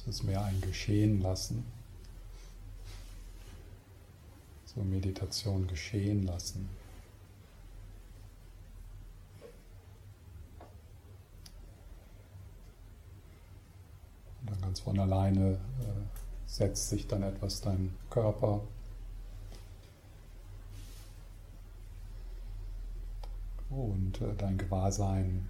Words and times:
Es 0.00 0.06
ist 0.06 0.22
mehr 0.22 0.42
ein 0.42 0.58
Geschehen 0.62 1.20
lassen. 1.20 1.62
So 4.64 4.80
Meditation 4.80 5.66
geschehen 5.66 6.26
lassen. 6.26 6.70
Und 14.40 14.50
dann 14.50 14.60
ganz 14.62 14.80
von 14.80 14.98
alleine 14.98 15.52
äh, 15.52 15.58
setzt 16.46 16.88
sich 16.88 17.06
dann 17.06 17.22
etwas 17.22 17.60
dein 17.60 17.94
Körper. 18.08 18.62
Und 23.68 24.18
äh, 24.22 24.34
dein 24.38 24.56
Gewahrsein 24.56 25.46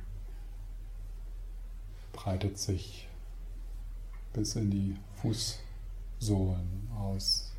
breitet 2.12 2.59
sich 2.59 3.07
bis 4.33 4.57
in 4.57 4.71
die 4.71 4.97
Fußsohlen 5.21 6.89
aus. 6.97 7.51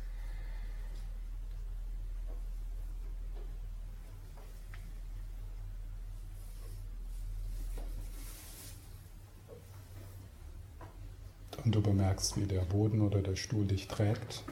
Und 11.64 11.72
du 11.76 11.80
bemerkst, 11.80 12.36
wie 12.36 12.46
der 12.46 12.62
Boden 12.62 13.02
oder 13.02 13.22
der 13.22 13.36
Stuhl 13.36 13.66
dich 13.66 13.86
trägt. 13.86 14.42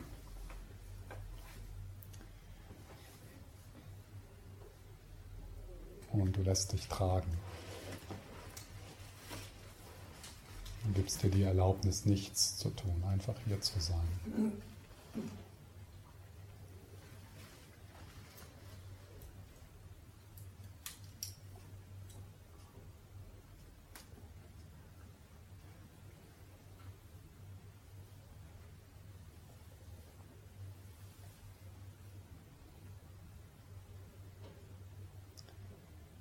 Und 6.13 6.37
du 6.37 6.43
lässt 6.43 6.73
dich 6.73 6.87
tragen. 6.87 7.31
Und 10.85 10.95
gibst 10.95 11.23
dir 11.23 11.31
die 11.31 11.43
Erlaubnis, 11.43 12.05
nichts 12.07 12.57
zu 12.57 12.71
tun, 12.71 13.05
einfach 13.07 13.35
hier 13.47 13.61
zu 13.61 13.79
sein. 13.81 14.53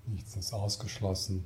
Nichts 0.05 0.35
ist 0.35 0.53
ausgeschlossen. 0.53 1.45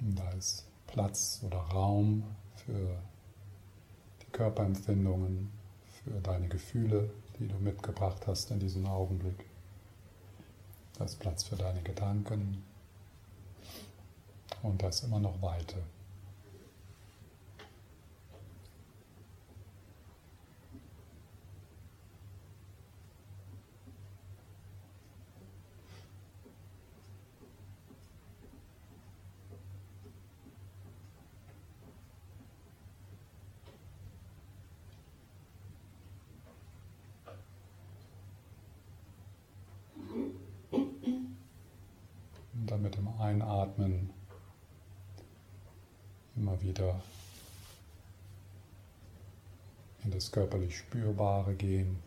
Und 0.00 0.18
da 0.18 0.30
ist 0.30 0.64
Platz 1.14 1.38
oder 1.44 1.58
Raum 1.58 2.24
für 2.56 2.98
die 4.20 4.32
Körperempfindungen, 4.32 5.48
für 6.02 6.20
deine 6.20 6.48
Gefühle, 6.48 7.08
die 7.38 7.46
du 7.46 7.54
mitgebracht 7.54 8.26
hast 8.26 8.50
in 8.50 8.58
diesem 8.58 8.84
Augenblick. 8.88 9.46
Da 10.98 11.04
ist 11.04 11.20
Platz 11.20 11.44
für 11.44 11.54
deine 11.54 11.82
Gedanken 11.82 12.64
und 14.64 14.82
da 14.82 14.88
ist 14.88 15.04
immer 15.04 15.20
noch 15.20 15.40
Weite. 15.40 15.76
Dem 42.96 43.08
Einatmen 43.20 44.10
immer 46.36 46.60
wieder 46.60 47.00
in 50.04 50.10
das 50.10 50.30
körperlich 50.30 50.76
Spürbare 50.78 51.54
gehen. 51.54 51.98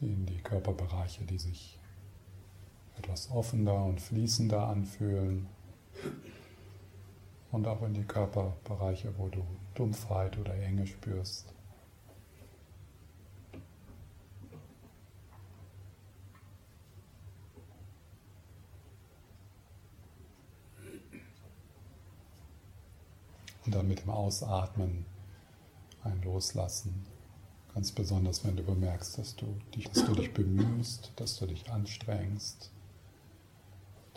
In 0.00 0.26
die 0.26 0.38
Körperbereiche, 0.38 1.24
die 1.24 1.38
sich 1.38 1.78
etwas 2.98 3.30
offener 3.30 3.84
und 3.84 4.00
fließender 4.00 4.68
anfühlen 4.68 5.48
und 7.52 7.66
auch 7.66 7.82
in 7.82 7.94
die 7.94 8.04
Körperbereiche, 8.04 9.12
wo 9.18 9.28
du 9.28 9.42
Dumpfheit 9.74 10.36
oder 10.38 10.54
Enge 10.54 10.86
spürst. 10.86 11.52
Und 23.64 23.74
dann 23.74 23.88
mit 23.88 24.02
dem 24.02 24.10
Ausatmen 24.10 25.04
ein 26.04 26.22
Loslassen. 26.22 27.04
Ganz 27.74 27.90
besonders, 27.90 28.44
wenn 28.44 28.56
du 28.56 28.62
bemerkst, 28.62 29.18
dass 29.18 29.34
du 29.34 29.58
dich, 29.74 29.88
dass 29.90 30.04
du 30.04 30.14
dich 30.14 30.32
bemühst, 30.32 31.12
dass 31.16 31.36
du 31.36 31.46
dich 31.46 31.70
anstrengst, 31.70 32.70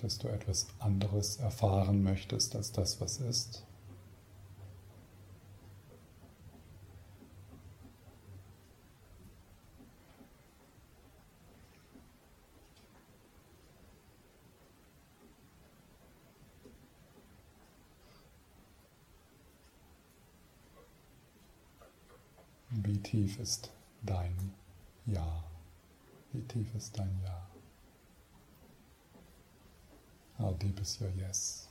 dass 0.01 0.17
du 0.17 0.27
etwas 0.27 0.67
anderes 0.79 1.37
erfahren 1.37 2.03
möchtest 2.03 2.55
als 2.55 2.71
das, 2.71 2.99
was 3.01 3.17
ist. 3.17 3.63
Wie 22.71 22.97
tief 22.99 23.39
ist 23.39 23.71
dein 24.03 24.53
Ja? 25.05 25.43
Wie 26.31 26.41
tief 26.41 26.73
ist 26.75 26.97
dein 26.97 27.19
Ja? 27.23 27.58
How 30.39 30.51
deep 30.51 30.79
is 30.79 30.97
your 31.01 31.11
yes? 31.17 31.68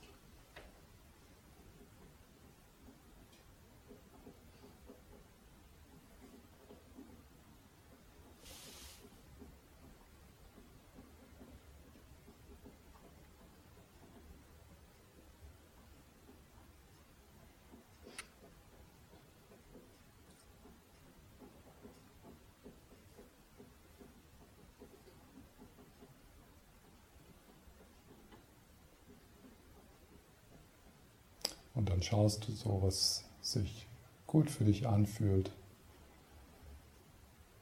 Dann 31.99 32.03
schaust 32.03 32.47
du 32.47 32.53
so, 32.53 32.81
was 32.81 33.25
sich 33.41 33.85
gut 34.25 34.49
für 34.49 34.63
dich 34.63 34.87
anfühlt, 34.87 35.51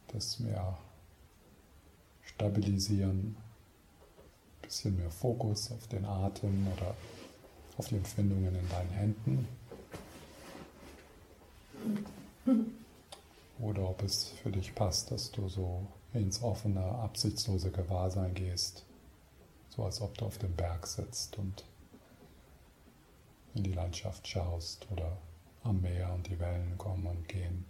das 0.09 0.39
mehr 0.39 0.77
stabilisieren, 2.21 3.35
ein 3.35 4.61
bisschen 4.61 4.95
mehr 4.95 5.09
Fokus 5.09 5.71
auf 5.71 5.87
den 5.87 6.05
Atem 6.05 6.67
oder 6.75 6.93
auf 7.79 7.87
die 7.87 7.95
Empfindungen 7.95 8.55
in 8.55 8.69
deinen 8.69 8.91
Händen. 8.91 9.47
Oder 13.59 13.89
ob 13.89 14.03
es 14.03 14.29
für 14.43 14.51
dich 14.51 14.75
passt, 14.75 15.09
dass 15.09 15.31
du 15.31 15.49
so 15.49 15.87
ins 16.13 16.43
offene, 16.43 16.83
absichtslose 16.83 17.71
Gewahrsein 17.71 18.35
gehst, 18.35 18.85
so 19.69 19.83
als 19.83 19.99
ob 19.99 20.15
du 20.15 20.25
auf 20.25 20.37
dem 20.37 20.55
Berg 20.55 20.85
sitzt 20.85 21.39
und 21.39 21.63
in 23.57 23.63
die 23.63 23.73
Landschaft 23.73 24.27
schaust 24.27 24.87
oder 24.91 25.17
am 25.63 25.81
Meer 25.81 26.13
und 26.13 26.27
die 26.27 26.39
Wellen 26.39 26.77
kommen 26.77 27.05
und 27.07 27.27
gehen. 27.27 27.65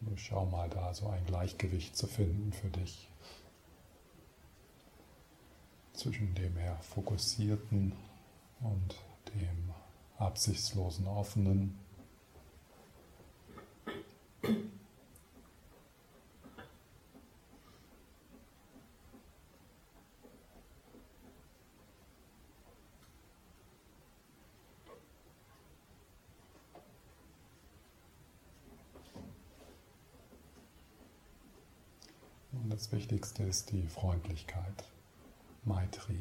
Und 0.00 0.18
schau 0.18 0.46
mal 0.46 0.68
da 0.70 0.94
so 0.94 1.08
ein 1.08 1.24
Gleichgewicht 1.26 1.96
zu 1.96 2.06
finden 2.06 2.52
für 2.52 2.68
dich 2.68 3.08
zwischen 5.92 6.34
dem 6.34 6.56
eher 6.56 6.78
fokussierten 6.78 7.92
und 8.60 8.96
dem 9.34 9.74
absichtslosen 10.16 11.06
Offenen. 11.06 11.78
Das 32.80 32.92
Wichtigste 32.92 33.42
ist 33.42 33.72
die 33.72 33.86
Freundlichkeit, 33.88 34.84
Maitri. 35.64 36.16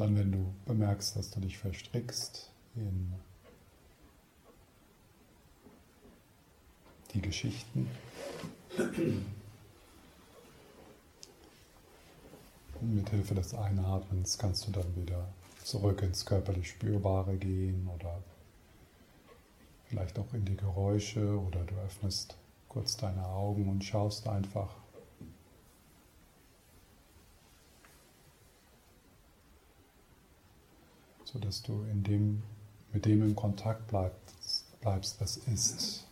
Dann, 0.00 0.16
wenn 0.16 0.32
du 0.32 0.54
bemerkst, 0.64 1.14
dass 1.16 1.30
du 1.30 1.40
dich 1.40 1.58
verstrickst 1.58 2.50
in 2.74 3.12
die 7.12 7.20
Geschichten, 7.20 7.88
mit 12.80 13.10
Hilfe 13.10 13.34
des 13.34 13.52
Einatmens 13.52 14.38
kannst 14.38 14.66
du 14.66 14.70
dann 14.70 14.96
wieder 14.96 15.28
zurück 15.64 16.00
ins 16.02 16.24
körperlich 16.24 16.70
Spürbare 16.70 17.36
gehen 17.36 17.86
oder 17.94 18.22
vielleicht 19.86 20.18
auch 20.18 20.32
in 20.32 20.46
die 20.46 20.56
Geräusche 20.56 21.38
oder 21.38 21.62
du 21.64 21.74
öffnest 21.74 22.36
kurz 22.68 22.96
deine 22.96 23.26
Augen 23.26 23.68
und 23.68 23.84
schaust 23.84 24.26
einfach 24.28 24.79
sodass 31.32 31.62
du 31.62 31.84
in 31.84 32.02
dem, 32.02 32.42
mit 32.92 33.06
dem 33.06 33.22
in 33.22 33.36
Kontakt 33.36 33.86
bleibst, 33.88 34.80
bleibst 34.80 35.20
was 35.20 35.36
ist. 35.36 36.06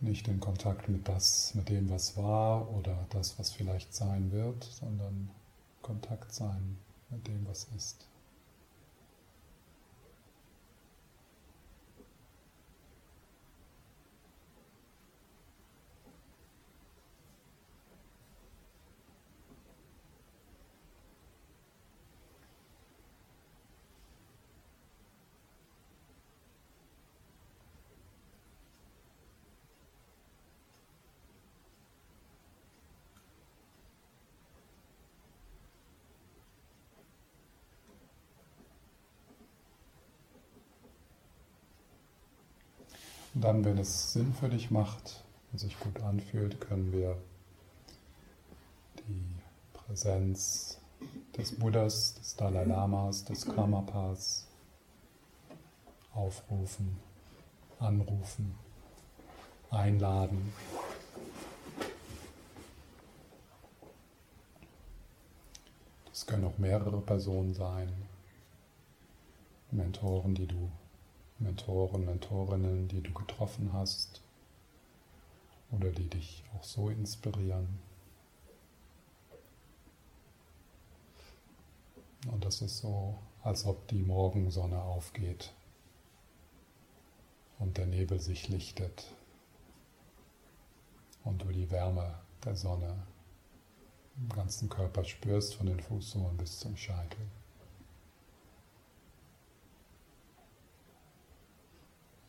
Nicht 0.00 0.28
in 0.28 0.40
Kontakt 0.40 0.88
mit 0.88 1.06
das, 1.08 1.54
mit 1.54 1.68
dem, 1.68 1.90
was 1.90 2.16
war 2.16 2.70
oder 2.70 3.06
das, 3.10 3.38
was 3.38 3.50
vielleicht 3.50 3.94
sein 3.94 4.30
wird, 4.30 4.64
sondern 4.64 5.30
Kontakt 5.82 6.32
sein 6.32 6.78
mit 7.10 7.26
dem, 7.26 7.46
was 7.46 7.64
ist. 7.76 8.06
Dann, 43.48 43.64
wenn 43.64 43.78
es 43.78 44.12
Sinn 44.12 44.34
für 44.34 44.50
dich 44.50 44.70
macht 44.70 45.24
und 45.50 45.58
sich 45.58 45.80
gut 45.80 46.02
anfühlt, 46.02 46.60
können 46.60 46.92
wir 46.92 47.16
die 48.98 49.40
Präsenz 49.72 50.78
des 51.34 51.58
Buddhas, 51.58 52.16
des 52.16 52.36
Dalai 52.36 52.64
Lamas, 52.64 53.24
des 53.24 53.46
Karmapas 53.46 54.46
aufrufen, 56.12 56.98
anrufen, 57.78 58.54
einladen. 59.70 60.52
Das 66.10 66.26
können 66.26 66.44
auch 66.44 66.58
mehrere 66.58 67.00
Personen 67.00 67.54
sein, 67.54 67.90
Mentoren, 69.70 70.34
die 70.34 70.46
du 70.46 70.70
Mentoren, 71.38 72.04
Mentorinnen, 72.04 72.88
die 72.88 73.00
du 73.00 73.12
getroffen 73.12 73.72
hast 73.72 74.20
oder 75.70 75.90
die 75.90 76.08
dich 76.08 76.42
auch 76.54 76.64
so 76.64 76.88
inspirieren. 76.88 77.78
Und 82.30 82.44
das 82.44 82.62
ist 82.62 82.78
so, 82.78 83.18
als 83.42 83.64
ob 83.64 83.86
die 83.88 84.02
Morgensonne 84.02 84.82
aufgeht 84.82 85.52
und 87.58 87.76
der 87.78 87.86
Nebel 87.86 88.20
sich 88.20 88.48
lichtet 88.48 89.12
und 91.24 91.42
du 91.42 91.46
die 91.46 91.70
Wärme 91.70 92.18
der 92.44 92.56
Sonne 92.56 93.06
im 94.16 94.28
ganzen 94.30 94.68
Körper 94.68 95.04
spürst, 95.04 95.54
von 95.54 95.66
den 95.66 95.80
Fußsohlen 95.80 96.36
bis 96.36 96.58
zum 96.58 96.76
Scheitel. 96.76 97.28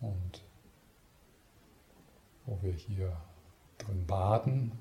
Und 0.02 0.44
wo 2.46 2.58
wir 2.62 2.74
hier 2.74 3.16
drin 3.78 4.06
baden, 4.06 4.72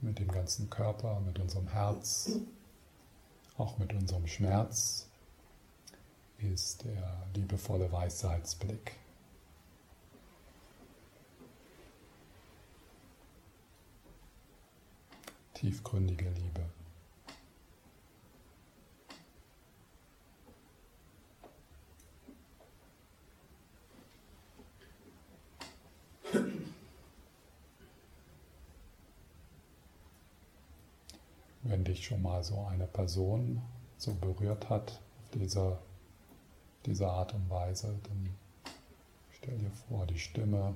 mit 0.00 0.18
dem 0.18 0.28
ganzen 0.28 0.70
Körper, 0.70 1.20
mit 1.20 1.38
unserem 1.38 1.68
Herz, 1.68 2.38
auch 3.56 3.78
mit 3.78 3.92
unserem 3.92 4.26
Schmerz, 4.26 5.08
ist 6.38 6.84
der 6.84 7.26
liebevolle 7.34 7.90
Weisheitsblick. 7.90 8.94
Tiefgründige 15.54 16.30
Liebe. 16.30 16.77
Wenn 31.68 31.84
dich 31.84 32.04
schon 32.04 32.22
mal 32.22 32.42
so 32.42 32.66
eine 32.66 32.86
Person 32.86 33.62
so 33.96 34.14
berührt 34.14 34.68
hat 34.68 35.00
auf 35.20 35.30
diese, 35.34 35.78
diese 36.86 37.08
Art 37.08 37.34
und 37.34 37.48
Weise, 37.48 37.98
dann 38.04 38.34
Stell 39.48 39.56
dir 39.56 39.70
vor, 39.70 40.04
die 40.06 40.18
Stimme, 40.18 40.74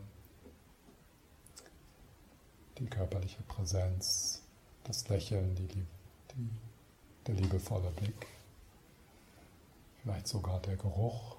die 2.79 2.87
körperliche 2.87 3.43
Präsenz, 3.43 4.41
das 4.85 5.09
Lächeln, 5.09 5.55
die, 5.57 5.67
die, 5.67 5.87
der 7.27 7.35
liebevolle 7.35 7.91
Blick, 7.91 8.27
vielleicht 10.01 10.29
sogar 10.29 10.61
der 10.61 10.77
Geruch. 10.77 11.37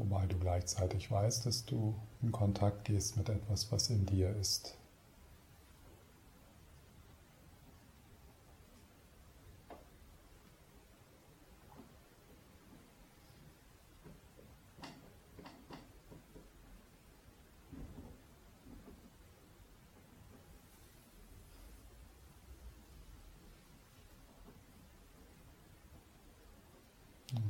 Wobei 0.00 0.24
du 0.24 0.38
gleichzeitig 0.38 1.10
weißt, 1.10 1.44
dass 1.44 1.66
du 1.66 1.94
in 2.22 2.32
Kontakt 2.32 2.86
gehst 2.86 3.18
mit 3.18 3.28
etwas, 3.28 3.70
was 3.70 3.90
in 3.90 4.06
dir 4.06 4.34
ist. 4.34 4.78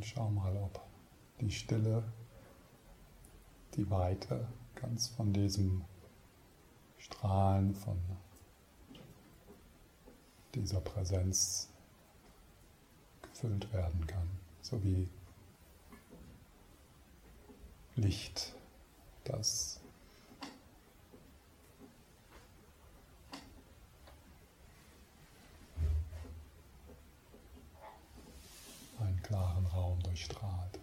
Schau 0.02 0.28
mal, 0.30 0.56
ob 0.56 0.80
die 1.40 1.52
Stille, 1.52 2.02
die 3.76 3.90
Weite 3.90 4.46
ganz 4.74 5.08
von 5.08 5.32
diesem 5.32 5.84
Strahlen, 6.98 7.74
von 7.74 7.98
dieser 10.54 10.80
Präsenz 10.80 11.68
gefüllt 13.22 13.72
werden 13.72 14.06
kann, 14.06 14.28
so 14.62 14.82
wie 14.82 15.08
Licht, 17.96 18.54
das 19.24 19.80
klaren 29.30 29.66
Raum 29.66 30.02
durchstrahlt. 30.02 30.80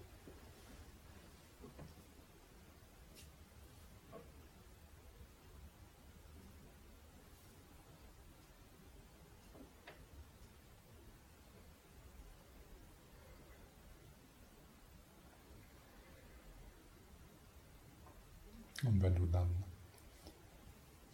Und 18.83 18.96
wenn 19.07 19.15
du 19.15 19.25
dann 19.27 19.63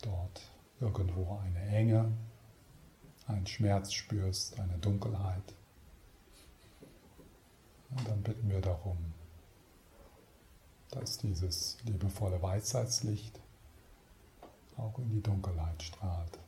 dort 0.01 0.41
irgendwo 0.79 1.37
eine 1.43 1.61
Enge, 1.67 2.11
einen 3.27 3.45
Schmerz 3.45 3.93
spürst, 3.93 4.59
eine 4.59 4.79
Dunkelheit, 4.79 5.53
und 7.91 8.07
dann 8.07 8.23
bitten 8.23 8.49
wir 8.49 8.61
darum, 8.61 8.97
dass 10.89 11.19
dieses 11.19 11.77
liebevolle 11.83 12.41
Weisheitslicht 12.41 13.39
auch 14.77 14.97
in 14.97 15.11
die 15.11 15.21
Dunkelheit 15.21 15.83
strahlt. 15.83 16.39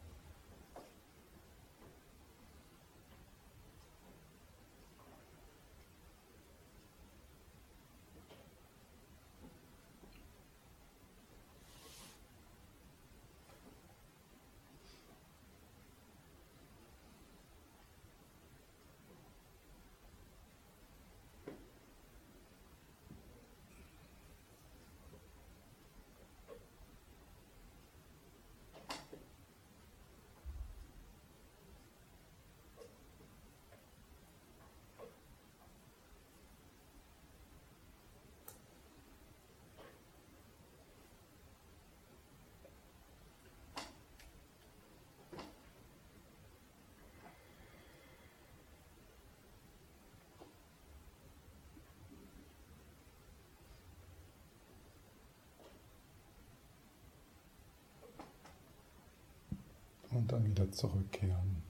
Und 60.25 60.32
dann 60.32 60.46
wieder 60.46 60.72
zurückkehren. 60.72 61.62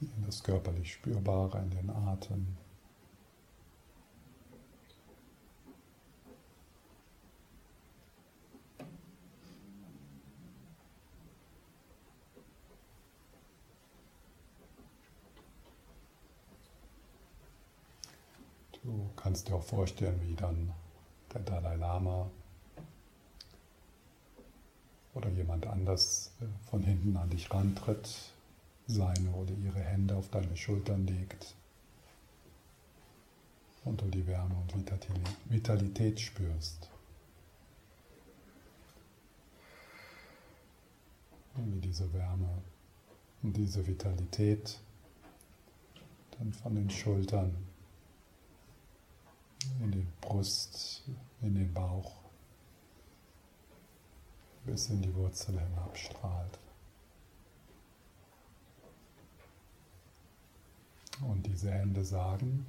In 0.00 0.24
das 0.26 0.42
körperlich 0.42 0.94
Spürbare, 0.94 1.58
in 1.60 1.70
den 1.70 1.90
Atem. 1.90 2.56
Du 18.82 19.10
kannst 19.14 19.46
dir 19.46 19.54
auch 19.54 19.62
vorstellen, 19.62 20.20
wie 20.22 20.34
dann 20.34 20.72
der 21.32 21.42
Dalai 21.42 21.76
Lama 21.76 22.28
oder 25.16 25.30
jemand 25.30 25.66
anders 25.66 26.30
äh, 26.40 26.44
von 26.68 26.82
hinten 26.82 27.16
an 27.16 27.30
dich 27.30 27.50
rantritt, 27.50 28.08
seine 28.86 29.30
oder 29.30 29.52
ihre 29.54 29.80
Hände 29.80 30.14
auf 30.14 30.28
deine 30.28 30.56
Schultern 30.56 31.06
legt 31.06 31.54
und 33.84 34.00
du 34.00 34.06
die 34.06 34.26
Wärme 34.26 34.54
und 34.54 34.74
Vitalität 35.48 36.20
spürst. 36.20 36.90
Und 41.54 41.74
wie 41.74 41.80
diese 41.80 42.12
Wärme 42.12 42.62
und 43.42 43.56
diese 43.56 43.86
Vitalität 43.86 44.78
dann 46.38 46.52
von 46.52 46.74
den 46.74 46.90
Schultern 46.90 47.56
in 49.80 49.90
die 49.90 50.06
Brust, 50.20 51.02
in 51.40 51.54
den 51.54 51.72
Bauch 51.72 52.25
bis 54.66 54.90
in 54.90 55.00
die 55.00 55.14
Wurzel 55.14 55.58
hinabstrahlt. 55.58 56.58
Und 61.22 61.46
diese 61.46 61.70
Hände 61.70 62.04
sagen, 62.04 62.66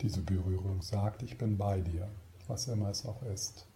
diese 0.00 0.20
Berührung 0.20 0.82
sagt, 0.82 1.22
ich 1.22 1.36
bin 1.38 1.56
bei 1.56 1.80
dir, 1.80 2.08
was 2.46 2.68
immer 2.68 2.90
es 2.90 3.04
auch 3.06 3.22
ist. 3.22 3.66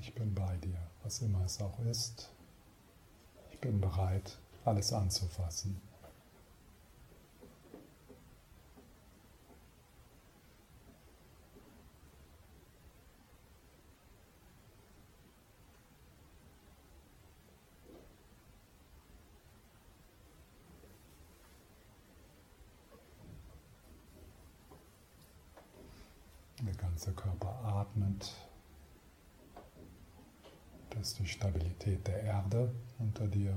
Ich 0.00 0.14
bin 0.14 0.34
bei 0.34 0.56
dir, 0.58 0.78
was 1.04 1.20
immer 1.20 1.44
es 1.44 1.60
auch 1.60 1.78
ist. 1.80 2.30
Ich 3.50 3.60
bin 3.60 3.80
bereit, 3.80 4.38
alles 4.64 4.92
anzufassen. 4.92 5.80
Der 26.60 26.74
ganze 26.76 27.12
Körper 27.12 27.62
atmet 27.62 28.32
ist 31.04 31.18
die 31.18 31.26
Stabilität 31.26 32.06
der 32.06 32.22
Erde 32.22 32.70
unter 32.98 33.26
dir. 33.26 33.54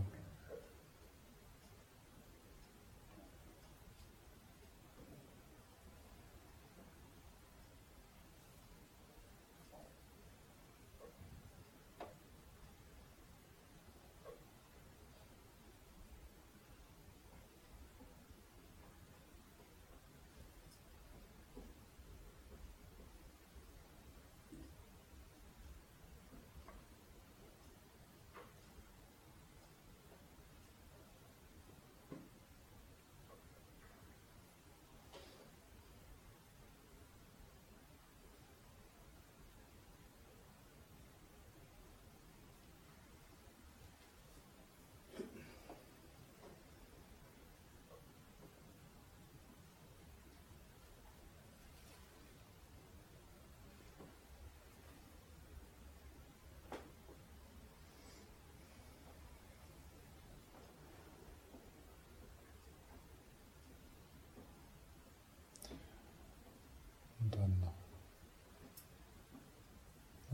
Und 67.27 67.35
dann 67.35 67.63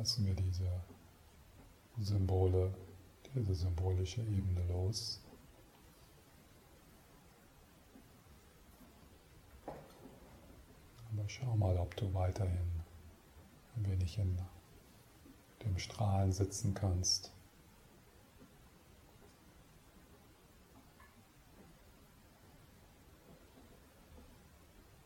lassen 0.03 0.25
wir 0.25 0.33
diese 0.33 0.69
Symbole, 1.98 2.74
diese 3.33 3.55
symbolische 3.55 4.19
Ebene 4.19 4.62
los. 4.67 5.22
Aber 9.65 11.29
schau 11.29 11.55
mal, 11.55 11.77
ob 11.77 11.95
du 11.95 12.13
weiterhin 12.13 12.83
ein 13.77 13.89
wenig 13.89 14.17
in 14.17 14.38
dem 15.63 15.79
Strahlen 15.79 16.33
sitzen 16.33 16.74
kannst. 16.74 17.31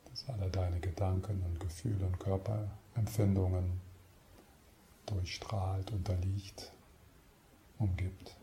dass 0.10 0.28
alle 0.30 0.50
deine 0.50 0.80
Gedanken 0.80 1.44
und 1.44 1.60
Gefühle 1.60 2.04
und 2.08 2.20
Körperempfindungen 2.20 3.87
durchstrahlt, 5.08 5.92
unterliegt, 5.92 6.72
umgibt. 7.80 8.36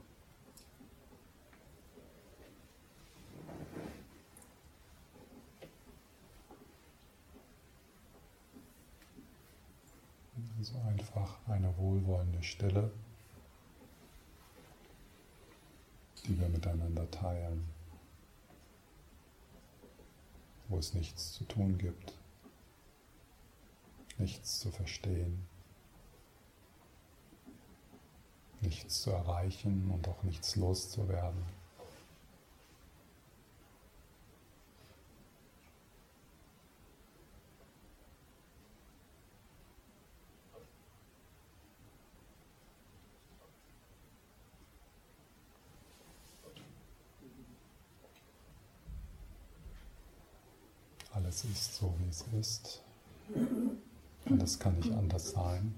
Also 10.58 10.74
einfach 10.88 11.38
eine 11.46 11.76
wohlwollende 11.78 12.42
Stille, 12.42 12.90
die 16.26 16.38
wir 16.40 16.48
miteinander 16.48 17.10
teilen 17.10 17.64
wo 20.74 20.78
es 20.78 20.92
nichts 20.92 21.32
zu 21.32 21.44
tun 21.44 21.78
gibt, 21.78 22.12
nichts 24.18 24.58
zu 24.58 24.72
verstehen, 24.72 25.23
nichts 28.74 29.02
zu 29.02 29.10
erreichen 29.10 29.88
und 29.92 30.08
auch 30.08 30.22
nichts 30.24 30.56
loszuwerden. 30.56 31.42
Alles 51.12 51.44
ist 51.44 51.76
so, 51.76 51.94
wie 52.00 52.08
es 52.08 52.24
ist. 52.40 52.82
Und 54.26 54.42
es 54.42 54.58
kann 54.58 54.76
nicht 54.78 54.92
anders 54.92 55.30
sein. 55.30 55.74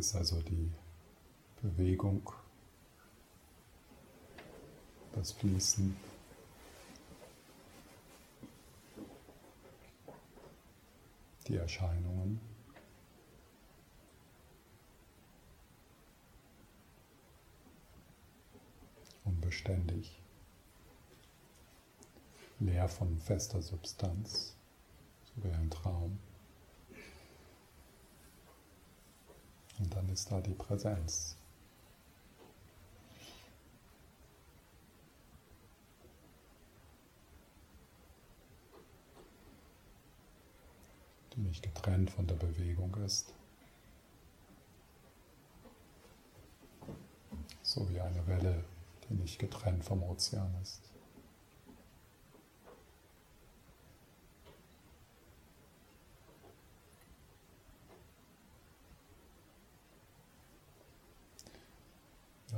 Ist 0.00 0.16
also 0.16 0.40
die 0.40 0.72
Bewegung, 1.60 2.32
das 5.12 5.32
Fließen. 5.32 5.94
Die 11.46 11.56
Erscheinungen. 11.56 12.40
Unbeständig. 19.24 20.18
Leer 22.58 22.88
von 22.88 23.18
fester 23.18 23.60
Substanz, 23.60 24.56
so 25.24 25.44
wie 25.44 25.52
ein 25.52 25.68
Traum. 25.68 26.18
Und 29.80 29.94
dann 29.94 29.99
ist 30.10 30.30
da 30.30 30.40
die 30.40 30.54
Präsenz. 30.54 31.36
Die 41.34 41.40
nicht 41.40 41.62
getrennt 41.62 42.10
von 42.10 42.26
der 42.26 42.34
Bewegung 42.34 42.94
ist. 43.04 43.32
So 47.62 47.88
wie 47.88 48.00
eine 48.00 48.26
Welle, 48.26 48.64
die 49.08 49.14
nicht 49.14 49.38
getrennt 49.38 49.84
vom 49.84 50.02
Ozean 50.02 50.52
ist. 50.60 50.89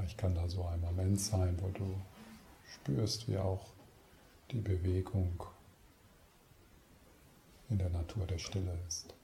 Vielleicht 0.02 0.18
kann 0.18 0.34
da 0.34 0.48
so 0.48 0.64
ein 0.64 0.80
Moment 0.80 1.20
sein, 1.20 1.56
wo 1.60 1.68
du 1.68 1.94
spürst, 2.74 3.28
wie 3.28 3.38
auch 3.38 3.68
die 4.50 4.58
Bewegung 4.58 5.44
in 7.70 7.78
der 7.78 7.88
Natur 7.88 8.26
der 8.26 8.38
Stille 8.38 8.76
ist. 8.88 9.14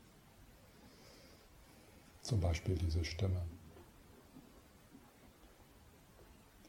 Zum 2.23 2.41
Beispiel 2.41 2.77
diese 2.77 3.05
Stimme. 3.05 3.43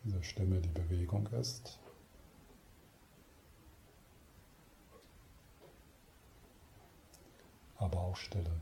Diese 0.03 0.23
Stimme, 0.23 0.59
die 0.59 0.69
Bewegung 0.69 1.27
ist. 1.27 1.77
Aber 7.77 7.99
auch 7.99 8.15
Stille. 8.15 8.59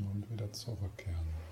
Und 0.00 0.30
wieder 0.30 0.52
zurückkehren. 0.52 1.51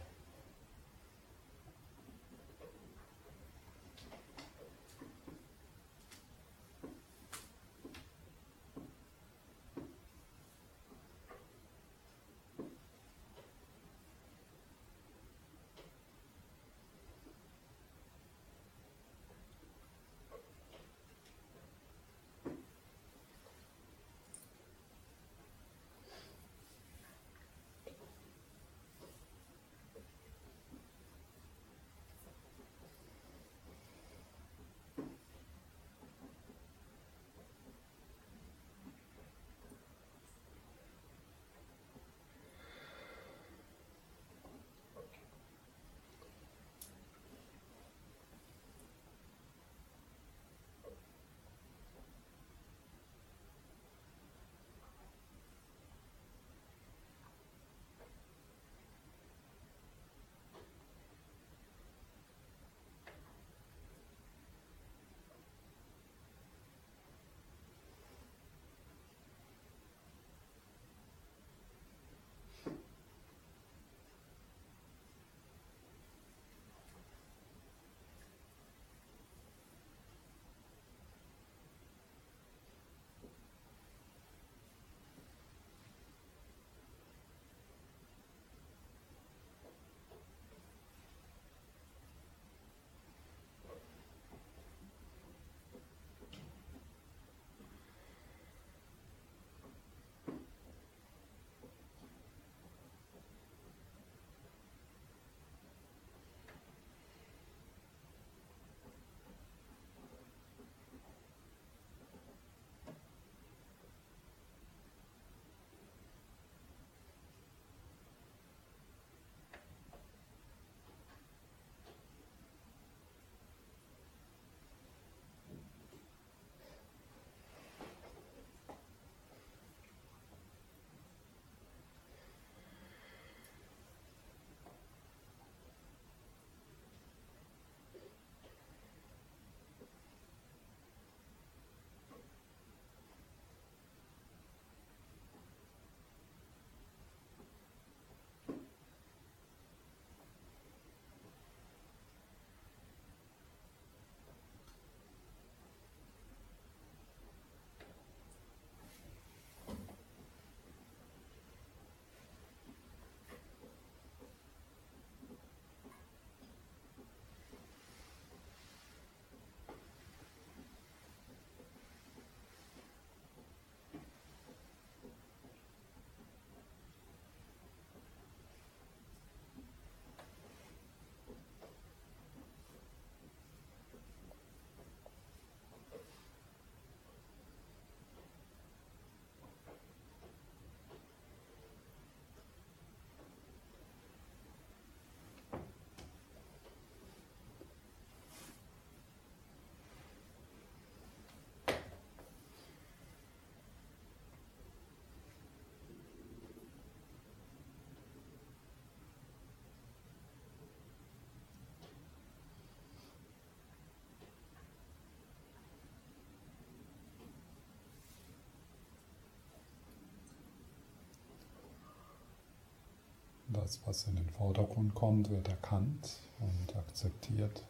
Das, 223.61 223.79
was 223.85 224.07
in 224.07 224.17
den 224.17 224.29
Vordergrund 224.31 224.95
kommt, 224.95 225.29
wird 225.29 225.47
erkannt 225.49 226.17
und 226.39 226.75
akzeptiert. 226.77 227.63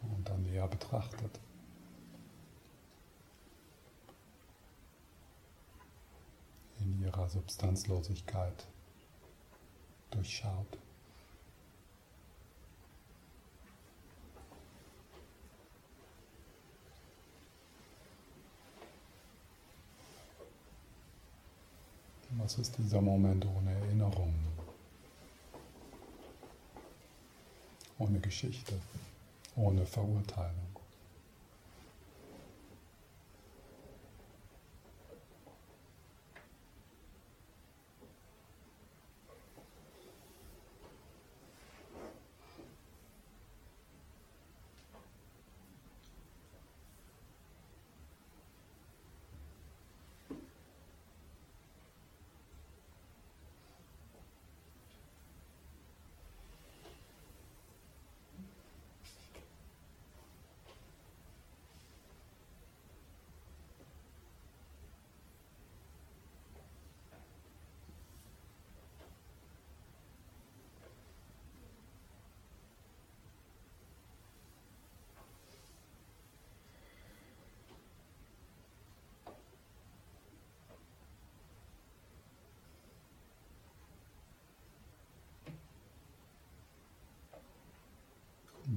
Und 0.00 0.28
dann 0.28 0.42
näher 0.44 0.68
betrachtet. 0.68 1.40
In 6.78 7.02
ihrer 7.02 7.28
Substanzlosigkeit 7.28 8.64
durchschaut. 10.10 10.78
Was 22.48 22.56
ist 22.56 22.78
dieser 22.78 23.02
Moment 23.02 23.44
ohne 23.44 23.72
Erinnerung? 23.72 24.32
Ohne 27.98 28.18
Geschichte, 28.20 28.72
ohne 29.54 29.84
Verurteilung. 29.84 30.77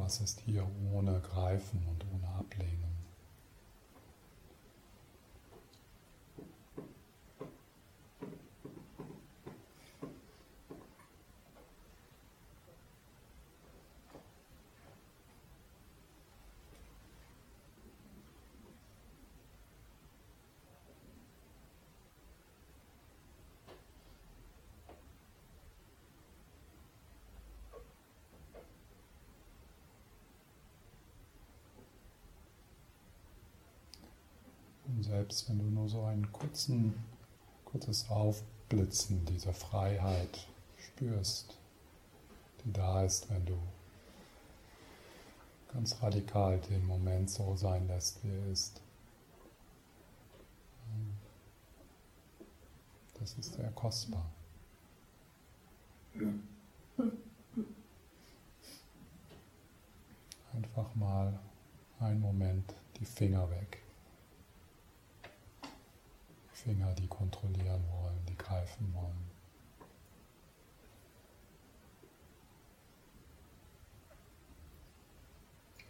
Was 0.03 0.19
ist 0.19 0.39
hier 0.39 0.67
ohne 0.91 1.19
Greifen 1.21 1.85
und 1.85 2.03
ohne 2.11 2.27
Ablehnen? 2.29 3.00
Selbst 35.03 35.49
wenn 35.49 35.59
du 35.59 35.65
nur 35.65 35.89
so 35.89 36.03
ein 36.03 36.27
kurzes 36.31 38.09
Aufblitzen 38.09 39.25
dieser 39.25 39.53
Freiheit 39.53 40.47
spürst, 40.77 41.57
die 42.63 42.73
da 42.73 43.03
ist, 43.03 43.29
wenn 43.29 43.45
du 43.45 43.57
ganz 45.73 46.01
radikal 46.01 46.59
den 46.59 46.85
Moment 46.85 47.29
so 47.29 47.55
sein 47.55 47.87
lässt, 47.87 48.23
wie 48.23 48.29
er 48.29 48.51
ist. 48.51 48.81
Das 53.19 53.33
ist 53.33 53.53
sehr 53.53 53.69
kostbar. 53.71 54.25
Einfach 60.53 60.95
mal 60.95 61.39
einen 61.99 62.19
Moment 62.19 62.73
die 62.99 63.05
Finger 63.05 63.49
weg. 63.51 63.81
Finger, 66.63 66.93
die 66.93 67.07
kontrollieren 67.07 67.83
wollen, 67.89 68.25
die 68.27 68.37
greifen 68.37 68.93
wollen. 68.93 69.31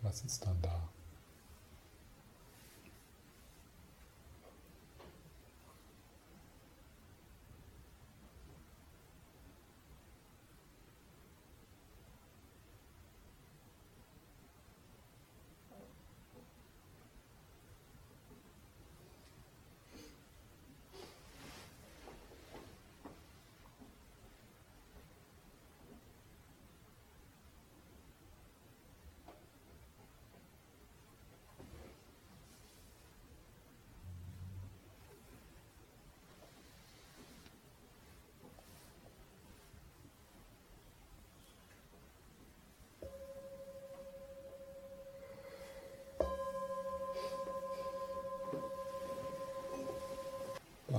Was 0.01 0.23
ist 0.23 0.45
dann 0.45 0.61
da? 0.61 0.89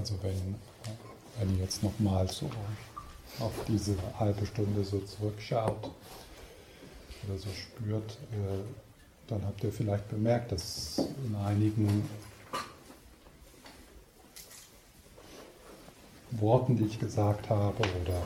Also 0.02 0.14
wenn, 0.22 0.56
wenn 1.38 1.56
ihr 1.56 1.62
jetzt 1.62 1.80
nochmal 1.84 2.26
so 2.26 2.50
auf 3.38 3.52
diese 3.68 3.94
halbe 4.18 4.44
Stunde 4.46 4.82
so 4.82 4.98
zurückschaut 4.98 5.90
oder 7.24 7.38
so 7.38 7.48
spürt, 7.50 8.10
äh, 8.32 8.64
dann 9.28 9.46
habt 9.46 9.62
ihr 9.62 9.72
vielleicht 9.72 10.08
bemerkt, 10.08 10.50
dass 10.50 10.98
in 10.98 11.36
einigen 11.36 12.08
Worten, 16.32 16.76
die 16.76 16.86
ich 16.86 16.98
gesagt 16.98 17.48
habe, 17.48 17.84
oder 18.02 18.22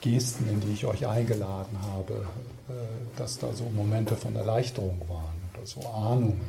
Gesten, 0.00 0.48
in 0.48 0.60
die 0.62 0.72
ich 0.72 0.86
euch 0.86 1.06
eingeladen 1.06 1.78
habe, 1.92 2.26
äh, 2.70 3.18
dass 3.18 3.38
da 3.38 3.52
so 3.52 3.64
Momente 3.64 4.16
von 4.16 4.34
Erleichterung 4.34 4.98
waren 5.10 5.36
oder 5.52 5.66
so 5.66 5.86
Ahnungen. 5.86 6.40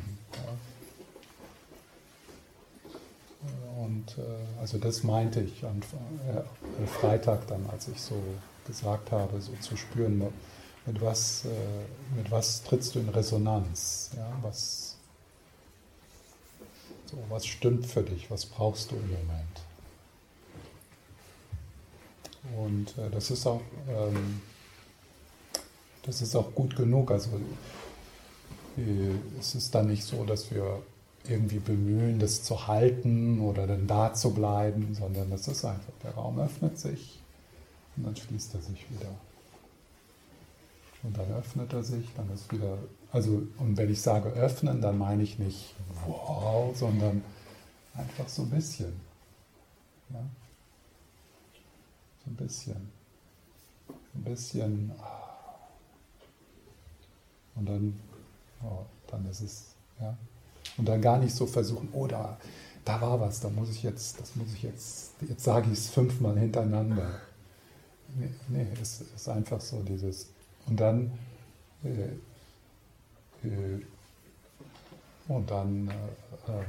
Und 4.02 4.18
äh, 4.18 4.60
also 4.60 4.78
das 4.78 5.04
meinte 5.04 5.42
ich 5.42 5.64
am 5.64 5.80
äh, 5.80 6.88
Freitag 6.88 7.48
dann, 7.48 7.68
als 7.70 7.88
ich 7.88 8.02
so 8.02 8.16
gesagt 8.66 9.12
habe, 9.12 9.40
so 9.42 9.54
zu 9.62 9.78
spüren, 9.78 10.24
mit 10.86 11.02
was, 11.02 11.46
äh, 11.46 12.16
mit 12.16 12.32
was 12.32 12.64
trittst 12.64 12.96
du 12.96 13.00
in 13.00 13.10
Resonanz? 13.10 14.10
Ja? 14.16 14.32
Was, 14.42 14.98
so, 17.06 17.18
was 17.30 17.46
stimmt 17.46 17.86
für 17.86 18.02
dich? 18.02 18.32
Was 18.32 18.46
brauchst 18.46 18.92
du 18.92 18.96
im 18.96 19.12
Moment? 19.12 19.62
Und 22.58 22.98
äh, 22.98 23.10
das 23.12 23.30
ist 23.30 23.46
auch 23.46 23.62
ähm, 23.88 24.42
das 26.04 26.24
ist 26.24 26.36
auch 26.36 26.56
gut 26.56 26.76
genug. 26.76 27.12
Also 27.12 27.30
äh, 28.78 29.40
es 29.40 29.54
ist 29.54 29.76
dann 29.76 29.88
nicht 29.88 30.04
so, 30.04 30.26
dass 30.26 30.50
wir 30.50 30.82
irgendwie 31.28 31.60
bemühen, 31.60 32.20
das 32.20 32.44
zu 32.44 32.68
halten 32.68 33.42
oder 33.42 33.68
dann 33.68 33.88
da 33.88 34.14
zu 34.14 34.34
bleiben, 34.34 34.94
sondern 34.94 35.30
das 35.30 35.48
ist 35.48 35.64
einfach, 35.66 35.94
der 36.04 36.12
Raum 36.12 36.40
öffnet 36.40 36.78
sich 36.78 37.20
und 37.96 38.06
dann 38.06 38.16
schließt 38.16 38.56
er 38.56 38.62
sich 38.62 38.90
wieder. 38.90 39.10
Und 41.04 41.18
dann 41.18 41.32
öffnet 41.34 41.74
er 41.74 41.84
sich, 41.84 42.08
dann 42.16 42.32
ist 42.32 42.52
wieder, 42.52 42.78
also, 43.12 43.44
und 43.58 43.78
wenn 43.78 43.92
ich 43.92 44.02
sage 44.02 44.30
öffnen, 44.30 44.82
dann 44.82 44.98
meine 44.98 45.24
ich 45.24 45.40
nicht 45.40 45.74
wow, 46.06 46.76
sondern 46.76 47.24
Einfach 47.94 48.28
so 48.28 48.44
ein 48.44 48.50
bisschen. 48.50 49.00
Ja? 50.10 50.20
So 52.24 52.32
ein 52.32 52.36
bisschen. 52.36 52.92
Ein 54.14 54.24
bisschen. 54.24 54.92
Und 57.56 57.66
dann, 57.66 58.00
oh, 58.64 58.86
dann 59.08 59.26
ist 59.30 59.42
es, 59.42 59.76
ja. 60.00 60.18
Und 60.82 60.88
dann 60.88 61.00
gar 61.00 61.20
nicht 61.20 61.36
so 61.36 61.46
versuchen, 61.46 61.90
oh, 61.94 62.08
da, 62.08 62.40
da 62.86 63.00
war 63.00 63.20
was, 63.20 63.40
da 63.40 63.52
muss 63.52 63.70
ich 63.70 63.84
jetzt, 63.84 64.20
das 64.20 64.36
muss 64.36 64.52
ich 64.52 64.64
jetzt, 64.64 65.12
jetzt 65.30 65.44
sage 65.44 65.68
ich 65.72 65.78
es 65.78 65.90
fünfmal 65.92 66.40
hintereinander. 66.40 67.20
Nee, 68.16 68.30
nee, 68.48 68.68
es 68.82 69.02
ist 69.16 69.30
einfach 69.30 69.62
so 69.62 69.84
dieses. 69.84 70.32
Und 70.66 70.80
dann, 70.80 71.12
äh, 71.84 73.48
äh, 73.48 73.86
und 75.28 75.52
dann, 75.52 75.88
äh, 75.88 76.52
ähm, 76.52 76.66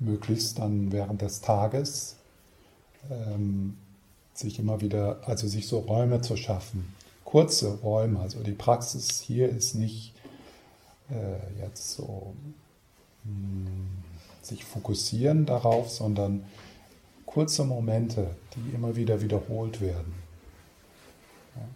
möglichst 0.00 0.58
dann 0.58 0.90
während 0.90 1.22
des 1.22 1.42
Tages 1.42 2.16
ähm, 3.08 3.76
sich 4.34 4.58
immer 4.58 4.80
wieder, 4.80 5.20
also 5.28 5.46
sich 5.46 5.68
so 5.68 5.78
Räume 5.78 6.20
zu 6.22 6.36
schaffen, 6.36 6.92
kurze 7.30 7.78
Räume. 7.78 8.18
Also 8.20 8.42
die 8.42 8.52
Praxis 8.52 9.20
hier 9.20 9.48
ist 9.48 9.74
nicht 9.74 10.14
äh, 11.10 11.60
jetzt 11.60 11.92
so 11.92 12.34
mh, 13.24 13.68
hm, 13.68 13.88
sich 14.42 14.64
fokussieren 14.64 15.46
darauf, 15.46 15.90
sondern 15.90 16.44
kurze 17.26 17.64
Momente, 17.64 18.34
die 18.56 18.74
immer 18.74 18.96
wieder 18.96 19.20
wiederholt 19.22 19.80
werden. 19.80 20.12
Ja. 21.54 21.68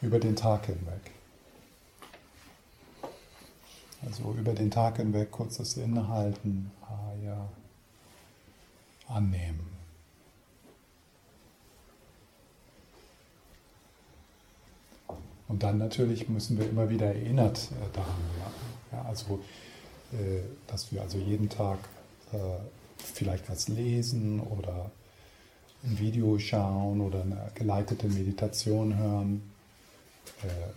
Über 0.00 0.18
den 0.18 0.34
Tag 0.34 0.66
hinweg. 0.66 1.10
Also 4.06 4.32
über 4.32 4.54
den 4.54 4.70
Tag 4.70 4.96
hinweg 4.96 5.30
kurzes 5.30 5.76
Innehalten, 5.76 6.70
ah 6.80 7.12
ja, 7.22 7.48
annehmen. 9.06 9.71
Und 15.52 15.62
dann 15.62 15.76
natürlich 15.76 16.30
müssen 16.30 16.58
wir 16.58 16.66
immer 16.66 16.88
wieder 16.88 17.08
erinnert 17.08 17.68
äh, 17.72 17.94
daran 17.94 18.16
werden. 18.38 18.54
Ja, 18.90 19.02
also, 19.02 19.38
äh, 20.12 20.40
dass 20.66 20.90
wir 20.90 21.02
also 21.02 21.18
jeden 21.18 21.50
Tag 21.50 21.78
äh, 22.32 22.38
vielleicht 22.96 23.50
was 23.50 23.68
lesen 23.68 24.40
oder 24.40 24.90
ein 25.84 25.98
Video 25.98 26.38
schauen 26.38 27.02
oder 27.02 27.20
eine 27.20 27.50
geleitete 27.54 28.08
Meditation 28.08 28.96
hören. 28.96 29.42
Äh, 30.42 30.72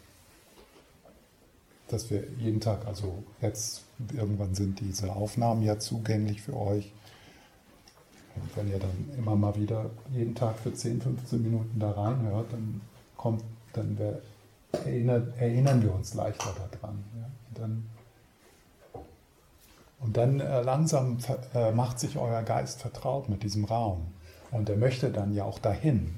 dass 1.88 2.10
wir 2.10 2.26
jeden 2.38 2.60
Tag, 2.60 2.86
also 2.86 3.24
jetzt 3.40 3.86
irgendwann 4.14 4.56
sind 4.56 4.82
diese 4.82 5.14
Aufnahmen 5.14 5.62
ja 5.62 5.80
zugänglich 5.80 6.42
für 6.42 6.58
euch. 6.58 6.92
Und 8.36 8.58
wenn 8.58 8.68
ihr 8.68 8.80
dann 8.80 9.10
immer 9.18 9.38
mal 9.38 9.56
wieder 9.56 9.90
jeden 10.14 10.36
Tag 10.36 10.60
für 10.60 10.74
10, 10.74 11.00
15 11.00 11.42
Minuten 11.42 11.80
da 11.80 11.92
reinhört, 11.92 12.52
dann 12.52 12.82
kommt, 13.16 13.42
dann 13.72 13.98
wir, 14.72 14.80
erinnern, 14.82 15.34
erinnern 15.38 15.82
wir 15.82 15.94
uns 15.94 16.14
leichter 16.14 16.54
daran. 16.72 17.04
Ja? 17.18 17.30
Und 17.50 17.60
dann, 17.60 17.90
und 20.00 20.18
dann 20.18 20.40
äh, 20.40 20.62
langsam 20.62 21.18
äh, 21.54 21.72
macht 21.72 22.00
sich 22.00 22.18
euer 22.18 22.44
Geist 22.44 22.82
vertraut 22.82 23.30
mit 23.30 23.44
diesem 23.44 23.66
Raum. 23.66 24.08
Und 24.52 24.70
er 24.70 24.78
möchte 24.78 25.12
dann 25.12 25.34
ja 25.34 25.44
auch 25.44 25.60
dahin. 25.60 26.16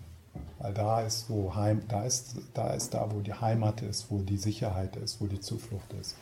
Weil 0.60 0.74
da 0.74 1.02
ist, 1.02 1.30
wo 1.30 1.56
Heim, 1.56 1.84
da 1.88 2.04
ist, 2.04 2.36
da 2.54 2.74
ist 2.74 2.94
da, 2.94 3.12
wo 3.12 3.22
die 3.22 3.34
Heimat 3.34 3.82
ist, 3.82 4.10
wo 4.10 4.20
die 4.20 4.38
Sicherheit 4.38 4.96
ist, 4.96 5.22
wo 5.22 5.28
die 5.28 5.40
Zuflucht 5.40 5.94
ist. 5.94 6.16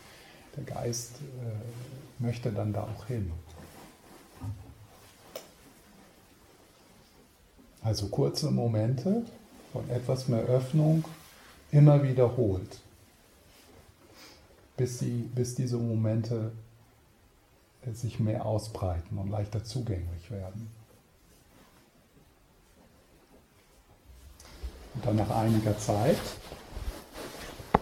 Der 0.57 0.63
Geist 0.63 1.15
äh, 1.21 2.23
möchte 2.23 2.51
dann 2.51 2.73
da 2.73 2.83
auch 2.83 3.05
hin. 3.05 3.31
Also 7.81 8.07
kurze 8.07 8.49
Momente 8.49 9.23
von 9.71 9.87
etwas 9.89 10.27
mehr 10.27 10.41
Öffnung 10.41 11.05
immer 11.75 12.01
wiederholt, 12.03 12.79
bis, 14.77 14.99
die, 14.99 15.29
bis 15.35 15.55
diese 15.55 15.77
Momente 15.77 16.51
sich 17.91 18.19
mehr 18.19 18.45
ausbreiten 18.45 19.17
und 19.17 19.29
leichter 19.29 19.63
zugänglich 19.63 20.29
werden. 20.31 20.69
Und 24.93 25.05
dann 25.05 25.15
nach 25.17 25.29
einiger 25.29 25.77
Zeit, 25.77 26.17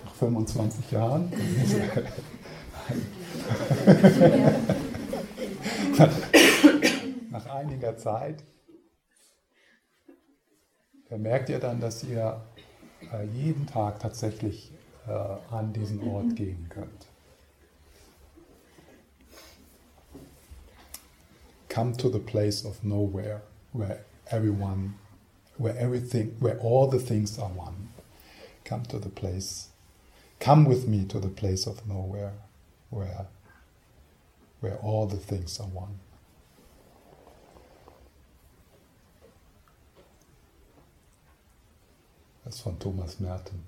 nach 0.04 0.16
25 0.16 0.92
Jahren, 0.92 1.32
nach 7.30 7.46
einiger 7.46 7.96
Zeit, 7.98 8.44
merkt 11.12 11.50
ihr 11.50 11.60
dann, 11.60 11.80
dass 11.80 12.04
ihr 12.04 12.44
äh, 13.12 13.26
jeden 13.26 13.68
Tag 13.68 14.00
tatsächlich 14.00 14.72
äh, 15.08 15.12
an 15.54 15.74
diesen 15.74 16.02
Ort 16.08 16.36
gehen 16.36 16.68
könnt. 16.70 17.08
Come 21.70 21.98
to 21.98 22.10
the 22.10 22.20
place 22.20 22.66
of 22.66 22.84
nowhere, 22.84 23.42
where 23.74 24.06
everyone 24.28 24.94
where 25.58 25.78
everything, 25.78 26.36
where 26.40 26.58
all 26.60 26.88
the 26.88 27.00
things 27.00 27.38
are 27.38 27.50
one. 27.50 27.90
Come 28.66 28.84
to 28.84 29.00
the 29.00 29.10
place, 29.10 29.70
come 30.40 30.66
with 30.66 30.88
me 30.88 31.06
to 31.06 31.20
the 31.20 31.30
place 31.30 31.68
of 31.68 31.88
nowhere, 31.88 32.34
where, 32.90 33.28
where 34.62 34.78
all 34.78 35.06
the 35.06 35.18
things 35.18 35.60
are 35.60 35.68
one. 35.68 36.00
Das 42.44 42.56
ist 42.56 42.62
von 42.62 42.78
Thomas 42.80 43.20
Merton. 43.20 43.64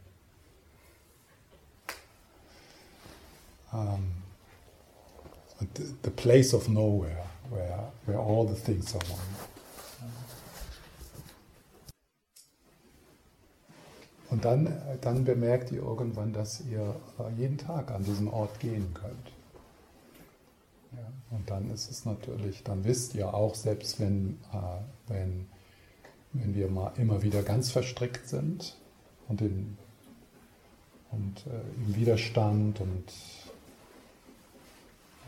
Um, 3.71 4.23
the, 5.59 5.95
the 6.03 6.09
place 6.09 6.53
of 6.53 6.69
nowhere, 6.69 7.25
where, 7.49 7.91
where 8.05 8.19
all 8.19 8.47
the 8.47 8.55
things 8.55 8.93
are 8.93 9.03
one. 9.11 9.19
Und 14.29 14.43
dann, 14.43 14.73
dann 15.01 15.23
bemerkt 15.23 15.71
ihr 15.71 15.81
irgendwann, 15.81 16.33
dass 16.33 16.61
ihr 16.61 16.95
äh, 17.19 17.31
jeden 17.37 17.57
Tag 17.57 17.91
an 17.91 18.03
diesen 18.03 18.27
Ort 18.27 18.59
gehen 18.59 18.93
könnt. 18.93 19.31
Ja, 20.91 21.07
und 21.31 21.49
dann 21.49 21.71
ist 21.71 21.89
es 21.89 22.05
natürlich, 22.05 22.63
dann 22.63 22.83
wisst 22.83 23.15
ihr 23.15 23.33
auch, 23.33 23.55
selbst 23.55 23.99
wenn, 23.99 24.39
äh, 24.51 25.11
wenn, 25.11 25.47
wenn 26.35 26.55
wir 26.55 26.69
mal 26.69 26.91
immer 26.97 27.21
wieder 27.21 27.43
ganz 27.43 27.71
verstrickt 27.71 28.27
sind 28.27 28.75
und, 29.27 29.41
in, 29.41 29.77
und 31.11 31.45
äh, 31.47 31.83
im 31.83 31.95
Widerstand 31.95 32.81
und, 32.81 33.03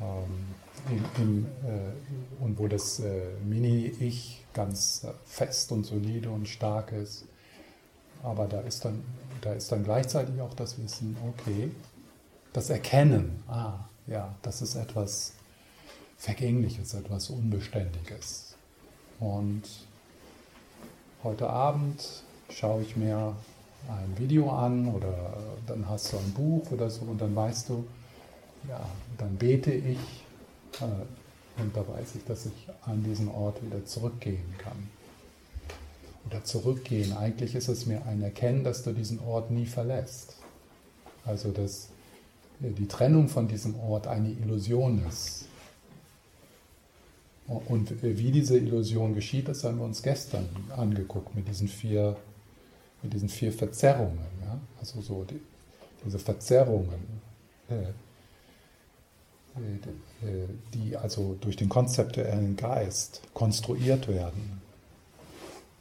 ähm, 0.02 0.46
in, 0.90 1.22
in, 1.22 1.46
äh, 1.68 2.44
und 2.44 2.60
wo 2.60 2.68
das 2.68 3.00
äh, 3.00 3.22
Mini-Ich 3.46 4.46
ganz 4.54 5.04
äh, 5.04 5.14
fest 5.26 5.72
und 5.72 5.86
solide 5.86 6.30
und 6.30 6.48
stark 6.48 6.92
ist, 6.92 7.26
aber 8.24 8.48
da 8.48 8.62
ist 8.62 8.84
dann, 8.84 9.04
da 9.42 9.54
ist 9.54 9.72
dann 9.72 9.84
gleichzeitig 9.84 10.42
auch 10.42 10.54
das 10.54 10.82
Wissen, 10.82 11.16
okay, 11.28 11.72
das 12.54 12.70
Erkennen, 12.70 13.44
ah, 13.48 13.88
ja, 14.08 14.36
das 14.42 14.62
ist 14.62 14.76
etwas 14.76 15.34
Vergängliches, 16.18 16.94
etwas 16.94 17.30
Unbeständiges. 17.30 18.56
Und 19.20 19.64
heute 21.24 21.50
Abend 21.50 22.24
schaue 22.50 22.82
ich 22.82 22.96
mir 22.96 23.36
ein 23.90 24.18
Video 24.18 24.50
an 24.52 24.88
oder 24.94 25.38
dann 25.66 25.88
hast 25.90 26.14
du 26.14 26.18
ein 26.18 26.34
Buch 26.34 26.72
oder 26.72 26.90
so 26.90 27.06
und 27.06 27.22
dann 27.22 27.36
weißt 27.36 27.70
du, 27.70 27.86
ja, 28.68 28.80
dann 29.18 29.36
bete 29.38 29.72
ich 29.72 29.98
äh, 30.82 31.62
und 31.62 31.76
da 31.76 31.82
weiß 31.88 32.16
ich, 32.16 32.26
dass 32.26 32.46
ich 32.46 32.68
an 32.86 33.04
diesen 33.04 33.30
Ort 33.30 33.64
wieder 33.64 33.84
zurückgehen 33.86 34.54
kann 34.58 34.90
oder 36.28 36.44
zurückgehen. 36.44 37.16
Eigentlich 37.18 37.56
ist 37.56 37.68
es 37.68 37.86
mir 37.86 38.06
ein 38.06 38.22
Erkennen, 38.22 38.64
dass 38.64 38.84
du 38.84 38.92
diesen 38.92 39.20
Ort 39.20 39.50
nie 39.50 39.66
verlässt. 39.66 40.36
Also 41.26 41.52
dass 41.52 41.90
die 42.60 42.88
Trennung 42.88 43.28
von 43.28 43.48
diesem 43.48 43.80
Ort 43.80 44.08
eine 44.08 44.30
Illusion 44.30 45.04
ist. 45.08 45.46
Und 47.48 48.04
wie 48.04 48.32
diese 48.32 48.58
Illusion 48.58 49.14
geschieht, 49.16 49.48
das 49.48 49.64
haben 49.64 49.78
wir 49.78 49.86
uns 49.86 50.04
gestern 50.04 50.50
angeguckt 50.76 51.34
mit 51.36 51.48
diesen 51.48 51.68
vier, 51.68 52.18
mit 53.02 53.14
diesen 53.14 53.30
vier 53.30 53.54
Verzerrungen. 53.54 54.26
Ja? 54.44 54.60
Also 54.80 55.02
so 55.02 55.24
die, 55.24 55.40
diese 56.06 56.20
Verzerrungen, 56.20 57.22
äh, 57.70 57.76
äh, 59.56 60.48
die 60.74 60.98
also 60.98 61.38
durch 61.40 61.56
den 61.56 61.70
konzeptuellen 61.70 62.56
Geist 62.58 63.22
konstruiert 63.34 64.08
werden 64.08 64.62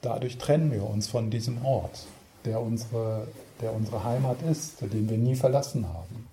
dadurch 0.06 0.38
trennen 0.38 0.72
wir 0.72 0.88
uns 0.88 1.08
von 1.08 1.30
diesem 1.30 1.64
Ort. 1.64 2.06
der 2.44 2.60
unsere, 2.60 3.26
der 3.60 3.74
unsere 3.74 4.04
Heimat 4.04 4.40
ist, 4.42 4.80
den 4.80 5.10
wir 5.10 5.18
nie 5.18 5.34
verlassen 5.34 5.88
haben. 5.88 6.28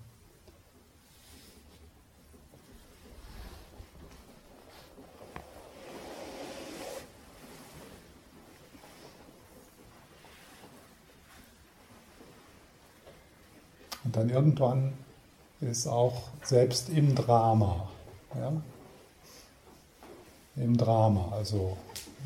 Und 14.04 14.16
dann 14.16 14.30
irgendwann 14.30 14.92
ist 15.60 15.86
auch 15.86 16.22
selbst 16.42 16.90
im 16.90 17.14
Drama, 17.14 17.88
ja, 18.34 18.52
im 20.56 20.76
Drama, 20.76 21.32
also 21.32 21.76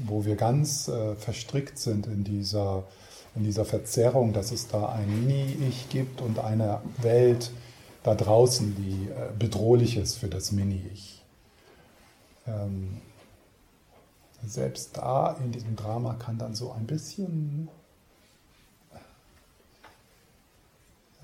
wo 0.05 0.24
wir 0.24 0.37
ganz 0.37 0.89
äh, 0.89 1.14
verstrickt 1.14 1.79
sind 1.79 2.07
in 2.07 2.24
dieser, 2.24 2.85
in 3.35 3.45
dieser 3.45 3.64
Verzerrung, 3.64 4.33
dass 4.33 4.53
es 4.53 4.68
da 4.68 4.91
ein 4.91 5.26
Mini-Ich 5.26 5.89
gibt 5.89 6.20
und 6.20 6.39
eine 6.39 6.81
Welt 6.99 7.51
da 8.03 8.14
draußen, 8.14 8.74
die 8.76 9.09
äh, 9.11 9.31
bedrohlich 9.39 9.97
ist 9.97 10.16
für 10.16 10.29
das 10.29 10.53
Mini-Ich. 10.53 11.22
Ähm, 12.47 13.01
selbst 14.47 14.97
da 14.97 15.37
in 15.43 15.53
diesem 15.53 15.74
Drama 15.74 16.14
kann 16.14 16.39
dann 16.39 16.55
so 16.55 16.70
ein 16.70 16.87
bisschen 16.87 17.68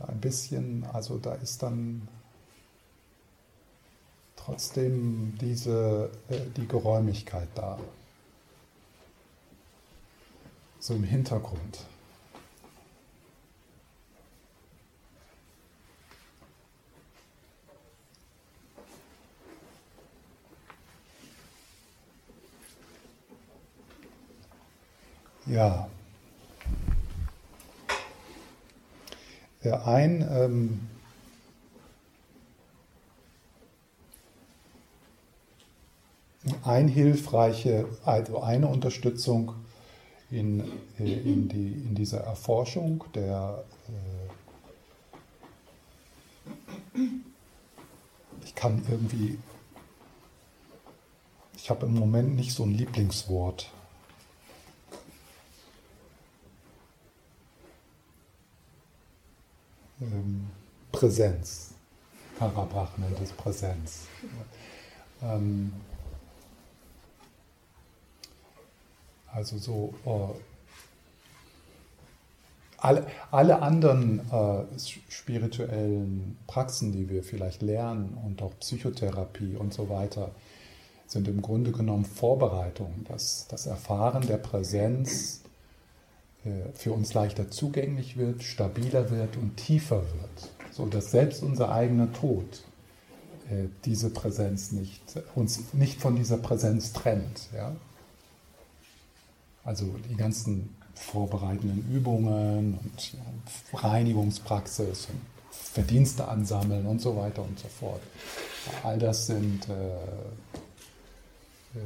ein 0.08 0.20
bisschen, 0.20 0.84
also 0.92 1.18
da 1.18 1.34
ist 1.34 1.62
dann 1.62 2.08
trotzdem 4.36 5.36
diese, 5.40 6.10
äh, 6.28 6.40
die 6.56 6.68
Geräumigkeit 6.68 7.48
da. 7.54 7.78
So 10.80 10.94
im 10.94 11.04
Hintergrund. 11.04 11.86
Ja. 25.46 25.88
Ein, 29.72 30.26
ähm, 30.30 30.80
ein 36.62 36.88
hilfreiche, 36.88 37.88
also 38.04 38.42
eine 38.42 38.68
Unterstützung 38.68 39.54
in, 40.30 40.60
äh, 40.98 41.04
in, 41.04 41.48
die, 41.48 41.72
in 41.72 41.94
dieser 41.94 42.20
Erforschung 42.20 43.04
der 43.14 43.64
äh, 46.94 47.00
ich 48.44 48.54
kann 48.54 48.82
irgendwie 48.90 49.38
ich 51.56 51.70
habe 51.70 51.86
im 51.86 51.94
Moment 51.94 52.36
nicht 52.36 52.52
so 52.52 52.64
ein 52.64 52.74
Lieblingswort. 52.74 53.70
ähm, 60.12 60.48
Präsenz. 61.04 61.74
Karabach 62.38 62.96
nennt 62.96 63.20
es 63.22 63.30
Präsenz. 63.32 64.06
Ähm, 65.22 65.70
also 69.30 69.58
so 69.58 69.94
äh, 70.06 70.40
alle, 72.78 73.06
alle 73.30 73.60
anderen 73.60 74.20
äh, 74.32 74.64
spirituellen 75.10 76.38
Praxen, 76.46 76.92
die 76.92 77.10
wir 77.10 77.22
vielleicht 77.22 77.60
lernen 77.60 78.16
und 78.24 78.40
auch 78.40 78.58
Psychotherapie 78.60 79.56
und 79.56 79.74
so 79.74 79.90
weiter, 79.90 80.30
sind 81.06 81.28
im 81.28 81.42
Grunde 81.42 81.70
genommen 81.70 82.06
Vorbereitungen, 82.06 83.04
dass 83.10 83.46
das 83.48 83.66
Erfahren 83.66 84.26
der 84.26 84.38
Präsenz 84.38 85.42
äh, 86.46 86.72
für 86.72 86.92
uns 86.92 87.12
leichter 87.12 87.50
zugänglich 87.50 88.16
wird, 88.16 88.42
stabiler 88.42 89.10
wird 89.10 89.36
und 89.36 89.58
tiefer 89.58 90.02
wird, 90.02 90.53
so 90.74 90.86
dass 90.86 91.10
selbst 91.10 91.42
unser 91.42 91.72
eigener 91.72 92.12
Tod 92.12 92.44
äh, 93.48 93.68
diese 93.84 94.10
Präsenz 94.10 94.72
nicht, 94.72 95.02
uns 95.34 95.72
nicht 95.72 96.00
von 96.00 96.16
dieser 96.16 96.36
Präsenz 96.36 96.92
trennt. 96.92 97.48
Ja? 97.54 97.74
Also 99.64 99.94
die 100.10 100.16
ganzen 100.16 100.76
vorbereitenden 100.94 101.90
Übungen 101.92 102.78
und 102.78 103.12
ja, 103.12 103.20
Reinigungspraxis 103.74 105.06
und 105.06 105.20
Verdienste 105.50 106.28
ansammeln 106.28 106.86
und 106.86 107.00
so 107.00 107.16
weiter 107.16 107.42
und 107.42 107.58
so 107.58 107.66
fort. 107.68 108.00
All 108.82 108.98
das 108.98 109.26
sind 109.26 109.68
äh, 109.68 109.94
äh, 111.74 111.78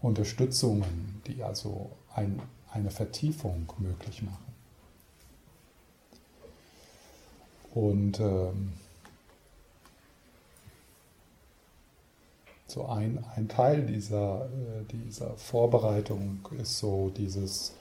Unterstützungen, 0.00 1.20
die 1.26 1.42
also 1.42 1.90
ein, 2.14 2.40
eine 2.72 2.90
Vertiefung 2.90 3.72
möglich 3.78 4.22
machen. 4.22 4.48
Und 7.74 8.20
ähm, 8.20 8.72
so 12.66 12.86
ein, 12.86 13.24
ein 13.36 13.48
Teil 13.48 13.86
dieser, 13.86 14.46
äh, 14.46 14.84
dieser 14.92 15.36
Vorbereitung 15.36 16.46
ist 16.60 16.78
so 16.78 17.10
dieses 17.10 17.74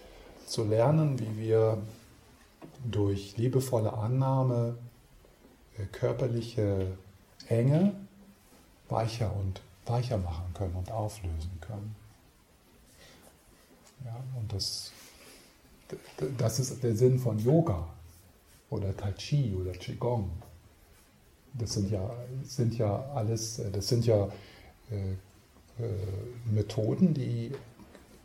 zu 0.45 0.63
lernen, 0.63 1.19
wie 1.19 1.37
wir 1.37 1.77
durch 2.85 3.35
liebevolle 3.37 3.93
Annahme 3.93 4.77
äh, 5.77 5.85
körperliche 5.85 6.97
Enge 7.49 7.93
weicher 8.89 9.35
und 9.35 9.61
weicher 9.85 10.17
machen 10.17 10.53
können 10.53 10.75
und 10.75 10.91
auflösen 10.91 11.59
können. 11.59 11.95
Ja, 14.05 14.23
und 14.39 14.51
das, 14.53 14.91
das 16.37 16.59
ist 16.59 16.83
der 16.83 16.95
Sinn 16.95 17.19
von 17.19 17.39
Yoga 17.39 17.87
oder 18.69 18.95
Tai 18.95 19.11
Chi 19.13 19.55
oder 19.59 19.71
Qigong. 19.71 20.29
Das 21.53 21.73
sind 21.73 21.89
ja, 21.89 22.13
sind 22.43 22.77
ja 22.77 23.11
alles, 23.13 23.61
das 23.71 23.87
sind 23.87 24.05
ja 24.05 24.29
äh, 24.91 25.11
äh, 25.11 25.89
Methoden, 26.51 27.13
die 27.13 27.51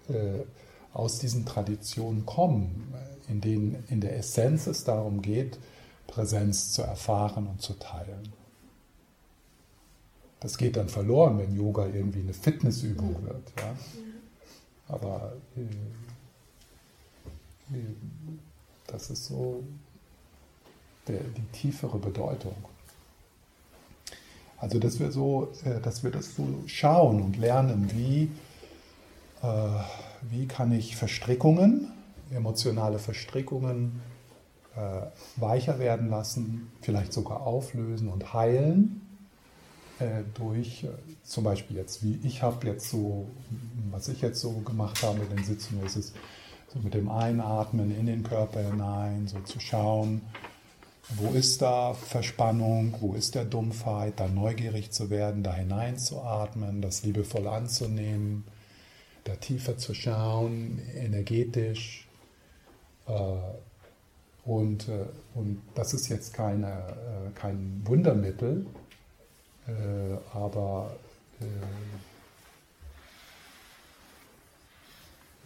äh, 0.08 0.40
aus 0.92 1.18
diesen 1.18 1.46
Traditionen 1.46 2.26
kommen, 2.26 2.92
in 3.28 3.40
denen 3.40 3.84
in 3.88 4.00
der 4.00 4.16
Essenz 4.16 4.66
es 4.66 4.84
darum 4.84 5.22
geht, 5.22 5.58
Präsenz 6.06 6.72
zu 6.72 6.82
erfahren 6.82 7.46
und 7.46 7.62
zu 7.62 7.74
teilen. 7.74 8.32
Das 10.40 10.58
geht 10.58 10.76
dann 10.76 10.88
verloren, 10.88 11.38
wenn 11.38 11.54
Yoga 11.54 11.86
irgendwie 11.86 12.20
eine 12.20 12.34
Fitnessübung 12.34 13.24
wird. 13.24 13.52
Ja? 13.58 13.76
Aber 14.92 15.32
äh, 15.56 15.60
äh, 17.74 17.94
das 18.86 19.10
ist 19.10 19.26
so 19.26 19.64
der, 21.08 21.20
die 21.20 21.44
tiefere 21.52 21.98
Bedeutung. 21.98 22.54
Also, 24.58 24.78
dass 24.78 25.00
wir, 25.00 25.10
so, 25.10 25.50
äh, 25.64 25.80
dass 25.80 26.04
wir 26.04 26.12
das 26.12 26.36
so 26.36 26.46
schauen 26.66 27.20
und 27.20 27.36
lernen, 27.36 27.90
wie, 27.92 28.30
äh, 29.42 29.82
wie 30.30 30.46
kann 30.46 30.70
ich 30.72 30.94
Verstrickungen, 30.94 31.90
emotionale 32.30 33.00
Verstrickungen 33.00 34.00
äh, 34.76 35.06
weicher 35.36 35.78
werden 35.78 36.10
lassen, 36.10 36.70
vielleicht 36.80 37.12
sogar 37.12 37.40
auflösen 37.40 38.08
und 38.08 38.32
heilen 38.32 39.01
durch, 40.34 40.84
äh, 40.84 40.88
zum 41.22 41.44
Beispiel 41.44 41.76
jetzt, 41.76 42.02
wie 42.02 42.18
ich 42.24 42.42
habe 42.42 42.66
jetzt 42.66 42.88
so, 42.90 43.26
was 43.90 44.08
ich 44.08 44.20
jetzt 44.20 44.40
so 44.40 44.52
gemacht 44.52 45.02
habe 45.02 45.20
mit 45.20 45.30
den 45.30 45.44
Sitzungen, 45.44 45.84
ist 45.84 45.96
es 45.96 46.12
so 46.72 46.78
mit 46.80 46.94
dem 46.94 47.10
Einatmen 47.10 47.96
in 47.96 48.06
den 48.06 48.22
Körper 48.22 48.60
hinein, 48.60 49.28
so 49.28 49.40
zu 49.40 49.60
schauen, 49.60 50.22
wo 51.16 51.30
ist 51.32 51.60
da 51.60 51.94
Verspannung, 51.94 52.94
wo 53.00 53.14
ist 53.14 53.34
der 53.34 53.44
Dumpfheit, 53.44 54.14
da 54.18 54.28
neugierig 54.28 54.92
zu 54.92 55.10
werden, 55.10 55.42
da 55.42 55.54
hineinzuatmen, 55.54 56.80
das 56.80 57.02
liebevoll 57.02 57.46
anzunehmen, 57.48 58.44
da 59.24 59.34
tiefer 59.36 59.76
zu 59.76 59.94
schauen, 59.94 60.80
energetisch. 60.96 62.08
Äh, 63.06 63.12
und, 64.44 64.88
und 65.34 65.62
das 65.76 65.94
ist 65.94 66.08
jetzt 66.08 66.34
keine, 66.34 66.96
kein 67.36 67.82
Wundermittel, 67.84 68.66
äh, 69.66 70.36
aber 70.36 70.96
äh, 71.40 71.44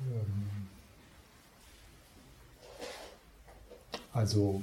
ähm, 0.00 0.68
also 4.12 4.62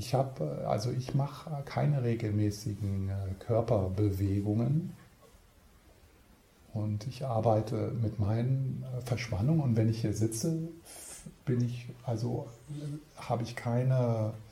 ich 0.00 0.14
habe, 0.14 0.66
also 0.66 0.90
ich 0.90 1.14
mache 1.14 1.50
keine 1.66 2.02
regelmäßigen 2.02 3.10
äh, 3.10 3.44
Körperbewegungen. 3.44 4.94
Und 6.72 7.06
ich 7.06 7.26
arbeite 7.26 7.92
mit 8.00 8.18
meinen 8.18 8.84
äh, 8.96 9.00
Verspannungen. 9.02 9.60
Und 9.60 9.76
wenn 9.76 9.88
ich 9.90 10.00
hier 10.00 10.14
sitze, 10.14 10.56
bin 11.44 11.60
ich, 11.62 11.88
also 12.04 12.48
habe 13.16 13.42
ich 13.42 13.56
keine, 13.56 14.32
äh, 14.32 14.49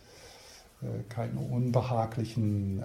keine 1.09 1.41
unbehaglichen 1.41 2.83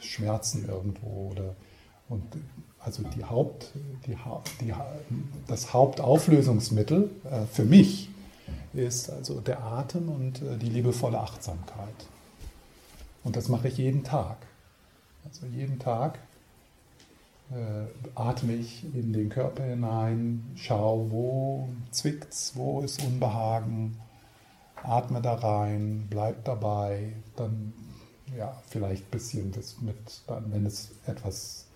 Schmerzen 0.00 0.66
irgendwo 0.68 1.32
oder 1.32 1.54
und 2.08 2.24
also 2.80 3.02
die 3.14 3.24
Haupt, 3.24 3.72
die, 4.06 4.16
die, 4.60 4.72
das 5.46 5.72
Hauptauflösungsmittel 5.72 7.10
für 7.52 7.64
mich 7.64 8.08
ist 8.72 9.10
also 9.10 9.40
der 9.40 9.62
Atem 9.62 10.08
und 10.08 10.40
die 10.60 10.70
liebevolle 10.70 11.20
Achtsamkeit. 11.20 11.94
Und 13.22 13.36
das 13.36 13.48
mache 13.48 13.68
ich 13.68 13.76
jeden 13.76 14.02
Tag. 14.02 14.38
Also 15.24 15.46
jeden 15.46 15.78
Tag 15.78 16.18
äh, 17.50 17.86
atme 18.14 18.54
ich 18.54 18.84
in 18.94 19.12
den 19.12 19.28
Körper 19.28 19.64
hinein, 19.64 20.52
schaue, 20.56 21.10
wo 21.10 21.68
zwickt's, 21.90 22.52
wo 22.54 22.80
ist 22.80 23.02
Unbehagen, 23.02 23.96
atme 24.82 25.20
da 25.20 25.34
rein, 25.34 26.06
bleib 26.10 26.44
dabei, 26.44 27.14
dann 27.36 27.72
ja, 28.36 28.60
vielleicht 28.68 29.06
ein 29.06 29.10
bisschen 29.10 29.54
mit, 29.80 30.22
dann, 30.26 30.52
wenn 30.52 30.66
es 30.66 30.90
etwas 31.06 31.66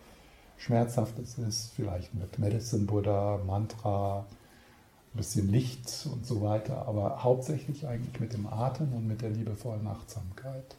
Schmerzhaftes 0.56 1.38
ist, 1.38 1.72
vielleicht 1.74 2.14
mit 2.14 2.38
Medicine 2.38 2.84
Buddha, 2.84 3.40
Mantra, 3.44 4.20
ein 4.20 5.16
bisschen 5.16 5.50
Licht 5.50 6.08
und 6.12 6.26
so 6.26 6.42
weiter, 6.42 6.88
aber 6.88 7.22
hauptsächlich 7.22 7.86
eigentlich 7.86 8.18
mit 8.20 8.32
dem 8.32 8.46
Atem 8.46 8.92
und 8.94 9.06
mit 9.06 9.22
der 9.22 9.30
liebevollen 9.30 9.86
Achtsamkeit. 9.86 10.76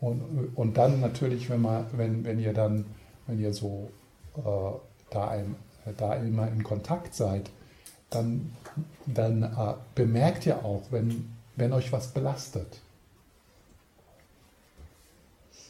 Und, 0.00 0.52
und 0.54 0.76
dann 0.76 1.00
natürlich, 1.00 1.48
wenn, 1.50 1.62
man, 1.62 1.86
wenn, 1.92 2.24
wenn 2.24 2.38
ihr 2.38 2.52
dann, 2.52 2.84
wenn 3.26 3.40
ihr 3.40 3.54
so 3.54 3.90
äh, 4.36 4.40
da, 5.10 5.28
ein, 5.28 5.54
da 5.96 6.14
immer 6.14 6.48
in 6.48 6.62
Kontakt 6.62 7.14
seid, 7.14 7.50
dann, 8.14 8.52
dann 9.06 9.42
äh, 9.42 9.74
bemerkt 9.94 10.46
ihr 10.46 10.64
auch, 10.64 10.82
wenn, 10.90 11.30
wenn 11.56 11.72
euch 11.72 11.92
was 11.92 12.08
belastet. 12.08 12.80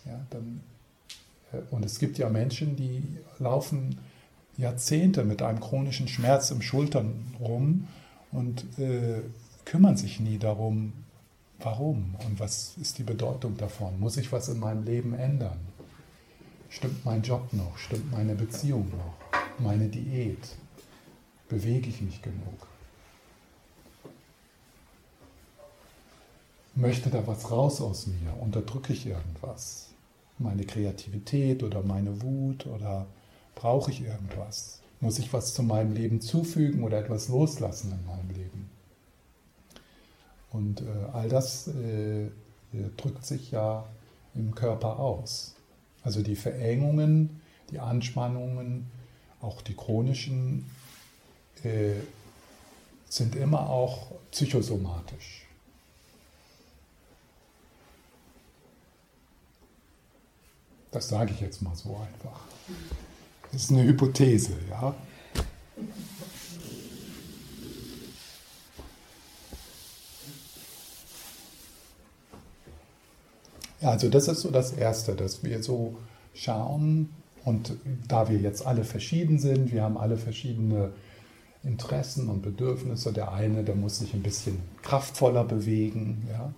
Ja, 0.04 0.20
dann, 0.30 0.60
äh, 1.52 1.58
und 1.70 1.84
es 1.84 1.98
gibt 1.98 2.18
ja 2.18 2.28
Menschen, 2.28 2.76
die 2.76 3.02
laufen 3.38 3.98
Jahrzehnte 4.56 5.24
mit 5.24 5.42
einem 5.42 5.60
chronischen 5.60 6.08
Schmerz 6.08 6.50
im 6.50 6.62
Schultern 6.62 7.34
rum 7.40 7.88
und 8.30 8.78
äh, 8.78 9.22
kümmern 9.64 9.96
sich 9.96 10.20
nie 10.20 10.38
darum, 10.38 10.92
Warum 11.64 12.16
und 12.26 12.40
was 12.40 12.76
ist 12.80 12.98
die 12.98 13.04
Bedeutung 13.04 13.56
davon? 13.56 13.98
Muss 13.98 14.16
ich 14.16 14.30
was 14.32 14.48
in 14.48 14.58
meinem 14.58 14.84
Leben 14.84 15.14
ändern? 15.14 15.58
Stimmt 16.68 17.04
mein 17.04 17.22
Job 17.22 17.52
noch? 17.52 17.78
Stimmt 17.78 18.10
meine 18.10 18.34
Beziehung 18.34 18.90
noch? 18.90 19.14
Meine 19.58 19.88
Diät? 19.88 20.56
Bewege 21.48 21.88
ich 21.88 22.00
mich 22.00 22.22
genug? 22.22 22.66
Möchte 26.74 27.10
da 27.10 27.26
was 27.26 27.50
raus 27.50 27.80
aus 27.80 28.06
mir? 28.06 28.34
Unterdrücke 28.40 28.92
ich 28.92 29.06
irgendwas? 29.06 29.90
Meine 30.38 30.64
Kreativität 30.64 31.62
oder 31.62 31.82
meine 31.82 32.22
Wut 32.22 32.66
oder 32.66 33.06
brauche 33.54 33.90
ich 33.90 34.02
irgendwas? 34.02 34.80
Muss 35.00 35.18
ich 35.18 35.32
was 35.32 35.54
zu 35.54 35.62
meinem 35.62 35.92
Leben 35.92 36.20
zufügen 36.20 36.82
oder 36.82 36.98
etwas 36.98 37.28
loslassen 37.28 37.92
in 37.92 38.06
meinem 38.06 38.30
Leben? 38.30 38.70
Und 40.50 40.80
äh, 40.80 40.84
all 41.12 41.28
das 41.28 41.68
äh, 41.68 42.28
drückt 42.96 43.24
sich 43.26 43.50
ja 43.50 43.84
im 44.34 44.54
Körper 44.54 44.98
aus. 44.98 45.54
Also 46.02 46.22
die 46.22 46.36
Verengungen, 46.36 47.40
die 47.70 47.78
Anspannungen, 47.78 48.86
auch 49.40 49.62
die 49.62 49.74
chronischen, 49.74 50.66
äh, 51.64 51.94
sind 53.08 53.36
immer 53.36 53.68
auch 53.70 54.12
psychosomatisch. 54.30 55.46
Das 60.90 61.08
sage 61.08 61.32
ich 61.32 61.40
jetzt 61.40 61.60
mal 61.62 61.74
so 61.74 61.96
einfach. 61.96 62.40
Das 63.50 63.64
ist 63.64 63.70
eine 63.70 63.84
Hypothese, 63.84 64.52
ja. 64.70 64.94
Also 73.80 74.08
das 74.08 74.28
ist 74.28 74.40
so 74.40 74.50
das 74.50 74.72
Erste, 74.72 75.14
dass 75.14 75.44
wir 75.44 75.62
so 75.62 75.96
schauen 76.32 77.10
und 77.44 77.74
da 78.08 78.28
wir 78.28 78.38
jetzt 78.38 78.64
alle 78.66 78.84
verschieden 78.84 79.38
sind, 79.38 79.72
wir 79.72 79.82
haben 79.82 79.98
alle 79.98 80.16
verschiedene 80.16 80.92
Interessen 81.64 82.28
und 82.28 82.42
Bedürfnisse. 82.42 83.12
Der 83.12 83.32
eine, 83.32 83.64
der 83.64 83.74
muss 83.74 83.98
sich 83.98 84.14
ein 84.14 84.22
bisschen 84.22 84.60
kraftvoller 84.82 85.44
bewegen, 85.44 86.28
ja. 86.30 86.52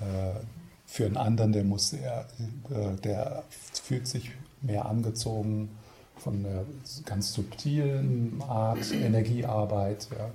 Äh, 0.00 0.40
für 0.86 1.04
einen 1.04 1.16
anderen, 1.16 1.52
der 1.52 1.64
muss 1.64 1.92
eher, 1.92 2.26
äh, 2.70 2.94
der 3.02 3.44
fühlt 3.50 4.06
sich 4.06 4.30
mehr 4.62 4.86
angezogen 4.86 5.70
von 6.16 6.44
einer 6.44 6.64
ganz 7.04 7.32
subtilen 7.32 8.40
Art 8.42 8.90
Energiearbeit, 8.92 10.08
ja. 10.16 10.30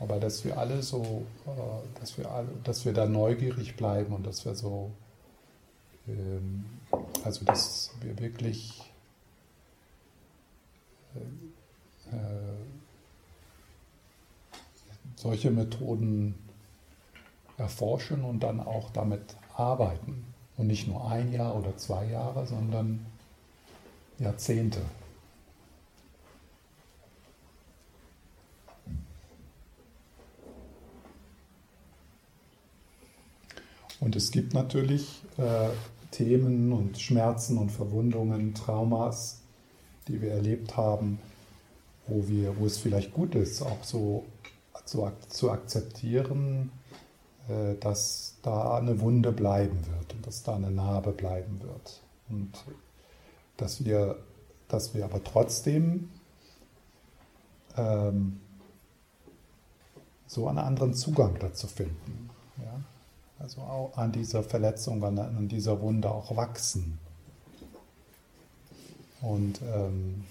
Aber 0.00 0.18
dass 0.18 0.44
wir 0.46 0.56
alle 0.56 0.82
so, 0.82 1.26
äh, 1.46 2.00
dass 2.00 2.16
wir 2.16 2.30
alle, 2.30 2.48
dass 2.64 2.84
wir 2.84 2.92
da 2.94 3.06
neugierig 3.06 3.76
bleiben 3.76 4.14
und 4.14 4.26
dass 4.26 4.44
wir 4.44 4.54
so, 4.54 4.90
ähm, 6.08 6.64
also 7.22 7.44
dass 7.44 7.92
wir 8.00 8.18
wirklich 8.18 8.90
solche 15.16 15.50
Methoden 15.50 16.34
erforschen 17.58 18.24
und 18.24 18.40
dann 18.40 18.60
auch 18.60 18.90
damit 18.90 19.36
arbeiten. 19.54 20.24
Und 20.56 20.66
nicht 20.66 20.88
nur 20.88 21.10
ein 21.10 21.32
Jahr 21.32 21.56
oder 21.56 21.76
zwei 21.76 22.06
Jahre, 22.06 22.46
sondern 22.46 23.06
Jahrzehnte. 24.18 24.80
Und 34.00 34.16
es 34.16 34.30
gibt 34.30 34.54
natürlich 34.54 35.22
äh, 35.36 35.68
Themen 36.10 36.72
und 36.72 36.98
Schmerzen 36.98 37.58
und 37.58 37.70
Verwundungen, 37.70 38.54
Traumas, 38.54 39.42
die 40.08 40.22
wir 40.22 40.32
erlebt 40.32 40.76
haben, 40.76 41.18
wo, 42.10 42.28
wir, 42.28 42.58
wo 42.58 42.66
es 42.66 42.78
vielleicht 42.78 43.12
gut 43.14 43.34
ist, 43.34 43.62
auch 43.62 43.82
so 43.82 44.26
zu, 44.84 45.10
zu 45.28 45.50
akzeptieren, 45.50 46.72
äh, 47.48 47.76
dass 47.76 48.34
da 48.42 48.76
eine 48.78 49.00
Wunde 49.00 49.32
bleiben 49.32 49.78
wird 49.86 50.14
und 50.14 50.26
dass 50.26 50.42
da 50.42 50.56
eine 50.56 50.70
Narbe 50.70 51.12
bleiben 51.12 51.60
wird. 51.62 52.02
Und 52.28 52.52
dass 53.56 53.84
wir, 53.84 54.16
dass 54.68 54.94
wir 54.94 55.04
aber 55.04 55.22
trotzdem 55.22 56.10
ähm, 57.76 58.40
so 60.26 60.48
einen 60.48 60.58
anderen 60.58 60.94
Zugang 60.94 61.36
dazu 61.38 61.66
finden. 61.66 62.30
Ja? 62.58 62.80
Also 63.38 63.60
auch 63.60 63.96
an 63.96 64.12
dieser 64.12 64.42
Verletzung, 64.42 65.02
an, 65.04 65.48
dieser 65.48 65.80
Wunde 65.80 66.10
auch 66.10 66.36
wachsen. 66.36 66.98
Und, 69.20 69.60
ähm, 69.62 70.24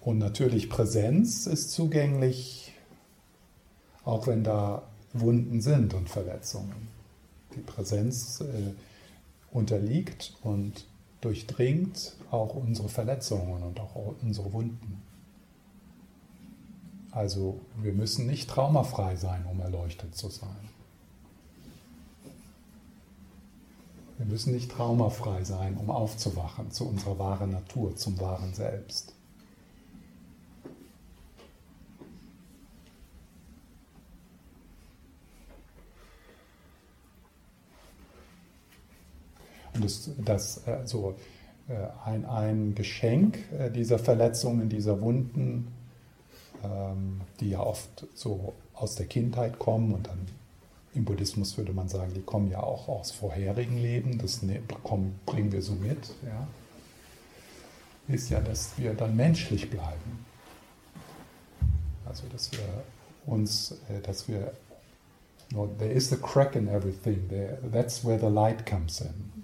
und 0.00 0.18
natürlich 0.18 0.70
Präsenz 0.70 1.46
ist 1.46 1.72
zugänglich, 1.72 2.72
auch 4.04 4.26
wenn 4.26 4.42
da 4.44 4.82
Wunden 5.12 5.60
sind 5.60 5.92
und 5.94 6.08
Verletzungen. 6.08 6.88
Die 7.54 7.60
Präsenz 7.60 8.40
äh, 8.40 8.72
unterliegt 9.50 10.34
und 10.42 10.86
durchdringt 11.20 12.14
auch 12.30 12.54
unsere 12.54 12.88
Verletzungen 12.88 13.62
und 13.62 13.78
auch 13.80 14.14
unsere 14.22 14.52
Wunden. 14.52 15.02
Also 17.10 17.60
wir 17.82 17.92
müssen 17.92 18.26
nicht 18.26 18.48
traumafrei 18.48 19.16
sein, 19.16 19.44
um 19.50 19.60
erleuchtet 19.60 20.14
zu 20.14 20.28
sein. 20.28 20.70
Wir 24.16 24.26
müssen 24.26 24.52
nicht 24.54 24.70
traumafrei 24.70 25.44
sein, 25.44 25.76
um 25.76 25.90
aufzuwachen 25.90 26.70
zu 26.70 26.86
unserer 26.86 27.18
wahren 27.18 27.50
Natur, 27.50 27.96
zum 27.96 28.20
wahren 28.20 28.54
Selbst. 28.54 29.14
Das, 39.80 40.10
das 40.24 40.66
also 40.66 41.16
ein, 42.04 42.24
ein 42.24 42.74
Geschenk 42.74 43.38
äh, 43.56 43.70
dieser 43.70 44.00
Verletzungen, 44.00 44.68
dieser 44.68 45.00
Wunden 45.00 45.68
ähm, 46.62 47.22
die 47.40 47.50
ja 47.50 47.60
oft 47.60 48.06
so 48.14 48.52
aus 48.74 48.94
der 48.94 49.06
Kindheit 49.06 49.58
kommen 49.58 49.94
und 49.94 50.06
dann 50.06 50.26
im 50.92 51.04
Buddhismus 51.04 51.56
würde 51.56 51.72
man 51.72 51.88
sagen, 51.88 52.12
die 52.14 52.22
kommen 52.22 52.50
ja 52.50 52.62
auch 52.62 52.88
aus 52.88 53.12
vorherigen 53.12 53.78
Leben, 53.78 54.18
das 54.18 54.42
ne, 54.42 54.60
bringen 55.24 55.52
wir 55.52 55.62
so 55.62 55.72
mit, 55.74 56.10
ja, 56.26 56.48
ist 58.08 58.28
ja, 58.28 58.40
dass 58.40 58.76
wir 58.76 58.92
dann 58.94 59.14
menschlich 59.14 59.70
bleiben. 59.70 60.26
Also, 62.04 62.24
dass 62.32 62.50
wir 62.50 62.58
uns, 63.24 63.76
dass 64.02 64.28
wir, 64.28 64.52
no, 65.52 65.68
there 65.78 65.92
is 65.92 66.12
a 66.12 66.16
crack 66.16 66.56
in 66.56 66.66
everything, 66.66 67.28
there, 67.28 67.58
that's 67.72 68.04
where 68.04 68.18
the 68.18 68.26
light 68.26 68.66
comes 68.66 69.00
in. 69.00 69.39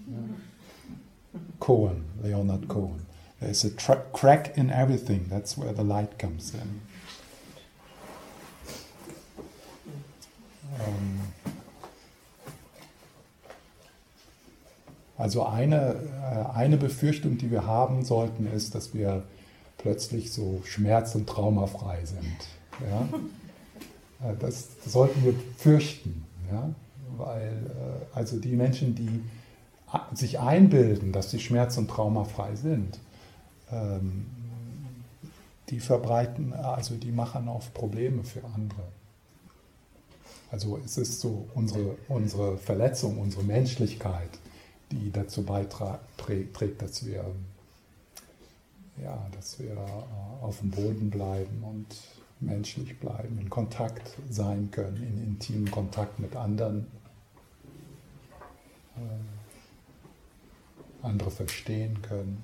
Cohen, 1.60 2.04
Leonard 2.22 2.68
Cohen. 2.68 3.06
There's 3.40 3.64
a 3.64 3.70
crack 3.70 4.56
in 4.56 4.70
everything, 4.70 5.26
that's 5.28 5.58
where 5.58 5.72
the 5.72 5.82
light 5.82 6.18
comes 6.18 6.54
in. 6.54 6.80
Ähm, 10.80 11.20
also 15.18 15.44
eine, 15.44 15.96
äh, 16.22 16.56
eine 16.56 16.76
Befürchtung, 16.76 17.38
die 17.38 17.50
wir 17.50 17.66
haben 17.66 18.04
sollten, 18.04 18.46
ist, 18.46 18.74
dass 18.74 18.94
wir 18.94 19.22
plötzlich 19.78 20.32
so 20.32 20.62
schmerz- 20.64 21.14
und 21.14 21.28
traumafrei 21.28 22.04
sind. 22.04 22.48
Ja? 22.80 24.30
Äh, 24.30 24.34
das 24.38 24.68
sollten 24.86 25.24
wir 25.24 25.34
fürchten, 25.58 26.24
ja? 26.50 26.70
weil 27.18 27.52
äh, 27.52 28.16
also 28.16 28.38
die 28.38 28.56
Menschen, 28.56 28.94
die 28.94 29.22
sich 30.14 30.38
einbilden, 30.40 31.12
dass 31.12 31.30
sie 31.30 31.40
schmerz- 31.40 31.76
und 31.76 31.88
traumafrei 31.88 32.56
sind, 32.56 32.98
ähm, 33.70 34.26
die 35.70 35.80
verbreiten, 35.80 36.52
also 36.52 36.94
die 36.94 37.12
machen 37.12 37.48
oft 37.48 37.72
Probleme 37.74 38.22
für 38.22 38.44
andere. 38.44 38.82
Also 40.50 40.78
es 40.84 40.96
ist 40.96 41.20
so 41.20 41.48
unsere, 41.54 41.96
unsere 42.08 42.56
Verletzung, 42.56 43.18
unsere 43.18 43.42
Menschlichkeit, 43.42 44.30
die 44.92 45.10
dazu 45.10 45.42
beiträgt, 45.44 46.82
dass 46.82 47.04
wir, 47.04 47.24
ja, 49.02 49.26
dass 49.34 49.58
wir 49.58 49.72
äh, 49.72 50.44
auf 50.44 50.60
dem 50.60 50.70
Boden 50.70 51.10
bleiben 51.10 51.62
und 51.64 51.86
menschlich 52.38 52.98
bleiben, 53.00 53.38
in 53.40 53.50
Kontakt 53.50 54.16
sein 54.30 54.70
können, 54.70 54.96
in 55.02 55.24
intimen 55.24 55.70
Kontakt 55.70 56.20
mit 56.20 56.36
anderen, 56.36 56.86
andere 61.06 61.30
verstehen 61.30 62.02
können. 62.02 62.42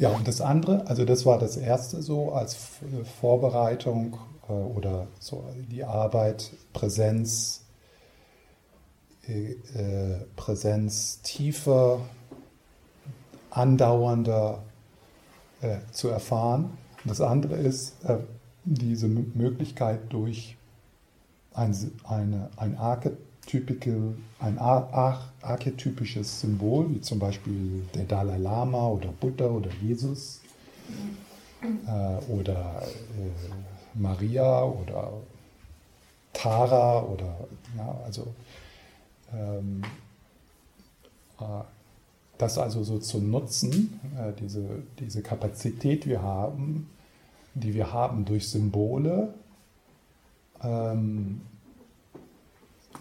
Ja, 0.00 0.08
und 0.08 0.26
das 0.26 0.40
andere, 0.40 0.86
also 0.86 1.04
das 1.04 1.26
war 1.26 1.38
das 1.38 1.58
erste 1.58 2.00
so 2.00 2.32
als 2.32 2.56
Vorbereitung 3.20 4.16
äh, 4.48 4.52
oder 4.52 5.08
so 5.18 5.44
die 5.70 5.84
Arbeit, 5.84 6.52
Präsenz, 6.72 7.66
äh, 9.28 9.50
äh, 9.50 10.24
Präsenz 10.36 11.20
tiefer, 11.20 12.00
andauernder 13.50 14.62
zu 15.92 16.08
erfahren. 16.08 16.78
Das 17.04 17.20
andere 17.20 17.56
ist 17.56 18.04
äh, 18.04 18.18
diese 18.64 19.08
Möglichkeit 19.08 20.12
durch 20.12 20.56
ein, 21.54 21.74
eine, 22.04 22.50
ein 22.56 22.76
Archetyp 22.76 23.18
typical, 23.46 24.14
ein 24.38 24.58
archetypisches 24.58 26.40
Symbol, 26.40 26.90
wie 26.90 27.00
zum 27.00 27.18
Beispiel 27.18 27.82
der 27.94 28.04
Dalai 28.04 28.36
Lama 28.38 28.88
oder 28.88 29.08
Buddha 29.08 29.46
oder 29.46 29.70
Jesus 29.82 30.40
äh, 31.62 32.32
oder 32.32 32.82
äh, 32.82 33.98
Maria 33.98 34.62
oder 34.62 35.12
Tara 36.32 37.02
oder 37.02 37.48
ja, 37.76 38.00
also 38.04 38.32
ähm, 39.32 39.82
äh, 41.40 41.44
das 42.40 42.58
also 42.58 42.82
so 42.82 42.98
zu 42.98 43.18
nutzen, 43.18 44.00
äh, 44.18 44.32
diese, 44.40 44.82
diese 44.98 45.22
Kapazität 45.22 46.06
wir 46.06 46.22
haben, 46.22 46.88
die 47.54 47.74
wir 47.74 47.92
haben 47.92 48.24
durch 48.24 48.48
Symbole, 48.48 49.34
ähm, 50.62 51.42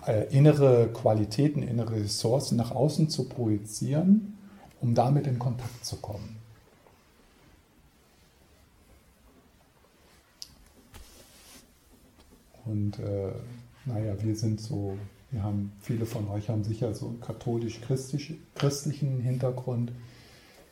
äh, 0.08 0.26
innere 0.36 0.90
Qualitäten, 0.94 1.62
innere 1.62 1.96
Ressourcen 1.96 2.58
nach 2.58 2.72
außen 2.72 3.10
zu 3.10 3.26
projizieren, 3.26 4.38
um 4.82 4.96
damit 4.96 5.28
in 5.28 5.40
Kontakt 5.40 5.86
zu 5.86 5.98
kommen. 5.98 6.38
Und 12.66 13.00
äh, 13.00 13.32
naja, 13.86 14.16
wir 14.22 14.36
sind 14.36 14.62
so, 14.62 14.98
wir 15.32 15.44
haben, 15.44 15.74
viele 15.82 16.06
von 16.06 16.28
euch 16.30 16.50
haben 16.50 16.64
sicher 16.64 16.94
so 16.94 17.08
einen 17.08 17.22
katholisch-christlichen 17.22 19.22
Hintergrund. 19.22 19.92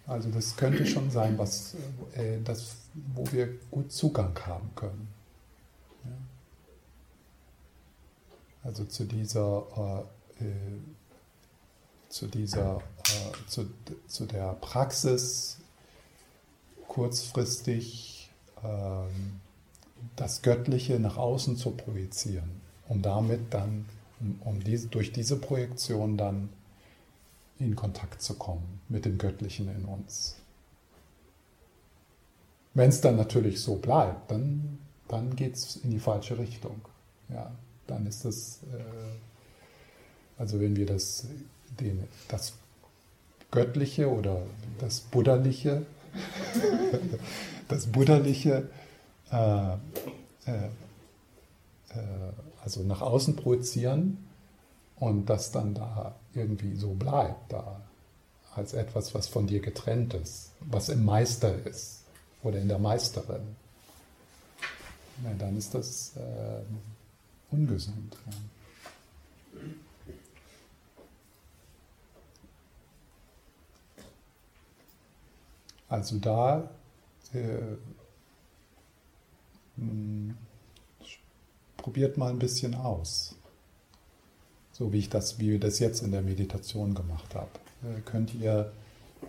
Also 0.08 0.30
das 0.30 0.56
könnte 0.56 0.86
schon 0.86 1.12
sein, 1.12 1.38
was, 1.38 1.76
äh, 2.16 2.40
das, 2.44 2.78
wo 3.14 3.30
wir 3.32 3.50
gut 3.70 3.92
Zugang 3.92 4.38
haben 4.46 4.70
können. 4.76 5.08
also 8.68 8.84
zu 8.84 9.06
dieser, 9.06 10.06
äh, 10.40 10.44
äh, 10.44 10.80
zu, 12.10 12.28
dieser 12.28 12.78
äh, 12.78 13.48
zu, 13.48 13.66
zu 14.08 14.26
der 14.26 14.54
Praxis 14.56 15.58
kurzfristig 16.88 18.30
ähm, 18.64 19.40
das 20.18 20.42
Göttliche 20.42 21.00
nach 21.00 21.18
außen 21.18 21.56
zu 21.56 21.72
projizieren, 21.72 22.62
um 22.90 23.02
damit 23.02 23.54
dann, 23.54 23.86
um, 24.20 24.64
diese, 24.64 24.88
durch 24.88 25.12
diese 25.12 25.38
Projektion 25.38 26.18
dann 26.18 26.50
in 27.60 27.76
Kontakt 27.76 28.22
zu 28.22 28.36
kommen 28.36 28.82
mit 28.90 29.06
dem 29.06 29.18
Göttlichen 29.18 29.74
in 29.76 29.86
uns. 29.86 30.36
Wenn 32.74 32.90
es 32.90 33.02
dann 33.02 33.16
natürlich 33.16 33.62
so 33.62 33.76
bleibt, 33.76 34.30
dann, 34.30 34.78
dann 35.08 35.36
geht 35.36 35.56
es 35.56 35.78
in 35.78 35.92
die 35.92 36.00
falsche 36.00 36.38
Richtung. 36.38 36.82
Ja 37.30 37.52
dann 37.88 38.06
ist 38.06 38.26
das, 38.26 38.60
äh, 38.74 40.40
also 40.40 40.60
wenn 40.60 40.76
wir 40.76 40.86
das, 40.86 41.26
den, 41.80 42.04
das 42.28 42.54
Göttliche 43.50 44.12
oder 44.12 44.42
das 44.80 45.00
Buddhaliche, 45.00 45.86
das 47.68 47.88
Buddhaliche, 47.88 48.70
äh, 49.32 49.72
äh, 49.72 50.68
äh, 51.90 52.32
also 52.68 52.84
nach 52.84 53.00
außen 53.00 53.38
projizieren 53.38 54.18
und 54.98 55.28
das 55.28 55.52
dann 55.52 55.74
da 55.74 56.16
irgendwie 56.34 56.76
so 56.76 56.90
bleibt, 56.90 57.54
da 57.54 57.80
als 58.56 58.74
etwas, 58.74 59.16
was 59.16 59.30
von 59.30 59.48
dir 59.48 59.62
getrennt 59.62 60.14
ist, 60.16 60.52
was 60.60 60.90
im 60.90 61.06
Meister 61.06 61.66
ist 61.66 62.02
oder 62.44 62.60
in 62.60 62.68
der 62.68 62.78
Meisterin. 62.78 63.56
Ja, 65.24 65.34
dann 65.40 65.56
ist 65.56 65.74
das 65.76 66.12
äh, 66.18 66.62
ungesund. 67.56 68.18
Ja. 68.26 68.34
Also 75.88 76.18
da 76.18 76.70
äh, 77.34 77.78
hm, 79.78 80.36
probiert 81.88 82.18
mal 82.18 82.30
ein 82.32 82.38
bisschen 82.38 82.76
aus. 82.76 83.34
So 84.74 84.92
wie 84.92 85.00
ich 85.00 85.08
das, 85.08 85.40
wie 85.40 85.52
wir 85.52 85.60
das 85.60 85.80
jetzt 85.80 86.04
in 86.04 86.12
der 86.12 86.22
Meditation 86.22 86.94
gemacht 86.94 87.34
haben. 87.34 87.50
Äh, 87.82 88.02
könnt 88.02 88.36
ihr 88.36 88.74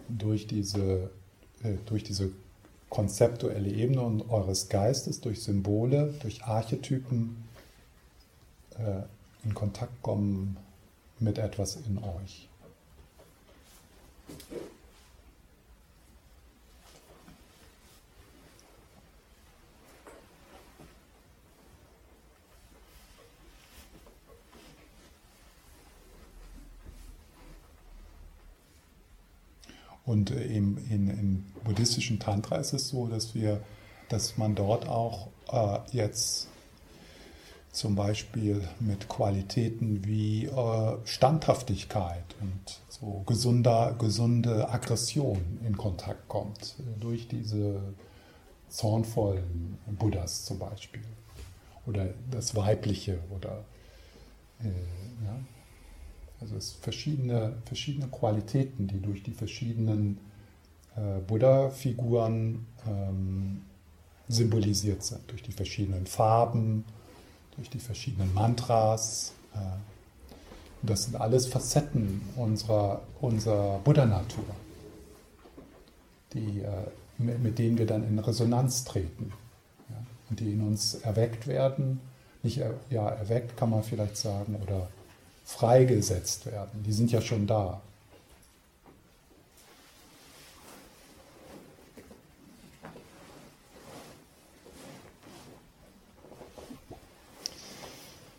durch 0.09 0.49
diese, 0.49 1.09
äh, 1.63 1.75
durch 1.87 2.03
diese 2.03 2.33
konzeptuelle 2.91 3.71
Ebene 3.71 4.25
eures 4.29 4.69
Geistes, 4.69 5.21
durch 5.21 5.41
Symbole, 5.41 6.13
durch 6.21 6.43
Archetypen 6.43 7.37
äh, 8.71 9.03
in 9.45 9.55
Kontakt 9.55 10.03
kommen 10.03 10.57
mit 11.21 11.39
etwas 11.39 11.77
in 11.77 11.99
euch. 11.99 12.49
Und 30.09 30.31
äh, 30.31 30.43
im, 30.45 30.79
in, 30.89 31.11
im 31.11 31.45
buddhistischen 31.65 32.19
Tantra 32.19 32.57
ist 32.57 32.73
es 32.73 32.89
so, 32.89 33.07
dass 33.09 33.35
wir, 33.35 33.61
dass 34.09 34.39
man 34.39 34.55
dort 34.55 34.89
auch 34.89 35.29
äh, 35.53 35.81
jetzt 35.93 36.49
zum 37.73 37.95
Beispiel 37.95 38.67
mit 38.81 39.07
Qualitäten 39.11 40.07
wie 40.07 40.47
äh, 40.47 40.97
Standhaftigkeit 41.05 42.25
und 42.41 42.81
so 42.89 43.23
gesunder, 43.27 43.95
gesunde 43.99 44.71
Aggression 44.71 45.61
in 45.67 45.77
Kontakt 45.77 46.27
kommt, 46.27 46.77
äh, 46.79 46.99
durch 46.99 47.29
diese 47.29 47.79
zornvollen 48.71 49.77
Buddhas 49.99 50.47
zum 50.47 50.59
Beispiel. 50.59 51.05
Oder 51.85 52.15
das 52.31 52.57
Weibliche 52.57 53.19
oder 53.31 53.63
äh, 54.61 54.69
ja. 54.69 55.39
Also 56.41 56.57
es 56.57 56.73
verschiedene, 56.73 57.55
verschiedene 57.65 58.09
Qualitäten, 58.09 58.87
die 58.87 59.01
durch 59.01 59.23
die 59.23 59.33
verschiedenen 59.33 60.19
äh, 60.97 61.21
Buddha-Figuren 61.27 62.67
ähm, 62.87 63.63
symbolisiert 64.29 65.03
sind, 65.03 65.21
durch 65.29 65.43
die 65.43 65.53
verschiedenen 65.53 66.07
Farben, 66.07 66.85
durch 67.57 67.71
die 67.71 67.81
verschiedenen 67.81 68.33
Mantras. 68.35 69.33
Äh, 69.55 69.59
das 70.83 71.05
sind 71.05 71.17
alles 71.17 71.47
Facetten 71.47 72.21
unserer, 72.37 73.03
unserer 73.21 73.79
Buddha-Natur, 73.81 74.45
äh, 76.35 76.51
mit 77.19 77.59
denen 77.59 77.79
wir 77.79 77.87
dann 77.87 78.07
in 78.07 78.19
Resonanz 78.21 78.85
treten 78.85 79.33
ja, 79.91 79.97
und 80.31 80.39
die 80.39 80.53
in 80.53 80.61
uns 80.61 80.95
erweckt 80.95 81.49
werden. 81.49 82.01
Nicht 82.45 82.63
ja, 82.91 83.09
erweckt 83.09 83.57
kann 83.57 83.71
man 83.71 83.83
vielleicht 83.83 84.17
sagen, 84.17 84.55
oder 84.63 84.89
freigesetzt 85.49 86.45
werden. 86.45 86.83
Die 86.85 86.93
sind 86.93 87.11
ja 87.11 87.23
schon 87.23 87.47
da. 87.47 87.81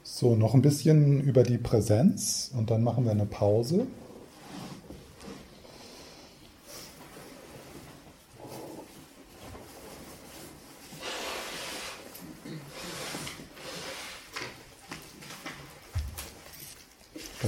So, 0.03 0.35
noch 0.35 0.53
ein 0.53 0.61
bisschen 0.61 1.19
über 1.21 1.41
die 1.41 1.57
Präsenz 1.57 2.51
und 2.55 2.69
dann 2.69 2.83
machen 2.83 3.05
wir 3.05 3.11
eine 3.11 3.25
Pause. 3.25 3.87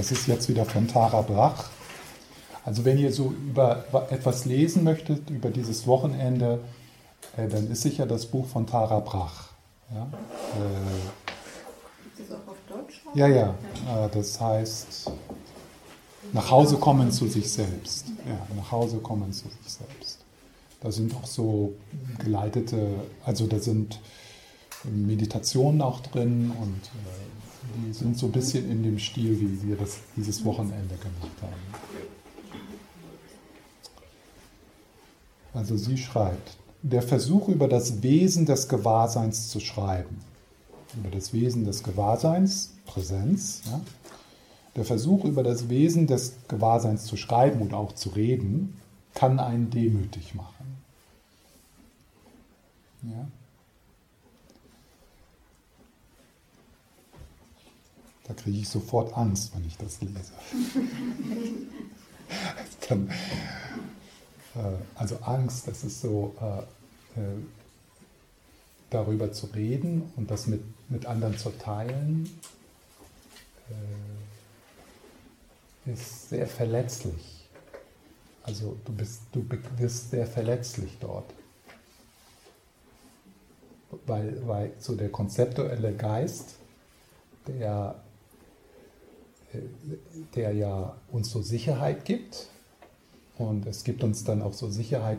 Das 0.02 0.10
ist 0.10 0.26
jetzt 0.26 0.48
wieder 0.48 0.64
von 0.64 0.88
Tara 0.88 1.22
Brach. 1.22 1.70
Also 2.64 2.84
wenn 2.84 2.98
ihr 2.98 3.12
so 3.12 3.26
über 3.30 3.84
etwas 4.10 4.46
lesen 4.46 4.82
möchtet, 4.82 5.30
über 5.30 5.48
dieses 5.48 5.86
Wochenende, 5.86 6.58
äh, 7.36 7.46
dann 7.46 7.70
ist 7.70 7.82
sicher 7.82 8.04
das 8.04 8.26
Buch 8.26 8.48
von 8.48 8.66
Tara 8.66 8.98
Brach. 8.98 9.50
Ja? 9.94 10.08
Äh, 13.14 13.18
ja, 13.20 13.28
ja. 13.28 13.50
Äh, 13.50 14.08
das 14.12 14.40
heißt, 14.40 15.12
nach 16.32 16.50
Hause 16.50 16.78
kommen 16.78 17.12
zu 17.12 17.28
sich 17.28 17.52
selbst. 17.52 18.06
Ja, 18.26 18.44
nach 18.56 18.72
Hause 18.72 18.96
kommen 18.96 19.32
zu 19.32 19.44
sich 19.44 19.72
selbst. 19.72 20.18
Da 20.80 20.90
sind 20.90 21.14
auch 21.14 21.26
so 21.26 21.74
geleitete, 22.18 22.88
also 23.24 23.46
da 23.46 23.60
sind 23.60 24.00
Meditationen 24.82 25.80
auch 25.80 26.00
drin 26.00 26.50
und 26.60 26.80
äh, 26.86 27.41
die 27.62 27.92
sind 27.92 28.18
so 28.18 28.26
ein 28.26 28.32
bisschen 28.32 28.70
in 28.70 28.82
dem 28.82 28.98
Stil, 28.98 29.40
wie 29.40 29.68
wir 29.68 29.76
das 29.76 29.98
dieses 30.16 30.44
Wochenende 30.44 30.96
gemacht 30.96 31.42
haben. 31.42 31.52
Also 35.54 35.76
sie 35.76 35.98
schreibt, 35.98 36.56
der 36.82 37.02
Versuch 37.02 37.48
über 37.48 37.68
das 37.68 38.02
Wesen 38.02 38.46
des 38.46 38.68
Gewahrseins 38.68 39.48
zu 39.48 39.60
schreiben, 39.60 40.18
über 40.96 41.10
das 41.10 41.32
Wesen 41.32 41.64
des 41.64 41.82
Gewahrseins 41.82 42.72
Präsenz. 42.86 43.62
Ja? 43.66 43.80
Der 44.74 44.84
Versuch, 44.84 45.24
über 45.24 45.42
das 45.42 45.68
Wesen 45.68 46.06
des 46.06 46.34
Gewahrseins 46.48 47.04
zu 47.04 47.16
schreiben 47.16 47.60
und 47.60 47.74
auch 47.74 47.92
zu 47.92 48.08
reden, 48.10 48.80
kann 49.14 49.38
einen 49.38 49.70
demütig 49.70 50.34
machen. 50.34 50.78
Ja? 53.02 53.26
Da 58.34 58.42
kriege 58.42 58.60
ich 58.60 58.68
sofort 58.68 59.14
Angst, 59.14 59.54
wenn 59.54 59.66
ich 59.66 59.76
das 59.76 60.00
lese. 60.00 60.32
Dann, 62.88 63.10
äh, 64.54 64.76
also 64.94 65.18
Angst, 65.18 65.68
das 65.68 65.84
ist 65.84 66.00
so, 66.00 66.34
äh, 66.40 66.60
äh, 67.20 67.36
darüber 68.88 69.32
zu 69.32 69.46
reden 69.46 70.10
und 70.16 70.30
das 70.30 70.46
mit, 70.46 70.62
mit 70.88 71.04
anderen 71.04 71.36
zu 71.36 71.50
teilen, 71.50 72.30
äh, 75.86 75.92
ist 75.92 76.30
sehr 76.30 76.46
verletzlich. 76.46 77.46
Also 78.44 78.78
du 78.86 78.92
bist, 78.92 79.20
du 79.32 79.42
bist 79.42 80.10
sehr 80.10 80.26
verletzlich 80.26 80.96
dort. 81.00 81.30
Weil, 84.06 84.40
weil 84.46 84.72
so 84.78 84.96
der 84.96 85.10
konzeptuelle 85.10 85.94
Geist, 85.94 86.54
der, 87.46 88.02
der 90.34 90.52
ja 90.52 90.96
uns 91.10 91.30
so 91.30 91.42
Sicherheit 91.42 92.04
gibt, 92.04 92.48
und 93.38 93.66
es 93.66 93.84
gibt 93.84 94.04
uns 94.04 94.24
dann 94.24 94.42
auch 94.42 94.52
so 94.52 94.68
Sicherheit, 94.68 95.18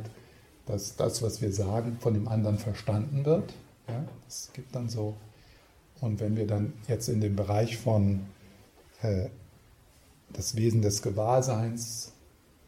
dass 0.66 0.96
das, 0.96 1.22
was 1.22 1.42
wir 1.42 1.52
sagen, 1.52 1.98
von 2.00 2.14
dem 2.14 2.28
anderen 2.28 2.58
verstanden 2.58 3.26
wird. 3.26 3.54
Ja, 3.88 4.06
es 4.28 4.50
gibt 4.54 4.76
dann 4.76 4.88
so, 4.88 5.16
und 6.00 6.20
wenn 6.20 6.38
wir 6.38 6.48
dann 6.48 6.74
jetzt 6.88 7.10
in 7.10 7.22
den 7.22 7.36
Bereich 7.36 7.78
von 7.78 8.22
äh, 9.02 9.30
das 10.32 10.56
Wesen 10.56 10.82
des 10.82 11.02
Gewahrseins, 11.02 12.14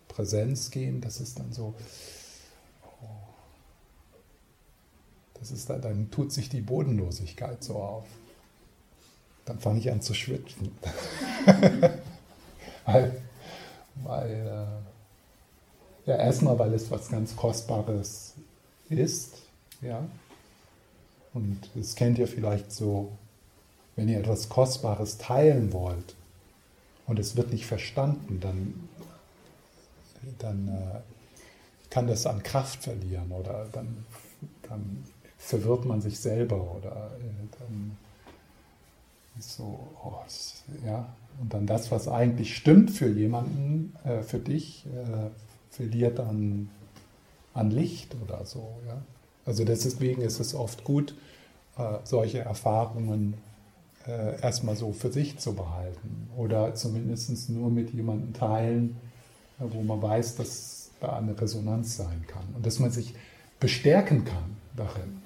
Präsenz 0.08 0.72
gehen, 0.72 1.02
das 1.02 1.20
ist 1.20 1.40
dann 1.40 1.52
so, 1.52 1.74
oh, 3.02 3.08
das 5.40 5.52
ist 5.52 5.70
dann, 5.70 5.82
dann 5.82 6.12
tut 6.12 6.32
sich 6.32 6.50
die 6.50 6.62
Bodenlosigkeit 6.62 7.64
so 7.64 7.76
auf. 7.76 8.06
Dann 9.46 9.60
fange 9.60 9.80
ich 9.80 9.92
an 9.92 10.02
zu 10.02 10.14
schwitzen. 10.14 10.72
weil, 12.86 13.22
weil 14.04 14.32
äh, 16.08 16.10
ja, 16.10 16.18
erstmal, 16.18 16.58
weil 16.60 16.74
es 16.74 16.90
was 16.92 17.10
ganz 17.10 17.36
Kostbares 17.36 18.34
ist, 18.90 19.38
ja. 19.82 20.06
Und 21.34 21.70
das 21.76 21.96
kennt 21.96 22.18
ihr 22.18 22.28
vielleicht 22.28 22.72
so, 22.72 23.12
wenn 23.96 24.10
ihr 24.10 24.20
etwas 24.20 24.50
Kostbares 24.50 25.18
teilen 25.18 25.74
wollt, 25.74 26.16
und 27.08 27.20
es 27.20 27.36
wird 27.36 27.52
nicht 27.52 27.66
verstanden, 27.66 28.40
dann, 28.40 28.90
dann 30.40 30.68
äh, 30.68 31.00
kann 31.90 32.08
das 32.08 32.26
an 32.26 32.42
Kraft 32.42 32.84
verlieren 32.84 33.32
oder 33.32 33.68
dann, 33.72 34.06
dann 34.64 35.04
verwirrt 35.38 35.86
man 35.86 36.02
sich 36.02 36.20
selber 36.20 36.76
oder 36.76 37.12
äh, 37.20 37.60
dann 37.60 37.98
so, 39.40 39.80
oh, 40.04 40.14
ja, 40.86 41.08
und 41.42 41.54
dann 41.54 41.66
das, 41.68 41.92
was 41.92 42.08
eigentlich 42.08 42.56
stimmt 42.56 42.92
für 42.92 43.10
jemanden, 43.10 43.94
äh, 44.04 44.22
für 44.22 44.40
dich, 44.40 44.86
äh, 44.86 45.30
verliert 45.70 46.20
an, 46.20 46.70
an 47.54 47.72
Licht 47.72 48.16
oder 48.24 48.46
so, 48.46 48.80
ja. 48.88 49.02
Also 49.46 49.64
deswegen 49.64 50.22
ist 50.22 50.40
es 50.40 50.56
oft 50.56 50.84
gut, 50.84 51.14
äh, 51.78 52.00
solche 52.04 52.40
Erfahrungen 52.40 53.36
äh, 54.08 54.42
erstmal 54.42 54.76
so 54.76 54.92
für 54.92 55.12
sich 55.12 55.38
zu 55.38 55.54
behalten 55.54 56.30
oder 56.38 56.74
zumindest 56.76 57.50
nur 57.50 57.70
mit 57.70 57.92
jemandem 57.92 58.34
teilen, 58.34 58.98
äh, 59.60 59.64
wo 59.70 59.82
man 59.82 60.02
weiß, 60.02 60.36
dass 60.36 60.90
da 61.00 61.18
eine 61.18 61.40
Resonanz 61.40 61.98
sein 61.98 62.24
kann 62.28 62.44
und 62.56 62.66
dass 62.66 62.80
man 62.80 62.92
sich 62.92 63.14
bestärken 63.60 64.26
kann 64.26 64.58
darin. 64.76 65.25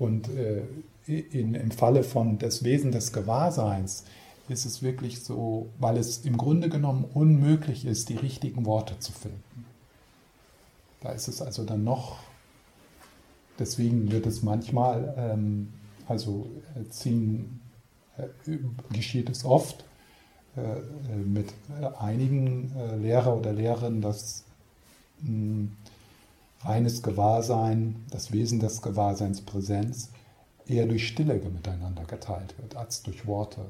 Und 0.00 0.28
äh, 0.30 0.62
in, 1.06 1.54
im 1.54 1.70
Falle 1.70 2.02
von 2.02 2.38
des 2.38 2.64
Wesen 2.64 2.90
des 2.90 3.12
Gewahrseins 3.12 4.04
ist 4.48 4.64
es 4.64 4.82
wirklich 4.82 5.22
so, 5.22 5.68
weil 5.78 5.96
es 5.96 6.24
im 6.24 6.36
Grunde 6.36 6.68
genommen 6.68 7.04
unmöglich 7.14 7.84
ist, 7.84 8.08
die 8.08 8.16
richtigen 8.16 8.66
Worte 8.66 8.98
zu 8.98 9.12
finden. 9.12 9.64
Da 11.02 11.12
ist 11.12 11.28
es 11.28 11.40
also 11.40 11.64
dann 11.64 11.84
noch 11.84 12.18
Deswegen 13.60 14.10
wird 14.10 14.26
es 14.26 14.42
manchmal, 14.42 15.14
ähm, 15.18 15.68
also 16.08 16.50
äh, 16.74 16.88
ziehen, 16.88 17.60
äh, 18.16 18.56
geschieht 18.90 19.28
es 19.28 19.44
oft 19.44 19.84
äh, 20.56 20.62
äh 20.62 21.16
mit 21.22 21.52
einigen 21.98 22.74
äh, 22.74 22.96
Lehrer 22.96 23.36
oder 23.36 23.52
Lehrerinnen, 23.52 24.00
dass 24.00 24.44
mh, 25.20 25.28
hm, 25.28 25.76
reines 26.62 27.02
Gewahrsein, 27.02 28.04
das 28.10 28.32
Wesen 28.32 28.60
des 28.60 28.82
Gewahrseins 28.82 29.40
Präsenz, 29.42 30.10
eher 30.66 30.86
durch 30.86 31.08
Stille 31.08 31.34
miteinander 31.34 32.04
geteilt 32.04 32.54
wird, 32.58 32.76
als 32.76 33.02
durch 33.02 33.26
Worte. 33.26 33.66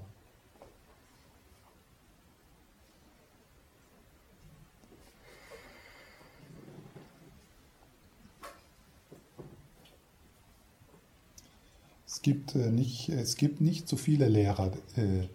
Es 12.07 12.23
gibt, 12.23 12.55
äh, 12.55 12.71
nicht, 12.71 13.09
es 13.09 13.37
gibt 13.37 13.63
nicht 13.63 13.89
so 13.89 13.97
viele 13.97 14.29
Lehrer, 14.29 14.73
äh, 14.97 15.27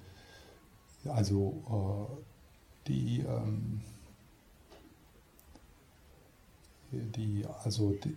also 1.09 2.11
äh, 2.85 2.89
die, 2.89 3.21
ähm, 3.21 3.81
die, 6.91 7.45
also 7.63 7.95
die, 8.03 8.15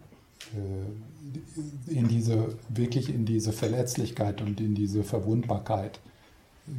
äh, 0.56 1.92
in 1.92 2.08
diese, 2.08 2.56
wirklich 2.68 3.08
in 3.08 3.26
diese 3.26 3.52
Verletzlichkeit 3.52 4.40
und 4.40 4.60
in 4.60 4.74
diese 4.74 5.04
Verwundbarkeit 5.04 6.00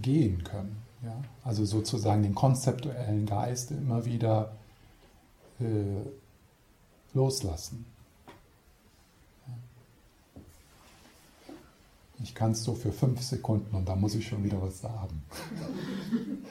gehen 0.02 0.44
können. 0.44 0.78
Ja? 1.04 1.22
Also 1.44 1.66
sozusagen 1.66 2.24
den 2.24 2.36
konzeptuellen 2.36 3.26
Geist 3.26 3.72
immer 3.72 4.06
wieder 4.06 4.56
äh, 5.60 5.66
loslassen. 7.14 7.86
Ich 12.22 12.36
kann 12.36 12.52
es 12.52 12.64
so 12.64 12.76
für 12.76 12.92
fünf 12.92 13.22
Sekunden 13.22 13.76
und 13.76 13.88
da 13.88 13.96
muss 13.96 14.14
ich 14.14 14.28
schon 14.28 14.44
wieder 14.44 14.62
was 14.62 14.82
sagen. 14.82 15.24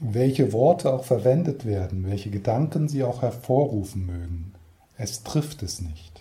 welche 0.00 0.52
Worte 0.52 0.92
auch 0.92 1.04
verwendet 1.04 1.64
werden, 1.64 2.06
welche 2.06 2.30
Gedanken 2.30 2.88
sie 2.88 3.02
auch 3.02 3.22
hervorrufen 3.22 4.06
mögen, 4.06 4.54
es 4.96 5.22
trifft 5.22 5.62
es 5.62 5.80
nicht. 5.80 6.20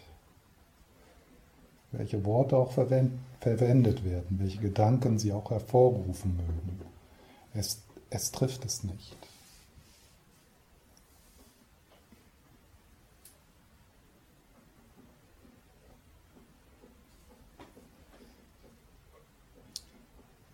Welche 1.92 2.26
Worte 2.26 2.58
auch 2.58 2.72
verwendet 2.72 4.04
werden, 4.04 4.40
welche 4.40 4.60
Gedanken 4.60 5.20
sie 5.20 5.32
auch 5.32 5.52
hervorrufen 5.52 6.36
mögen, 6.36 6.80
es, 7.54 7.82
es 8.10 8.32
trifft 8.32 8.66
es 8.66 8.84
nicht. 8.84 9.16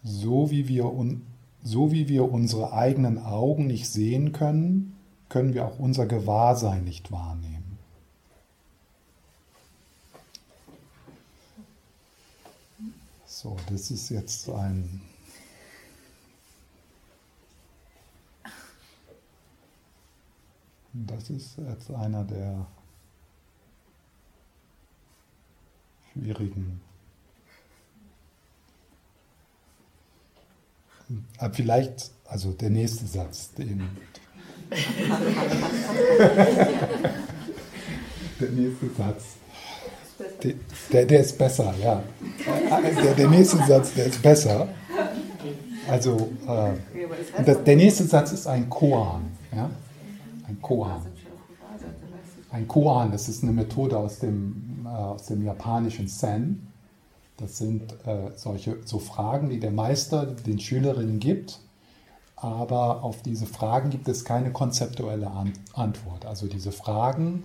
So 0.03 0.51
wie 0.51 0.67
wir 0.67 0.91
so 1.63 1.91
wie 1.91 2.09
wir 2.09 2.31
unsere 2.31 2.73
eigenen 2.73 3.17
Augen 3.17 3.67
nicht 3.67 3.89
sehen 3.89 4.33
können, 4.33 4.97
können 5.29 5.53
wir 5.53 5.65
auch 5.65 5.79
unser 5.79 6.05
Gewahrsein 6.05 6.83
nicht 6.83 7.11
wahrnehmen. 7.11 7.79
So, 13.25 13.57
das 13.69 13.91
ist 13.91 14.09
jetzt 14.09 14.49
ein 14.49 15.01
Das 20.95 21.31
ist 21.31 21.57
jetzt 21.57 21.89
einer 21.89 22.23
der 22.23 22.67
schwierigen 26.11 26.79
Aber 30.99 31.02
ah, 31.02 31.02
vielleicht, 31.51 32.11
also 32.25 32.51
der 32.51 32.69
nächste 32.69 33.05
Satz, 33.05 33.51
den. 33.53 33.81
der 38.39 38.49
nächste 38.49 38.89
Satz. 38.97 39.23
Der, 40.91 41.05
der, 41.05 41.19
ist 41.19 41.37
besser, 41.37 41.73
ja. 41.81 42.03
Der, 43.03 43.13
der 43.13 43.29
nächste 43.29 43.57
Satz, 43.57 43.93
der 43.93 44.05
ist 44.07 44.21
besser. 44.21 44.67
Also, 45.89 46.29
äh, 46.47 46.73
der 47.63 47.75
nächste 47.75 48.03
Satz 48.05 48.31
ist 48.31 48.47
ein 48.47 48.69
Koan. 48.69 49.31
Ja? 49.53 49.69
Ein 50.47 50.61
Koan. 50.61 51.01
Ein 52.51 52.67
Koan, 52.67 53.11
das 53.11 53.29
ist 53.29 53.43
eine 53.43 53.51
Methode 53.51 53.97
aus 53.97 54.19
dem, 54.19 54.85
äh, 54.85 54.89
aus 54.89 55.25
dem 55.25 55.43
japanischen 55.43 56.07
Zen. 56.07 56.72
Das 57.37 57.57
sind 57.57 57.93
äh, 58.05 58.31
solche 58.35 58.77
so 58.85 58.99
Fragen, 58.99 59.49
die 59.49 59.59
der 59.59 59.71
Meister 59.71 60.25
den 60.25 60.59
Schülerinnen 60.59 61.19
gibt, 61.19 61.59
aber 62.35 63.03
auf 63.03 63.21
diese 63.21 63.45
Fragen 63.45 63.89
gibt 63.89 64.07
es 64.07 64.25
keine 64.25 64.51
konzeptuelle 64.51 65.31
An 65.31 65.53
Antwort. 65.73 66.25
Also 66.25 66.47
diese 66.47 66.71
Fragen 66.71 67.43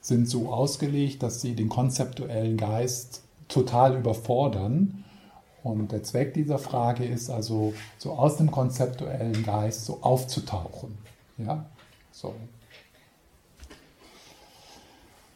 sind 0.00 0.28
so 0.28 0.52
ausgelegt, 0.52 1.22
dass 1.22 1.40
sie 1.40 1.54
den 1.54 1.68
konzeptuellen 1.68 2.56
Geist 2.56 3.22
total 3.48 3.96
überfordern. 3.96 5.04
Und 5.62 5.90
der 5.90 6.02
Zweck 6.02 6.34
dieser 6.34 6.58
Frage 6.58 7.04
ist 7.04 7.30
also, 7.30 7.72
so 7.98 8.12
aus 8.12 8.36
dem 8.36 8.50
konzeptuellen 8.50 9.44
Geist 9.44 9.84
so 9.84 9.98
aufzutauchen. 10.02 10.96
Ja? 11.38 11.66
So. 12.12 12.34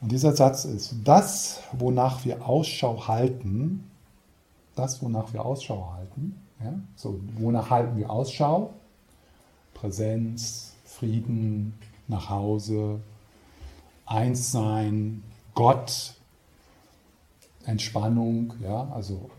Und 0.01 0.13
dieser 0.13 0.35
Satz 0.35 0.65
ist, 0.65 0.95
das, 1.05 1.61
wonach 1.73 2.25
wir 2.25 2.47
Ausschau 2.47 3.07
halten, 3.07 3.91
das, 4.75 5.03
wonach 5.03 5.33
wir 5.33 5.45
Ausschau 5.45 5.93
halten, 5.95 6.41
ja, 6.63 6.75
so, 6.97 7.21
wonach 7.39 7.71
halten 7.71 7.97
wir 7.97 8.11
Ausschau? 8.11 8.75
Präsenz, 9.75 10.75
Frieden, 10.85 11.75
nach 12.07 12.29
Hause, 12.29 13.01
Einssein, 14.07 15.23
Gott, 15.55 16.15
Entspannung, 17.65 18.55
ja, 18.63 18.89
also 18.93 19.31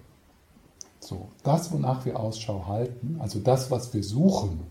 so, 1.00 1.30
das, 1.44 1.72
wonach 1.72 2.06
wir 2.06 2.20
Ausschau 2.20 2.68
halten, 2.68 3.18
also 3.20 3.40
das, 3.40 3.72
was 3.72 3.94
wir 3.94 4.04
suchen, 4.04 4.62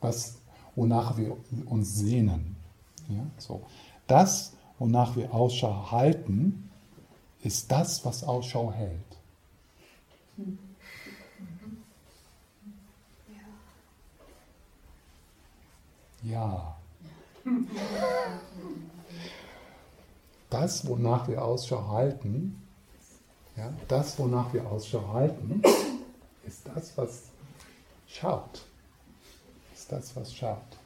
das, 0.00 0.36
wonach 0.74 1.16
wir 1.16 1.36
uns 1.66 1.94
sehnen, 1.94 2.56
ja, 3.08 3.24
so, 3.38 3.62
das, 4.08 4.52
wonach 4.78 5.16
wir 5.16 5.32
Ausschau 5.32 5.90
halten, 5.90 6.70
ist 7.42 7.70
das, 7.70 8.04
was 8.04 8.24
Ausschau 8.24 8.72
hält. 8.72 9.00
Ja. 16.22 16.76
Das, 20.50 20.86
wonach 20.86 21.28
wir 21.28 21.44
Ausschau 21.44 21.88
halten, 21.88 22.62
ja, 23.56 23.72
das, 23.86 24.18
wonach 24.18 24.52
wir 24.52 24.66
Ausschau 24.66 25.12
halten, 25.12 25.62
ist 26.46 26.66
das, 26.66 26.96
was 26.96 27.24
schaut. 28.06 28.64
Ist 29.74 29.90
das, 29.92 30.14
was 30.16 30.34
schaut. 30.34 30.77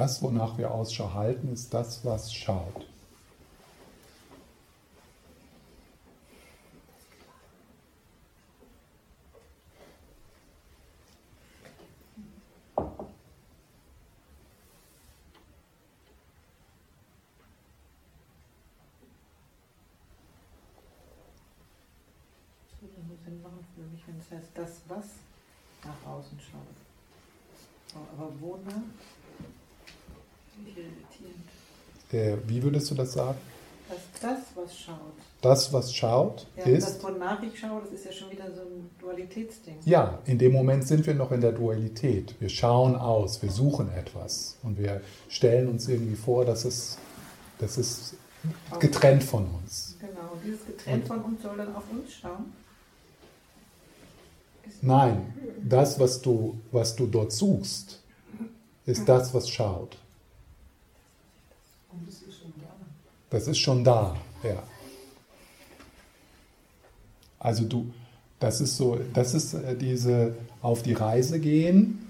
Das, 0.00 0.22
wonach 0.22 0.56
wir 0.56 0.70
Ausschau 0.70 1.12
halten, 1.12 1.52
ist 1.52 1.74
das, 1.74 2.02
was 2.06 2.32
schaut. 2.32 2.86
Das 24.30 24.38
heißt, 24.38 24.50
das, 24.54 24.80
was 24.88 25.04
nach 25.84 26.10
außen 26.10 26.40
schaut. 26.40 28.00
Aber 28.16 28.32
wonach? 28.40 28.82
Äh, 32.12 32.36
wie 32.46 32.62
würdest 32.80 32.90
du 32.90 32.94
das 32.94 33.12
sagen? 33.12 33.38
Das, 33.88 33.98
das, 34.22 34.38
was 34.54 34.78
schaut. 34.78 34.96
Das, 35.42 35.72
was 35.72 35.94
schaut, 35.94 36.46
ja, 36.56 36.64
ist. 36.64 36.86
Das, 36.86 37.02
wonach 37.02 37.42
ich 37.42 37.58
schaue, 37.58 37.80
das 37.82 37.92
ist 37.92 38.04
ja 38.04 38.12
schon 38.12 38.30
wieder 38.30 38.44
so 38.54 38.60
ein 38.60 38.90
Dualitätsding. 39.00 39.76
Ja, 39.84 40.18
in 40.26 40.38
dem 40.38 40.52
Moment 40.52 40.86
sind 40.86 41.06
wir 41.06 41.14
noch 41.14 41.32
in 41.32 41.40
der 41.40 41.52
Dualität. 41.52 42.34
Wir 42.40 42.48
schauen 42.48 42.94
aus, 42.94 43.42
wir 43.42 43.50
suchen 43.50 43.90
etwas 43.92 44.56
und 44.62 44.78
wir 44.78 45.00
stellen 45.28 45.68
uns 45.68 45.88
irgendwie 45.88 46.14
vor, 46.14 46.44
dass 46.44 46.64
es, 46.64 46.98
das 47.58 47.78
ist 47.78 48.14
getrennt 48.78 49.24
von 49.24 49.46
uns. 49.46 49.96
Genau, 49.98 50.36
dieses 50.44 50.64
getrennt 50.64 51.02
und, 51.02 51.08
von 51.08 51.24
uns 51.24 51.42
soll 51.42 51.56
dann 51.56 51.74
auf 51.74 51.84
uns 51.90 52.12
schauen. 52.12 52.52
Nein, 54.82 55.34
das, 55.62 55.98
was 55.98 56.22
du, 56.22 56.60
was 56.70 56.94
du 56.94 57.06
dort 57.06 57.32
suchst, 57.32 58.02
ist 58.86 59.08
das, 59.08 59.34
was 59.34 59.48
schaut. 59.48 59.96
Das 63.30 63.46
ist 63.46 63.58
schon 63.58 63.84
da, 63.84 64.16
ja. 64.42 64.62
Also 67.38 67.64
du, 67.64 67.92
das 68.38 68.60
ist 68.60 68.76
so, 68.76 68.98
das 69.14 69.34
ist 69.34 69.54
äh, 69.54 69.76
diese 69.76 70.34
auf 70.60 70.82
die 70.82 70.92
Reise 70.92 71.40
gehen 71.40 72.06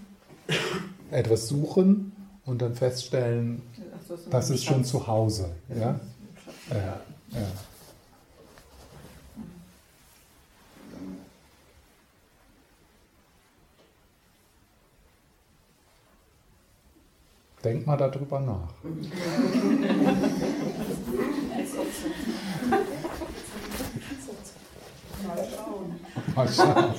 etwas 1.11 1.49
suchen 1.49 2.13
und 2.47 2.63
dann 2.63 2.75
feststellen, 2.75 3.63
das 4.31 4.51
ist 4.51 4.65
schon 4.65 4.85
zu 4.85 5.07
Hause. 5.07 5.51
Ja? 5.69 6.01
Ja. 6.71 7.01
Ja, 7.33 7.47
Denk 17.63 17.87
mal 17.87 17.97
darüber 17.97 18.41
nach. 18.41 18.69
Mal 25.27 25.45
schauen. 25.55 26.01
Mal 26.35 26.49
schauen. 26.49 26.95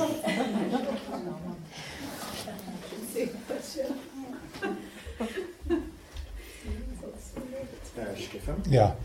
Äh, 7.97 8.15
Stefan, 8.17 8.55
Ja, 8.69 8.95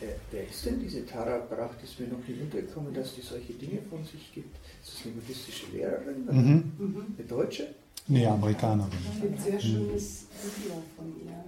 äh, 0.00 0.06
wer 0.30 0.46
ist 0.48 0.64
denn 0.64 0.78
diese 0.80 1.04
Tara 1.04 1.38
Bracht? 1.38 1.82
Ist 1.82 1.98
mir 1.98 2.06
noch 2.08 2.26
nie 2.26 2.40
untergekommen, 2.40 2.94
dass 2.94 3.14
die 3.14 3.22
solche 3.22 3.52
Dinge 3.54 3.80
von 3.82 4.04
sich 4.04 4.32
gibt. 4.32 4.56
Ist 4.82 4.94
das 4.94 5.04
eine 5.06 5.14
buddhistische 5.14 5.66
Lehrerin? 5.72 6.24
mhm. 6.78 7.06
Eine 7.18 7.26
Deutsche? 7.26 7.74
Nee, 8.08 8.26
Amerikanerin. 8.26 8.92
Es 9.14 9.20
gibt 9.20 9.34
ein 9.34 9.42
sehr 9.42 9.60
schönes 9.60 10.26
Video 10.42 10.82
von 10.96 11.06
ihr. 11.24 11.44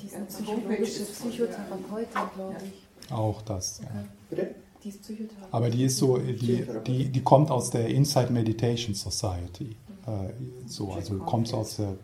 Die 0.00 0.06
ist 0.06 0.14
eine 0.14 0.24
psychologische 0.26 1.04
Psychotherapeutin, 1.04 2.20
glaube 2.34 2.56
ich. 2.64 3.12
Auch 3.12 3.42
das. 3.42 3.80
Ja. 3.82 4.04
Bitte? 4.30 4.54
Die 4.82 4.88
ist 4.88 5.02
Psychotherapeutin. 5.02 5.52
Aber 5.52 5.70
die 5.70 5.84
ist 5.84 5.98
so, 5.98 6.18
die, 6.18 6.66
die, 6.86 7.08
die 7.08 7.22
kommt 7.22 7.50
aus 7.50 7.70
der 7.70 7.88
Inside 7.88 8.32
Meditation 8.32 8.94
Society. 8.94 9.76
Äh, 10.06 10.32
so, 10.66 10.92
also 10.92 11.16
kommt 11.18 11.52
aus 11.52 11.76
der, 11.76 11.94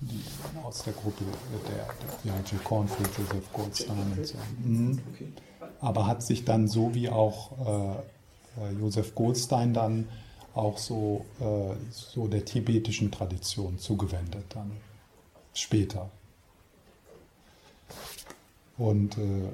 die, 0.00 0.20
aus 0.62 0.82
der 0.82 0.92
Gruppe 0.92 1.24
der, 1.68 1.76
der 2.24 2.32
ja, 2.32 2.40
Jill 2.50 2.60
Cornfield, 2.64 3.10
Joseph 3.16 3.52
Goldstein 3.52 3.96
und 4.16 4.26
so. 4.26 4.34
Mhm. 4.62 5.00
Aber 5.80 6.06
hat 6.06 6.22
sich 6.22 6.44
dann 6.44 6.68
so 6.68 6.94
wie 6.94 7.08
auch 7.08 7.52
äh, 7.66 7.92
äh, 8.60 8.72
Joseph 8.78 9.14
Goldstein 9.14 9.72
dann 9.72 10.08
auch 10.60 10.78
so, 10.78 11.24
äh, 11.40 11.74
so 11.90 12.28
der 12.28 12.44
tibetischen 12.44 13.10
Tradition 13.10 13.78
zugewendet 13.78 14.44
dann 14.50 14.70
später. 15.54 16.10
Und 18.76 19.16
äh, 19.18 19.48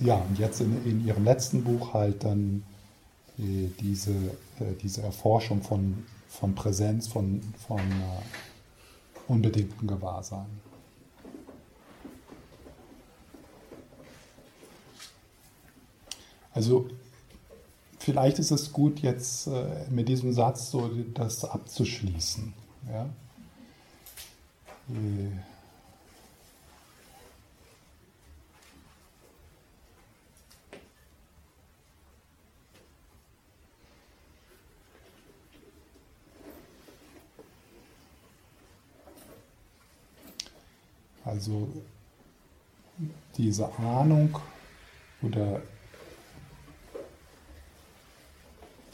ja, 0.00 0.16
und 0.16 0.38
jetzt 0.38 0.60
in, 0.60 0.84
in 0.84 1.06
ihrem 1.06 1.24
letzten 1.24 1.64
Buch 1.64 1.94
halt 1.94 2.24
dann 2.24 2.64
äh, 3.38 3.68
diese, 3.80 4.12
äh, 4.60 4.74
diese 4.82 5.02
Erforschung 5.02 5.62
von, 5.62 6.04
von 6.28 6.54
Präsenz, 6.54 7.08
von, 7.08 7.40
von 7.66 7.80
äh, 7.80 9.28
unbedingtem 9.28 9.88
Gewahrsein. 9.88 10.46
Also 16.52 16.88
vielleicht 18.04 18.38
ist 18.38 18.50
es 18.50 18.72
gut, 18.72 19.00
jetzt 19.00 19.46
äh, 19.46 19.86
mit 19.88 20.08
diesem 20.08 20.32
Satz 20.32 20.70
so 20.70 20.90
das 21.14 21.44
abzuschließen. 21.44 22.52
Ja? 22.92 23.08
Also 41.24 41.68
diese 43.38 43.72
Ahnung 43.78 44.38
oder 45.22 45.62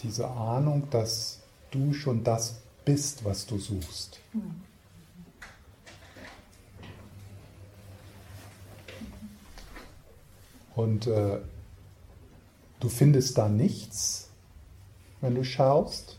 diese 0.03 0.29
Ahnung, 0.29 0.89
dass 0.91 1.41
du 1.71 1.93
schon 1.93 2.25
das 2.25 2.61
bist, 2.85 3.25
was 3.25 3.47
du 3.47 3.59
suchst. 3.59 4.21
Und 10.75 11.07
äh, 11.07 11.41
du 12.81 12.89
findest 12.89 13.37
da 13.37 13.49
nichts, 13.49 14.31
wenn 15.21 15.35
du 15.35 15.45
schaust. 15.45 16.19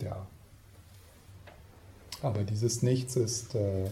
Ja. 0.00 0.26
Aber 2.24 2.42
dieses 2.42 2.80
Nichts 2.80 3.16
ist, 3.16 3.54
äh, 3.54 3.84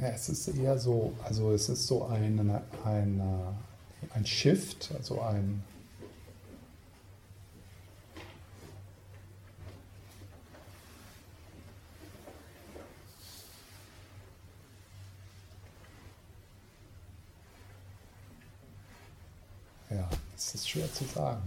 ja, 0.00 0.08
es 0.14 0.30
ist 0.30 0.48
eher 0.48 0.78
so, 0.78 1.12
also 1.22 1.52
es 1.52 1.68
ist 1.68 1.86
so 1.86 2.06
ein, 2.06 2.40
ein, 2.86 3.20
äh, 3.20 4.14
ein 4.14 4.24
Shift, 4.24 4.92
also 4.96 5.20
ein, 5.20 5.62
ja, 19.90 20.08
es 20.34 20.54
ist 20.54 20.66
schwer 20.66 20.90
zu 20.94 21.04
sagen. 21.04 21.42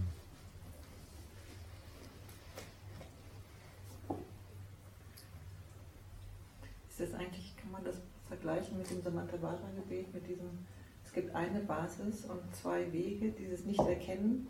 Ist 6.98 7.12
das 7.12 7.20
eigentlich, 7.20 7.56
kann 7.56 7.70
man 7.70 7.84
das 7.84 7.94
vergleichen 8.26 8.67
mit 8.78 8.90
dem 8.90 9.02
Samantabhadra-Gebet, 9.02 10.12
mit 10.14 10.26
diesem, 10.28 10.48
es 11.04 11.12
gibt 11.12 11.34
eine 11.34 11.60
Basis 11.60 12.24
und 12.24 12.40
zwei 12.54 12.90
Wege, 12.92 13.30
dieses 13.32 13.64
Nicht-Erkennen. 13.64 14.46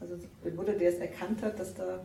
Also 0.00 0.16
der 0.44 0.50
Buddha, 0.50 0.72
der 0.72 0.88
es 0.90 0.96
erkannt 0.98 1.42
hat, 1.42 1.58
dass 1.58 1.74
da 1.74 2.04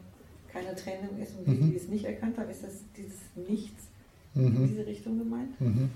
keine 0.49 0.75
Trennung 0.75 1.17
ist 1.21 1.35
und 1.37 1.47
die, 1.47 1.51
Mhm. 1.51 1.71
die 1.71 1.75
es 1.77 1.87
nicht 1.87 2.05
erkannt 2.05 2.37
haben, 2.37 2.49
ist 2.49 2.63
das 2.63 2.81
dieses 2.95 3.19
Nichts 3.35 3.87
in 4.35 4.53
Mhm. 4.53 4.67
diese 4.67 4.85
Richtung 4.85 5.17
gemeint? 5.17 5.59
Mhm. 5.59 5.89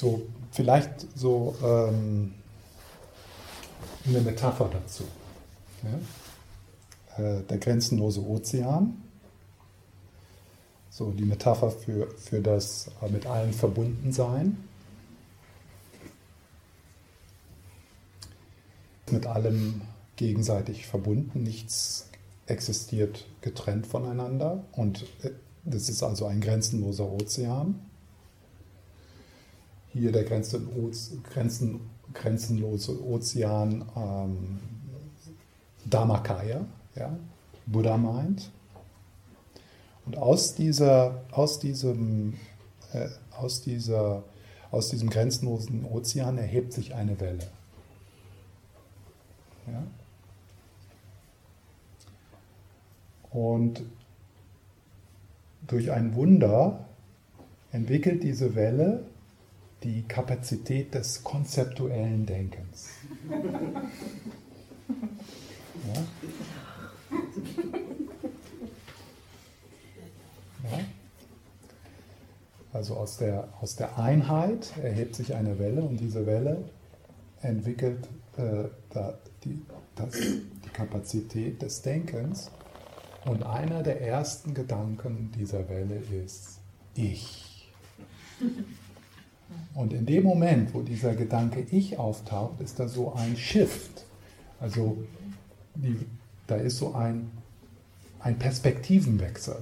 So, 0.00 0.22
vielleicht 0.50 1.06
so 1.14 1.54
ähm, 1.62 2.32
eine 4.06 4.20
Metapher 4.22 4.70
dazu. 4.72 5.04
Ja? 7.18 7.22
Äh, 7.22 7.42
der 7.42 7.58
grenzenlose 7.58 8.22
Ozean. 8.22 9.02
So 10.88 11.10
die 11.10 11.26
Metapher 11.26 11.70
für, 11.70 12.10
für 12.12 12.40
das 12.40 12.90
äh, 13.02 13.10
mit 13.10 13.26
allen 13.26 13.52
verbunden 13.52 14.10
sein. 14.10 14.56
Mit 19.10 19.26
allem 19.26 19.82
gegenseitig 20.16 20.86
verbunden, 20.86 21.42
nichts 21.42 22.08
existiert 22.46 23.26
getrennt 23.42 23.86
voneinander 23.86 24.64
und 24.72 25.02
äh, 25.24 25.32
das 25.64 25.90
ist 25.90 26.02
also 26.02 26.24
ein 26.24 26.40
grenzenloser 26.40 27.06
Ozean. 27.06 27.89
Hier 29.92 30.12
der 30.12 30.24
Grenzen, 30.24 30.68
Grenzen, 31.24 31.80
grenzenlose 32.14 33.02
Ozean 33.04 33.84
ähm, 33.96 34.58
Dharmakaya, 35.84 36.64
ja, 36.94 37.16
Buddha 37.66 37.96
meint. 37.96 38.50
Und 40.06 40.16
aus, 40.16 40.54
dieser, 40.54 41.22
aus, 41.30 41.58
diesem, 41.58 42.34
äh, 42.92 43.08
aus, 43.36 43.62
dieser, 43.62 44.24
aus 44.70 44.88
diesem 44.88 45.10
grenzenlosen 45.10 45.84
Ozean 45.84 46.38
erhebt 46.38 46.72
sich 46.72 46.94
eine 46.94 47.18
Welle. 47.20 47.46
Ja? 49.66 49.82
Und 53.30 53.82
durch 55.66 55.92
ein 55.92 56.14
Wunder 56.14 56.84
entwickelt 57.70 58.24
diese 58.24 58.56
Welle 58.56 59.04
die 59.82 60.02
Kapazität 60.02 60.94
des 60.94 61.24
konzeptuellen 61.24 62.26
Denkens. 62.26 62.88
Ja? 65.94 66.02
Ja? 70.70 70.78
Also 72.72 72.94
aus 72.96 73.16
der, 73.16 73.48
aus 73.60 73.76
der 73.76 73.98
Einheit 73.98 74.72
erhebt 74.82 75.16
sich 75.16 75.34
eine 75.34 75.58
Welle 75.58 75.82
und 75.82 75.98
diese 75.98 76.24
Welle 76.26 76.64
entwickelt 77.42 78.06
äh, 78.36 78.68
da, 78.90 79.18
die, 79.44 79.60
das, 79.96 80.12
die 80.12 80.68
Kapazität 80.72 81.62
des 81.62 81.82
Denkens. 81.82 82.50
Und 83.24 83.42
einer 83.42 83.82
der 83.82 84.00
ersten 84.00 84.54
Gedanken 84.54 85.32
dieser 85.32 85.68
Welle 85.68 85.96
ist 85.96 86.60
Ich. 86.94 87.70
Und 89.74 89.92
in 89.92 90.06
dem 90.06 90.24
Moment, 90.24 90.74
wo 90.74 90.82
dieser 90.82 91.14
Gedanke 91.14 91.64
Ich 91.70 91.98
auftaucht, 91.98 92.60
ist 92.60 92.80
da 92.80 92.88
so 92.88 93.12
ein 93.14 93.36
Shift. 93.36 94.04
Also 94.60 94.98
die, 95.74 95.96
da 96.46 96.56
ist 96.56 96.78
so 96.78 96.94
ein, 96.94 97.30
ein 98.20 98.38
Perspektivenwechsel. 98.38 99.56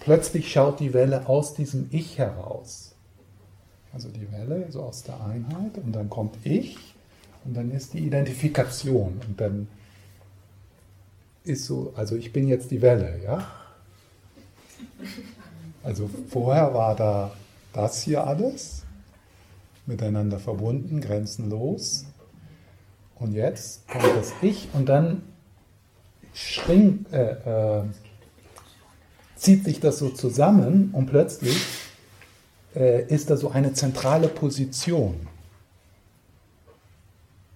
Plötzlich 0.00 0.50
schaut 0.50 0.80
die 0.80 0.92
Welle 0.92 1.28
aus 1.28 1.54
diesem 1.54 1.88
Ich 1.90 2.18
heraus. 2.18 2.94
Also 3.92 4.08
die 4.08 4.30
Welle 4.32 4.70
so 4.70 4.82
aus 4.82 5.02
der 5.02 5.22
Einheit 5.24 5.78
und 5.82 5.92
dann 5.92 6.08
kommt 6.08 6.36
Ich 6.44 6.76
und 7.44 7.56
dann 7.56 7.70
ist 7.70 7.94
die 7.94 8.00
Identifikation 8.00 9.20
und 9.26 9.40
dann 9.40 9.68
ist 11.44 11.64
so, 11.64 11.92
also 11.96 12.16
ich 12.16 12.32
bin 12.32 12.48
jetzt 12.48 12.70
die 12.70 12.82
Welle, 12.82 13.20
ja? 13.24 13.46
Also 15.82 16.08
vorher 16.28 16.72
war 16.74 16.94
da 16.94 17.32
das 17.72 18.02
hier 18.02 18.26
alles 18.26 18.84
miteinander 19.86 20.38
verbunden, 20.38 21.00
grenzenlos. 21.00 22.06
Und 23.16 23.32
jetzt 23.32 23.86
kommt 23.88 24.16
das 24.16 24.32
Ich 24.40 24.68
und 24.72 24.88
dann 24.88 25.22
schrinkt, 26.32 27.12
äh, 27.12 27.80
äh, 27.80 27.82
zieht 29.36 29.64
sich 29.64 29.80
das 29.80 29.98
so 29.98 30.10
zusammen 30.10 30.90
und 30.92 31.06
plötzlich 31.06 31.58
äh, 32.74 33.04
ist 33.06 33.30
da 33.30 33.36
so 33.36 33.50
eine 33.50 33.72
zentrale 33.72 34.28
Position. 34.28 35.28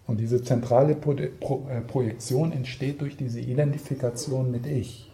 Und 0.06 0.18
diese 0.18 0.42
zentrale 0.42 0.94
Pro 0.94 1.14
Pro 1.40 1.66
äh, 1.70 1.80
Projektion 1.80 2.52
entsteht 2.52 3.00
durch 3.00 3.16
diese 3.16 3.40
Identifikation 3.40 4.50
mit 4.50 4.66
Ich. 4.66 5.10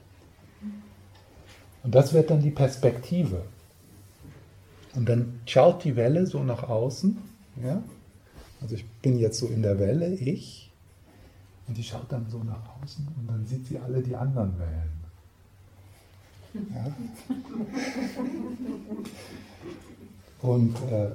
Und 1.83 1.95
das 1.95 2.13
wird 2.13 2.31
dann 2.31 2.43
die 2.43 2.51
Perspektive. 2.51 3.43
Und 4.95 5.09
dann 5.09 5.41
schaut 5.47 5.85
die 5.85 5.97
Welle 5.97 6.27
so 6.27 6.43
nach 6.43 6.65
außen. 6.65 7.17
Ja? 7.63 7.83
Also 8.61 8.75
ich 8.75 8.87
bin 9.03 9.19
jetzt 9.19 9.39
so 9.39 9.47
in 9.47 9.63
der 9.63 9.79
Welle, 9.79 10.15
ich. 10.15 10.71
Und 11.67 11.77
die 11.77 11.85
schaut 11.85 12.11
dann 12.11 12.29
so 12.29 12.43
nach 12.43 12.83
außen 12.83 13.07
und 13.07 13.29
dann 13.29 13.47
sieht 13.47 13.67
sie 13.67 13.79
alle 13.79 14.03
die 14.03 14.17
anderen 14.17 14.53
Wellen. 14.59 15.01
Ja? 16.75 16.93
Und, 20.43 20.75
äh, 20.91 21.11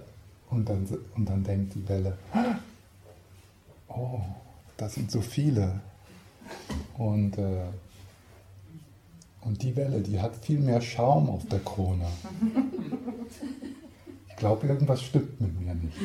und, 0.50 0.70
dann, 0.70 0.88
und 1.16 1.28
dann 1.28 1.44
denkt 1.44 1.74
die 1.76 1.90
Welle, 1.90 2.18
oh, 3.90 4.22
das 4.78 4.94
sind 4.94 5.12
so 5.12 5.20
viele. 5.20 5.82
Und, 6.98 7.38
äh, 7.38 7.66
und 9.46 9.62
die 9.62 9.76
Welle, 9.76 10.02
die 10.02 10.20
hat 10.20 10.36
viel 10.36 10.60
mehr 10.60 10.82
Schaum 10.82 11.30
auf 11.30 11.48
der 11.48 11.60
Krone. 11.60 12.08
Ich 14.28 14.40
glaube, 14.40 14.68
irgendwas 14.68 15.02
stimmt 15.02 15.40
mit 15.40 15.62
mir 15.62 15.74
nicht. 15.76 15.96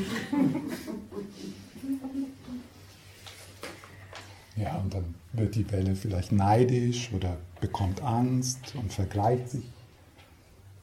Ja, 4.56 4.76
und 4.76 4.94
dann 4.94 5.16
wird 5.32 5.56
die 5.56 5.68
Welle 5.72 5.96
vielleicht 5.96 6.30
neidisch 6.30 7.12
oder 7.12 7.38
bekommt 7.60 8.02
Angst 8.02 8.76
und 8.76 8.92
vergleicht 8.92 9.50
sich 9.50 9.64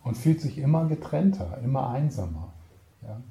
und 0.04 0.18
fühlt 0.18 0.42
sich 0.42 0.58
immer 0.58 0.88
getrennter, 0.88 1.58
immer 1.64 1.90
einsamer. 1.90 2.52
Ja? 3.04 3.22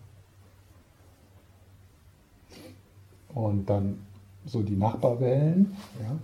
Und 3.34 3.68
dann 3.68 3.98
so 4.46 4.62
die 4.62 4.76
Nachbarwellen, 4.76 5.76
ja, 6.00 6.16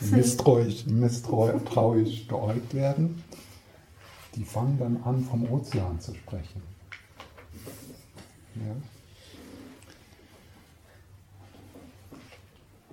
misstrauisch, 0.00 0.86
misstrauisch 0.86 2.28
geäugt 2.28 2.74
werden, 2.74 3.22
die 4.34 4.44
fangen 4.44 4.78
dann 4.78 5.02
an, 5.04 5.24
vom 5.24 5.50
Ozean 5.50 6.00
zu 6.00 6.14
sprechen. 6.14 6.62
Ja. 8.56 8.76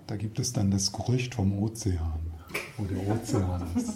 Da 0.08 0.18
gibt 0.18 0.40
es 0.40 0.52
dann 0.52 0.72
das 0.72 0.92
Gerücht 0.92 1.36
vom 1.36 1.58
Ozean, 1.64 2.20
wo 2.78 2.84
der 2.86 3.08
Ozean 3.08 3.66
ist. 3.76 3.94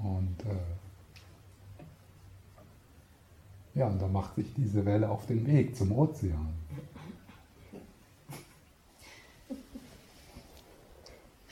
Und 0.00 0.40
äh, 0.44 0.56
ja, 3.78 3.88
und 3.88 4.00
da 4.00 4.06
macht 4.06 4.36
sich 4.36 4.46
diese 4.56 4.84
Welle 4.84 5.10
auf 5.10 5.26
den 5.26 5.46
Weg 5.46 5.76
zum 5.76 5.92
Ozean. 5.92 6.54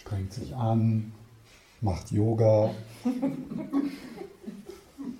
Strengt 0.07 0.33
sich 0.33 0.55
an, 0.55 1.12
macht 1.81 2.12
Yoga, 2.12 2.70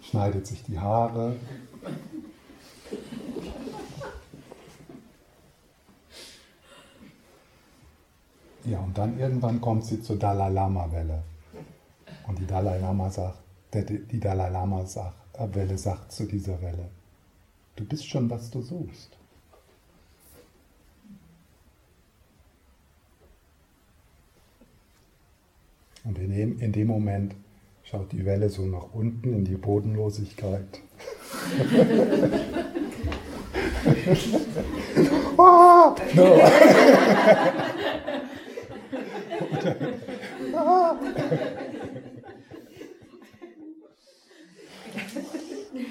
schneidet 0.01 0.47
sich 0.47 0.63
die 0.63 0.79
Haare. 0.79 1.35
Ja, 8.65 8.79
und 8.79 8.97
dann 8.97 9.19
irgendwann 9.19 9.61
kommt 9.61 9.85
sie 9.85 10.01
zur 10.01 10.21
Dalai 10.21 10.51
Lama-Welle. 10.51 11.25
Und 12.29 12.39
die 12.39 12.47
Dalai 12.47 12.79
Lama 12.79 13.11
sagt, 13.11 13.39
die 13.75 14.21
Dalai 14.21 14.51
Lama 14.51 14.87
sagt, 14.87 15.17
äh, 15.33 15.53
Welle 15.53 15.77
sagt 15.77 16.13
zu 16.13 16.27
dieser 16.27 16.63
Welle, 16.63 16.91
du 17.75 17.85
bist 17.85 18.09
schon, 18.09 18.31
was 18.31 18.51
du 18.51 18.63
suchst. 18.63 19.16
Und 26.07 26.19
in 26.19 26.31
dem, 26.31 26.59
in 26.61 26.73
dem 26.73 26.87
Moment 26.87 27.35
schaut 27.83 28.13
die 28.13 28.25
Welle 28.25 28.49
so 28.49 28.63
nach 28.63 28.95
unten 28.95 29.35
in 29.35 29.45
die 29.45 29.57
Bodenlosigkeit. 29.57 30.81
ah. 35.39 35.95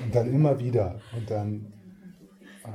Und 0.03 0.15
dann 0.15 0.33
immer 0.33 0.59
wieder. 0.59 0.99
Und 1.15 1.29
dann. 1.29 1.71
Ah, 2.63 2.69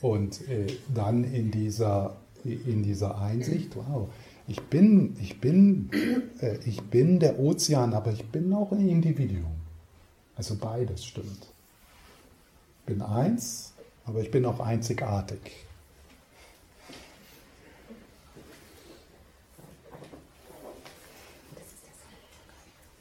Und 0.00 0.48
äh, 0.48 0.66
dann 0.94 1.24
in 1.24 1.50
dieser, 1.50 2.16
in 2.44 2.82
dieser 2.82 3.18
Einsicht, 3.18 3.74
wow, 3.76 4.10
ich 4.46 4.60
bin, 4.62 5.16
ich 5.20 5.40
bin, 5.40 5.90
äh, 6.40 6.58
ich 6.64 6.82
bin 6.82 7.18
der 7.18 7.38
Ozean, 7.38 7.94
aber 7.94 8.12
ich 8.12 8.24
bin 8.26 8.52
auch 8.52 8.72
ein 8.72 8.88
Individuum. 8.88 9.56
Also 10.36 10.56
beides 10.56 11.04
stimmt. 11.04 11.46
Ich 12.80 12.86
bin 12.86 13.00
eins, 13.00 13.72
aber 14.04 14.20
ich 14.20 14.30
bin 14.30 14.44
auch 14.44 14.60
einzigartig. 14.60 15.38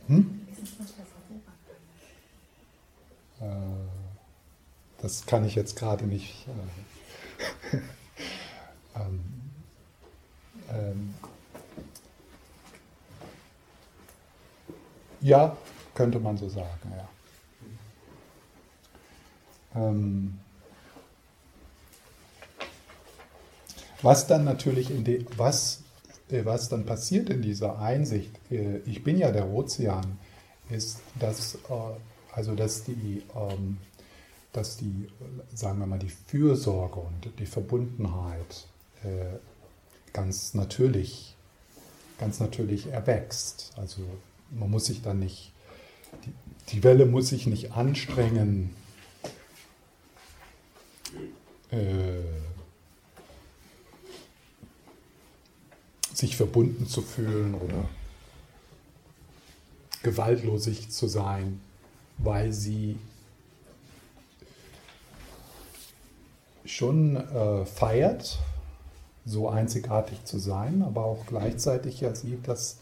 Hm? 0.07 0.47
Äh, 3.41 3.45
das 5.01 5.25
kann 5.25 5.45
ich 5.45 5.55
jetzt 5.55 5.75
gerade 5.75 6.05
nicht. 6.05 6.47
Äh, 7.73 7.77
ähm, 10.73 11.13
ja, 15.21 15.55
könnte 15.93 16.19
man 16.19 16.37
so 16.37 16.49
sagen, 16.49 16.93
ja. 16.95 17.09
Ähm, 19.75 20.39
was 24.01 24.27
dann 24.27 24.43
natürlich 24.43 24.91
in 24.91 25.03
dem, 25.03 25.25
was 25.37 25.83
äh, 26.33 26.45
was 26.45 26.69
dann 26.69 26.85
passiert 26.85 27.29
in 27.29 27.41
dieser 27.41 27.79
Einsicht, 27.79 28.31
äh, 28.51 28.79
ich 28.79 29.03
bin 29.03 29.17
ja 29.17 29.31
der 29.31 29.49
Ozean, 29.49 30.17
ist, 30.69 30.99
dass, 31.19 31.55
äh, 31.55 31.69
also 32.33 32.55
dass 32.55 32.83
die, 32.83 33.23
ähm, 33.35 33.77
dass 34.51 34.77
die, 34.77 35.07
sagen 35.53 35.79
wir 35.79 35.87
mal, 35.87 35.99
die 35.99 36.09
Fürsorge 36.09 36.99
und 36.99 37.39
die 37.39 37.45
Verbundenheit 37.45 38.67
ganz 40.13 40.53
natürlich, 40.53 41.35
ganz 42.19 42.39
natürlich 42.39 42.87
erwächst. 42.87 43.73
Also 43.75 44.01
man 44.51 44.69
muss 44.69 44.85
sich 44.85 45.01
dann 45.01 45.19
nicht, 45.19 45.51
die, 46.25 46.33
die 46.71 46.83
Welle 46.83 47.05
muss 47.05 47.29
sich 47.29 47.47
nicht 47.47 47.73
anstrengen, 47.73 48.75
äh, 51.71 52.21
sich 56.13 56.37
verbunden 56.37 56.87
zu 56.87 57.01
fühlen 57.01 57.55
oder 57.55 57.89
gewaltlos 60.03 60.69
zu 60.89 61.07
sein, 61.07 61.59
weil 62.17 62.53
sie 62.53 62.97
schon 66.65 67.15
äh, 67.15 67.65
feiert, 67.65 68.39
so 69.25 69.49
einzigartig 69.49 70.25
zu 70.25 70.37
sein, 70.37 70.81
aber 70.81 71.05
auch 71.05 71.25
gleichzeitig 71.25 72.01
ja 72.01 72.13
sieht, 72.13 72.47
dass 72.47 72.77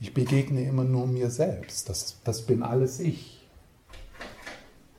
ich 0.00 0.12
begegne 0.12 0.62
immer 0.64 0.84
nur 0.84 1.06
mir 1.06 1.30
selbst. 1.30 1.88
Das, 1.88 2.16
das 2.24 2.42
bin 2.42 2.62
alles 2.62 3.00
ich. 3.00 3.46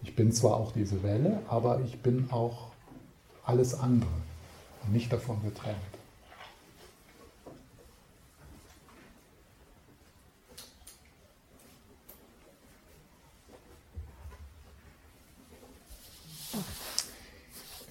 Ich 0.02 0.16
bin 0.16 0.32
zwar 0.32 0.56
auch 0.56 0.72
diese 0.72 1.04
Welle, 1.04 1.42
aber 1.48 1.82
ich 1.82 2.02
bin 2.02 2.30
auch 2.32 2.72
alles 3.44 3.76
andere 3.80 4.10
und 4.84 4.94
nicht 4.94 5.12
davon 5.14 5.42
getrennt. 5.44 5.78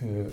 Äh, 0.00 0.30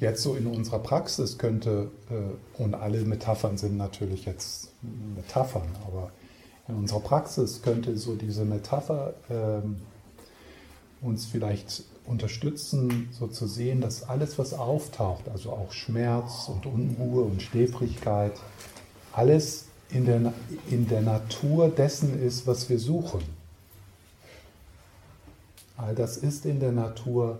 jetzt 0.00 0.22
so 0.22 0.34
in 0.34 0.46
unserer 0.46 0.78
Praxis 0.78 1.38
könnte, 1.38 1.90
äh, 2.10 2.62
und 2.62 2.74
alle 2.74 3.00
Metaphern 3.02 3.58
sind 3.58 3.76
natürlich 3.76 4.24
jetzt 4.24 4.70
Metaphern, 5.14 5.68
aber 5.86 6.10
in 6.68 6.74
unserer 6.76 7.00
Praxis 7.00 7.62
könnte 7.62 7.96
so 7.96 8.16
diese 8.16 8.44
Metapher 8.44 9.14
ähm, 9.30 9.76
uns 11.00 11.26
vielleicht 11.26 11.84
unterstützen, 12.04 13.08
so 13.12 13.26
zu 13.26 13.46
sehen, 13.46 13.80
dass 13.80 14.08
alles, 14.08 14.38
was 14.38 14.54
auftaucht, 14.54 15.28
also 15.28 15.50
auch 15.52 15.72
Schmerz 15.72 16.48
und 16.48 16.66
Unruhe 16.66 17.24
und 17.24 17.42
Schläfrigkeit, 17.42 18.32
alles 19.12 19.66
in 19.90 20.04
der, 20.04 20.32
in 20.70 20.88
der 20.88 21.02
Natur 21.02 21.68
dessen 21.68 22.20
ist, 22.20 22.46
was 22.46 22.68
wir 22.68 22.78
suchen. 22.78 23.22
All 25.76 25.94
das 25.94 26.16
ist 26.16 26.46
in 26.46 26.60
der 26.60 26.72
Natur 26.72 27.38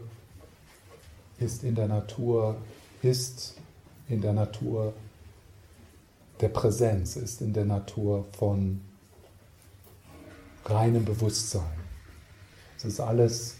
ist 1.38 1.64
in 1.64 1.74
der 1.74 1.88
Natur, 1.88 2.56
ist 3.02 3.54
in 4.08 4.20
der 4.20 4.32
Natur 4.32 4.92
der 6.40 6.48
Präsenz, 6.48 7.16
ist 7.16 7.40
in 7.40 7.52
der 7.52 7.64
Natur 7.64 8.24
von 8.32 8.80
reinem 10.64 11.04
Bewusstsein. 11.04 11.62
Es 12.76 12.84
ist 12.84 13.00
alles, 13.00 13.54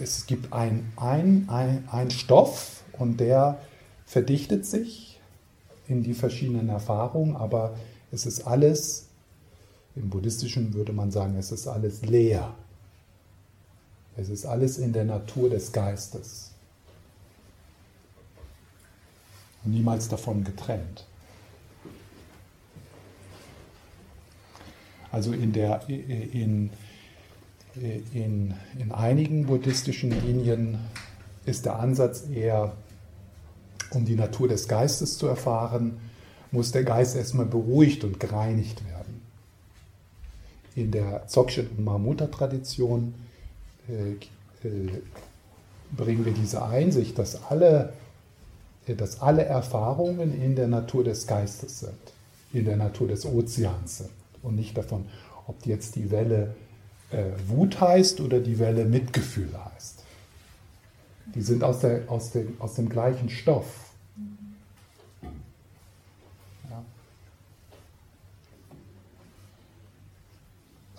es 0.00 0.26
gibt 0.26 0.52
ein, 0.52 0.92
ein, 0.96 1.48
ein, 1.48 1.88
ein 1.90 2.10
Stoff 2.10 2.82
und 2.92 3.18
der 3.20 3.60
verdichtet 4.06 4.64
sich 4.64 5.20
in 5.88 6.02
die 6.02 6.14
verschiedenen 6.14 6.68
Erfahrungen, 6.68 7.36
aber 7.36 7.76
es 8.12 8.26
ist 8.26 8.46
alles, 8.46 9.06
im 9.96 10.08
buddhistischen 10.08 10.72
würde 10.74 10.92
man 10.92 11.10
sagen, 11.10 11.36
es 11.36 11.52
ist 11.52 11.66
alles 11.66 12.02
leer. 12.02 12.54
Es 14.20 14.28
ist 14.28 14.44
alles 14.44 14.76
in 14.76 14.92
der 14.92 15.04
Natur 15.04 15.48
des 15.48 15.72
Geistes. 15.72 16.50
Niemals 19.64 20.08
davon 20.08 20.44
getrennt. 20.44 21.06
Also 25.10 25.32
in, 25.32 25.54
der, 25.54 25.88
in, 25.88 26.70
in, 28.12 28.54
in 28.78 28.92
einigen 28.92 29.46
buddhistischen 29.46 30.10
Linien 30.10 30.78
ist 31.46 31.64
der 31.64 31.78
Ansatz 31.78 32.28
eher, 32.28 32.76
um 33.90 34.04
die 34.04 34.16
Natur 34.16 34.48
des 34.48 34.68
Geistes 34.68 35.16
zu 35.16 35.28
erfahren, 35.28 35.98
muss 36.52 36.72
der 36.72 36.84
Geist 36.84 37.16
erstmal 37.16 37.46
beruhigt 37.46 38.04
und 38.04 38.20
gereinigt 38.20 38.84
werden. 38.86 39.22
In 40.74 40.90
der 40.90 41.26
Dzogchen 41.26 41.68
und 41.68 41.84
Mahamudra-Tradition 41.84 43.14
äh, 43.14 43.29
bringen 45.96 46.24
wir 46.24 46.32
diese 46.32 46.64
Einsicht, 46.64 47.18
dass 47.18 47.44
alle, 47.44 47.92
äh, 48.86 48.94
dass 48.94 49.20
alle 49.20 49.44
Erfahrungen 49.44 50.40
in 50.40 50.56
der 50.56 50.68
Natur 50.68 51.04
des 51.04 51.26
Geistes 51.26 51.80
sind, 51.80 51.98
in 52.52 52.64
der 52.64 52.76
Natur 52.76 53.08
des 53.08 53.26
Ozeans 53.26 53.98
sind 53.98 54.10
und 54.42 54.56
nicht 54.56 54.76
davon, 54.76 55.06
ob 55.46 55.66
jetzt 55.66 55.96
die 55.96 56.10
Welle 56.10 56.54
äh, 57.10 57.24
Wut 57.48 57.80
heißt 57.80 58.20
oder 58.20 58.40
die 58.40 58.58
Welle 58.58 58.84
Mitgefühl 58.84 59.50
heißt. 59.74 60.04
Die 61.34 61.42
sind 61.42 61.62
aus, 61.62 61.80
der, 61.80 62.02
aus, 62.08 62.32
dem, 62.32 62.56
aus 62.60 62.74
dem 62.74 62.88
gleichen 62.88 63.28
Stoff. 63.28 63.89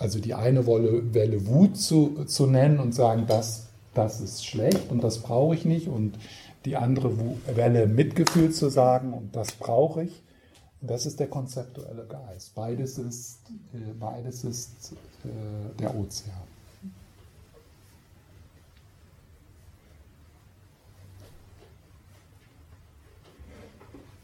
Also 0.01 0.19
die 0.19 0.33
eine 0.33 0.65
Welle 0.65 1.45
Wut 1.45 1.77
zu, 1.77 2.25
zu 2.25 2.47
nennen 2.47 2.79
und 2.79 2.95
sagen, 2.95 3.25
das, 3.27 3.67
das 3.93 4.19
ist 4.19 4.43
schlecht 4.43 4.89
und 4.89 5.03
das 5.03 5.19
brauche 5.19 5.53
ich 5.53 5.63
nicht. 5.63 5.89
Und 5.89 6.17
die 6.65 6.75
andere 6.75 7.15
Welle 7.53 7.85
Mitgefühl 7.85 8.51
zu 8.51 8.69
sagen 8.69 9.13
und 9.13 9.35
das 9.35 9.51
brauche 9.51 10.05
ich. 10.05 10.23
Das 10.81 11.05
ist 11.05 11.19
der 11.19 11.27
konzeptuelle 11.27 12.07
Geist. 12.07 12.55
Beides 12.55 12.97
ist, 12.97 13.41
äh, 13.75 13.93
beides 13.99 14.43
ist 14.43 14.93
äh, 15.23 15.77
der 15.77 15.95
Ozean. 15.95 16.33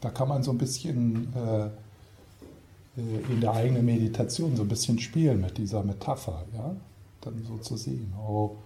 Da 0.00 0.10
kann 0.10 0.28
man 0.28 0.42
so 0.42 0.50
ein 0.50 0.58
bisschen 0.58 1.32
äh, 1.36 1.68
in 3.28 3.40
der 3.40 3.52
eigenen 3.52 3.84
Meditation 3.84 4.56
so 4.56 4.62
ein 4.62 4.68
bisschen 4.68 4.98
spielen 4.98 5.40
mit 5.40 5.58
dieser 5.58 5.82
Metapher, 5.82 6.44
ja, 6.54 6.74
dann 7.20 7.44
so 7.46 7.58
zu 7.58 7.76
sehen, 7.76 8.12
oh, 8.18 8.56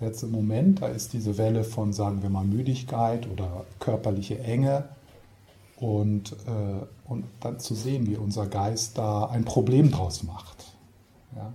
jetzt 0.00 0.22
im 0.22 0.30
Moment, 0.30 0.82
da 0.82 0.88
ist 0.88 1.12
diese 1.12 1.38
Welle 1.38 1.64
von, 1.64 1.92
sagen 1.92 2.22
wir 2.22 2.30
mal, 2.30 2.44
Müdigkeit 2.44 3.28
oder 3.28 3.64
körperliche 3.78 4.38
Enge 4.40 4.88
und, 5.76 6.32
äh, 6.32 6.84
und 7.08 7.24
dann 7.40 7.58
zu 7.58 7.74
sehen, 7.74 8.06
wie 8.06 8.16
unser 8.16 8.46
Geist 8.46 8.98
da 8.98 9.26
ein 9.26 9.44
Problem 9.44 9.90
draus 9.90 10.22
macht. 10.22 10.72
Ja. 11.34 11.52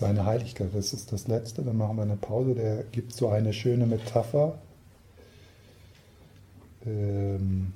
Seine 0.00 0.24
Heiligkeit. 0.24 0.70
Das 0.74 0.92
ist 0.92 1.12
das 1.12 1.28
Letzte. 1.28 1.62
Dann 1.62 1.76
machen 1.76 1.96
wir 1.96 2.02
eine 2.02 2.16
Pause. 2.16 2.54
Der 2.54 2.82
gibt 2.84 3.14
so 3.14 3.28
eine 3.28 3.52
schöne 3.52 3.86
Metapher. 3.86 4.58
Ähm, 6.84 7.72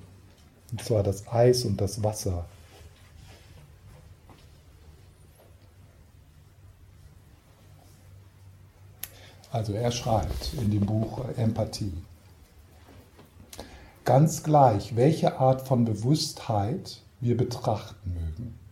und 0.72 0.82
zwar 0.82 1.02
das 1.02 1.28
Eis 1.28 1.64
und 1.64 1.80
das 1.80 2.02
Wasser. 2.02 2.46
Also 9.52 9.72
er 9.72 9.92
schreibt 9.92 10.54
in 10.60 10.72
dem 10.72 10.84
Buch 10.84 11.24
Empathie. 11.36 11.92
Ganz 14.04 14.42
gleich, 14.42 14.96
welche 14.96 15.38
Art 15.38 15.68
von 15.68 15.84
Bewusstheit 15.84 17.00
wir 17.20 17.36
betrachten 17.36 18.12
mögen. 18.12 18.63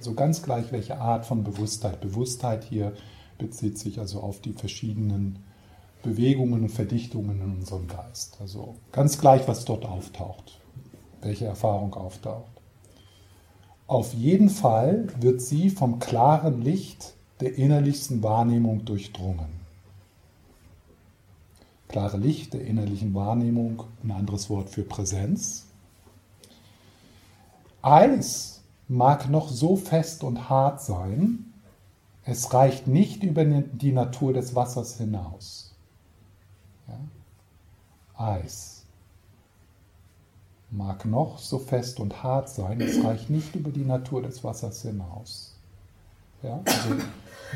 Also 0.00 0.14
ganz 0.14 0.42
gleich, 0.42 0.72
welche 0.72 0.98
Art 0.98 1.26
von 1.26 1.44
Bewusstheit. 1.44 2.00
Bewusstheit 2.00 2.64
hier 2.64 2.94
bezieht 3.36 3.76
sich 3.76 3.98
also 3.98 4.20
auf 4.20 4.40
die 4.40 4.54
verschiedenen 4.54 5.40
Bewegungen 6.02 6.62
und 6.62 6.70
Verdichtungen 6.70 7.42
in 7.42 7.58
unserem 7.58 7.86
Geist. 7.86 8.38
Also 8.40 8.76
ganz 8.92 9.20
gleich, 9.20 9.46
was 9.46 9.66
dort 9.66 9.84
auftaucht, 9.84 10.58
welche 11.20 11.44
Erfahrung 11.44 11.92
auftaucht. 11.92 12.50
Auf 13.86 14.14
jeden 14.14 14.48
Fall 14.48 15.08
wird 15.20 15.42
sie 15.42 15.68
vom 15.68 15.98
klaren 15.98 16.62
Licht 16.62 17.12
der 17.40 17.58
innerlichsten 17.58 18.22
Wahrnehmung 18.22 18.86
durchdrungen. 18.86 19.60
Klare 21.88 22.16
Licht 22.16 22.54
der 22.54 22.62
innerlichen 22.62 23.12
Wahrnehmung, 23.12 23.82
ein 24.02 24.12
anderes 24.12 24.48
Wort 24.48 24.70
für 24.70 24.82
Präsenz. 24.82 25.66
Eins 27.82 28.59
mag 28.90 29.30
noch 29.30 29.48
so 29.48 29.76
fest 29.76 30.24
und 30.24 30.50
hart 30.50 30.82
sein, 30.82 31.52
es 32.24 32.52
reicht 32.52 32.88
nicht 32.88 33.22
über 33.22 33.44
die 33.44 33.92
Natur 33.92 34.32
des 34.32 34.56
Wassers 34.56 34.98
hinaus. 34.98 35.72
Ja? 36.88 36.98
Eis 38.18 38.84
mag 40.72 41.04
noch 41.04 41.38
so 41.38 41.58
fest 41.58 42.00
und 42.00 42.22
hart 42.22 42.48
sein, 42.48 42.80
es 42.80 43.02
reicht 43.02 43.30
nicht 43.30 43.54
über 43.54 43.70
die 43.70 43.84
Natur 43.84 44.22
des 44.22 44.42
Wassers 44.42 44.82
hinaus. 44.82 45.56
Ja? 46.42 46.60
Also 46.64 46.96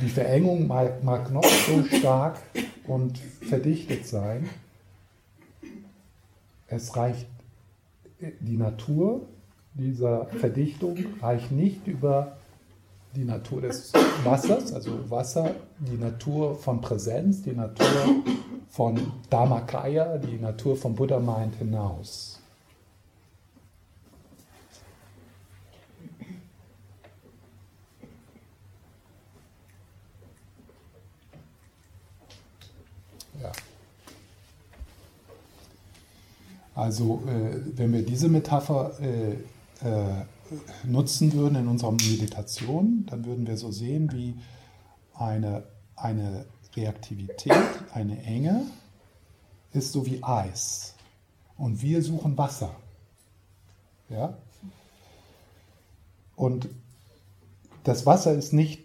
die 0.00 0.08
Verengung 0.08 0.68
mag, 0.68 1.02
mag 1.02 1.32
noch 1.32 1.44
so 1.44 1.84
stark 1.84 2.40
und 2.86 3.18
verdichtet 3.18 4.06
sein. 4.06 4.48
Es 6.68 6.96
reicht, 6.96 7.26
die 8.38 8.56
Natur 8.56 9.26
dieser 9.74 10.26
Verdichtung 10.26 10.96
reicht 11.20 11.50
nicht 11.50 11.86
über 11.86 12.36
die 13.14 13.24
Natur 13.24 13.60
des 13.60 13.92
Wassers, 14.24 14.72
also 14.72 15.10
Wasser, 15.10 15.54
die 15.78 15.96
Natur 15.96 16.56
von 16.56 16.80
Präsenz, 16.80 17.42
die 17.42 17.52
Natur 17.52 17.86
von 18.68 19.00
Dharmakaya, 19.30 20.18
die 20.18 20.36
Natur 20.36 20.76
von 20.76 20.94
Buddha 20.94 21.20
Mind 21.20 21.54
hinaus. 21.56 22.40
Ja. 33.40 33.52
Also, 36.74 37.22
äh, 37.28 37.60
wenn 37.76 37.92
wir 37.92 38.02
diese 38.02 38.28
Metapher 38.28 38.92
äh, 39.00 39.36
äh, 39.84 40.24
nutzen 40.84 41.32
würden 41.32 41.56
in 41.56 41.68
unserer 41.68 41.92
Meditation, 41.92 43.06
dann 43.06 43.24
würden 43.24 43.46
wir 43.46 43.56
so 43.56 43.70
sehen, 43.70 44.10
wie 44.12 44.34
eine, 45.14 45.64
eine 45.96 46.46
Reaktivität, 46.76 47.52
eine 47.92 48.22
Enge 48.22 48.62
ist 49.72 49.92
so 49.92 50.06
wie 50.06 50.22
Eis. 50.22 50.94
Und 51.56 51.82
wir 51.82 52.02
suchen 52.02 52.36
Wasser. 52.36 52.74
Ja? 54.08 54.38
Und 56.36 56.68
das 57.84 58.06
Wasser 58.06 58.32
ist 58.34 58.52
nicht, 58.52 58.82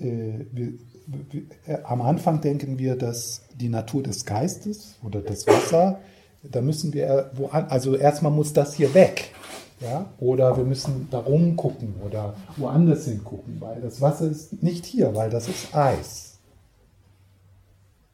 äh, 0.00 0.46
wir, 0.52 0.72
wir, 1.06 1.42
äh, 1.66 1.82
am 1.84 2.02
Anfang 2.02 2.40
denken 2.40 2.78
wir, 2.78 2.96
dass 2.96 3.42
die 3.54 3.68
Natur 3.68 4.02
des 4.02 4.24
Geistes 4.24 4.96
oder 5.02 5.20
das 5.20 5.46
Wasser, 5.46 6.00
da 6.42 6.60
müssen 6.60 6.92
wir, 6.92 7.30
wo, 7.34 7.46
also 7.48 7.96
erstmal 7.96 8.32
muss 8.32 8.52
das 8.52 8.74
hier 8.74 8.92
weg. 8.94 9.32
Ja? 9.80 10.06
Oder 10.18 10.56
wir 10.56 10.64
müssen 10.64 11.08
da 11.10 11.18
rumgucken 11.18 11.94
oder 12.02 12.34
woanders 12.56 13.06
hingucken, 13.06 13.60
weil 13.60 13.80
das 13.80 14.00
Wasser 14.00 14.30
ist 14.30 14.62
nicht 14.62 14.86
hier, 14.86 15.14
weil 15.14 15.30
das 15.30 15.48
ist 15.48 15.74
Eis. 15.74 16.38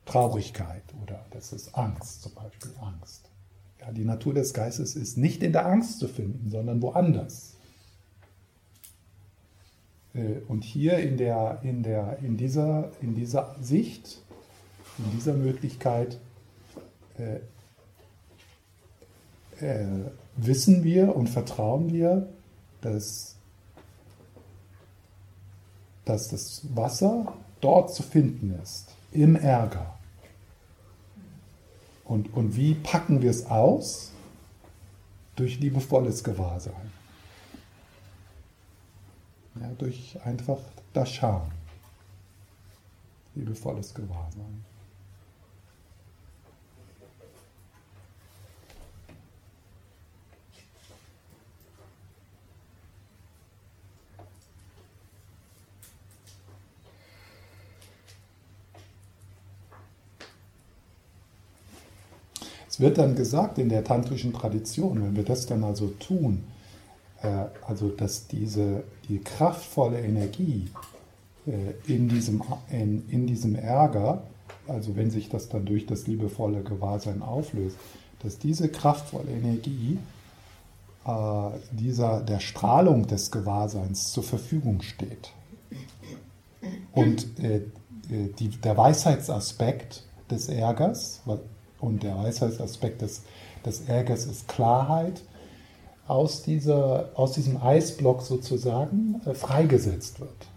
Traurigkeit 0.07 0.83
oder 1.03 1.25
das 1.31 1.53
ist 1.53 1.75
Angst, 1.75 2.23
zum 2.23 2.35
Beispiel 2.35 2.73
Angst. 2.81 3.31
Ja, 3.81 3.93
die 3.93 4.05
Natur 4.05 4.35
des 4.35 4.53
Geistes 4.53 4.97
ist 4.97 5.17
nicht 5.17 5.43
in 5.43 5.53
der 5.53 5.67
Angst 5.67 6.01
zu 6.01 6.09
finden, 6.09 6.51
sondern 6.51 6.83
woanders. 6.83 7.55
Äh, 10.15 10.41
und 10.49 10.65
hier 10.65 10.99
in, 10.99 11.17
der, 11.17 11.61
in, 11.63 11.83
der, 11.83 12.19
in, 12.23 12.37
dieser, 12.37 12.91
in 13.01 13.15
dieser 13.15 13.55
Sicht, 13.61 14.21
in 14.99 15.11
dieser 15.13 15.35
Möglichkeit, 15.35 16.19
äh, 17.19 17.41
äh, 19.65 19.87
wissen 20.47 20.85
wir 20.85 21.15
und 21.15 21.29
vertrauen 21.29 21.93
wir, 21.93 22.29
dass, 22.81 23.37
dass 26.05 26.29
das 26.29 26.63
Wasser 26.75 27.35
dort 27.61 27.95
zu 27.95 28.03
finden 28.03 28.59
ist, 28.63 28.95
im 29.13 29.37
Ärger. 29.37 29.95
Und, 32.05 32.33
und 32.35 32.57
wie 32.57 32.75
packen 32.75 33.23
wir 33.23 33.31
es 33.31 33.47
aus? 33.47 34.11
Durch 35.37 35.61
liebevolles 35.61 36.25
Gewahrsein. 36.25 36.93
Ja, 39.61 39.71
durch 39.79 40.19
einfach 40.25 40.59
das 40.93 41.11
Schauen. 41.13 41.51
Liebevolles 43.35 43.95
Gewahrsein. 43.95 44.65
Wird 62.81 62.97
dann 62.97 63.15
gesagt 63.15 63.59
in 63.59 63.69
der 63.69 63.85
tantrischen 63.85 64.33
Tradition, 64.33 65.03
wenn 65.03 65.15
wir 65.15 65.25
das 65.25 65.45
dann 65.45 65.65
also 65.65 65.89
tun, 66.01 66.45
äh, 67.23 67.29
also 67.67 67.91
dass 67.91 68.27
diese 68.27 68.85
die 69.09 69.19
kraftvolle 69.19 70.01
Energie 70.01 70.71
äh, 71.47 71.93
in, 71.93 72.09
diesem, 72.09 72.43
in, 72.71 73.07
in 73.11 73.27
diesem 73.27 73.55
Ärger, 73.55 74.23
also 74.67 74.97
wenn 74.97 75.11
sich 75.11 75.29
das 75.29 75.51
dann 75.51 75.67
durch 75.67 75.85
das 75.85 76.07
liebevolle 76.07 76.63
Gewahrsein 76.63 77.21
auflöst, 77.21 77.77
dass 78.23 78.39
diese 78.39 78.71
kraftvolle 78.71 79.31
Energie 79.31 79.99
äh, 81.07 81.51
dieser, 81.73 82.23
der 82.23 82.41
Strahlung 82.41 83.07
des 83.07 83.31
Gewahrseins 83.31 84.11
zur 84.11 84.23
Verfügung 84.23 84.81
steht. 84.81 85.33
Und 86.93 87.39
äh 87.41 87.61
die, 88.11 88.49
der 88.49 88.77
Weisheitsaspekt 88.77 90.03
des 90.33 90.49
Ärgers, 90.49 91.21
und 91.81 92.03
der 92.03 92.17
Weisheitsaspekt 92.17 93.03
des, 93.03 93.23
des 93.65 93.83
Ärgers 93.83 94.27
ist 94.27 94.49
Klarheit, 94.49 95.23
aus, 96.07 96.43
dieser, 96.43 97.11
aus 97.15 97.33
diesem 97.33 97.63
Eisblock 97.63 98.23
sozusagen 98.23 99.21
äh, 99.27 99.35
freigesetzt 99.35 100.19
wird. 100.19 100.49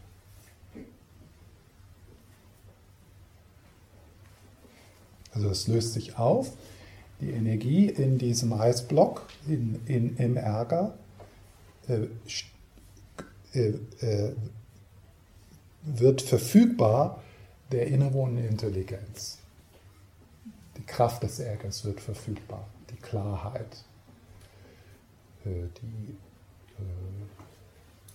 Also 5.31 5.49
es 5.49 5.67
löst 5.67 5.93
sich 5.93 6.17
auf, 6.17 6.51
die 7.21 7.31
Energie 7.31 7.87
in 7.87 8.17
diesem 8.17 8.53
Eisblock, 8.53 9.27
in, 9.47 9.79
in, 9.85 10.17
im 10.17 10.37
Ärger, 10.37 10.95
äh, 11.87 12.07
äh, 13.53 13.73
äh, 13.99 14.33
wird 15.83 16.21
verfügbar 16.21 17.21
der 17.71 17.87
innewohnenden 17.87 18.47
Intelligenz. 18.47 19.37
Die 20.84 20.88
Kraft 20.88 21.23
des 21.23 21.39
Ärgers 21.39 21.85
wird 21.85 22.01
verfügbar, 22.01 22.68
die 22.89 22.97
Klarheit, 22.97 23.85
äh, 25.45 25.69
die, 25.81 26.18
äh, 26.77 27.26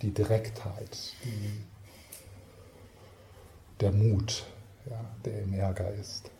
die 0.03 0.13
Direktheit, 0.13 1.15
die, 1.25 1.65
der 3.81 3.91
Mut, 3.91 4.45
ja, 4.85 5.03
der 5.25 5.45
im 5.45 5.55
Ärger 5.55 5.91
ist. 5.95 6.31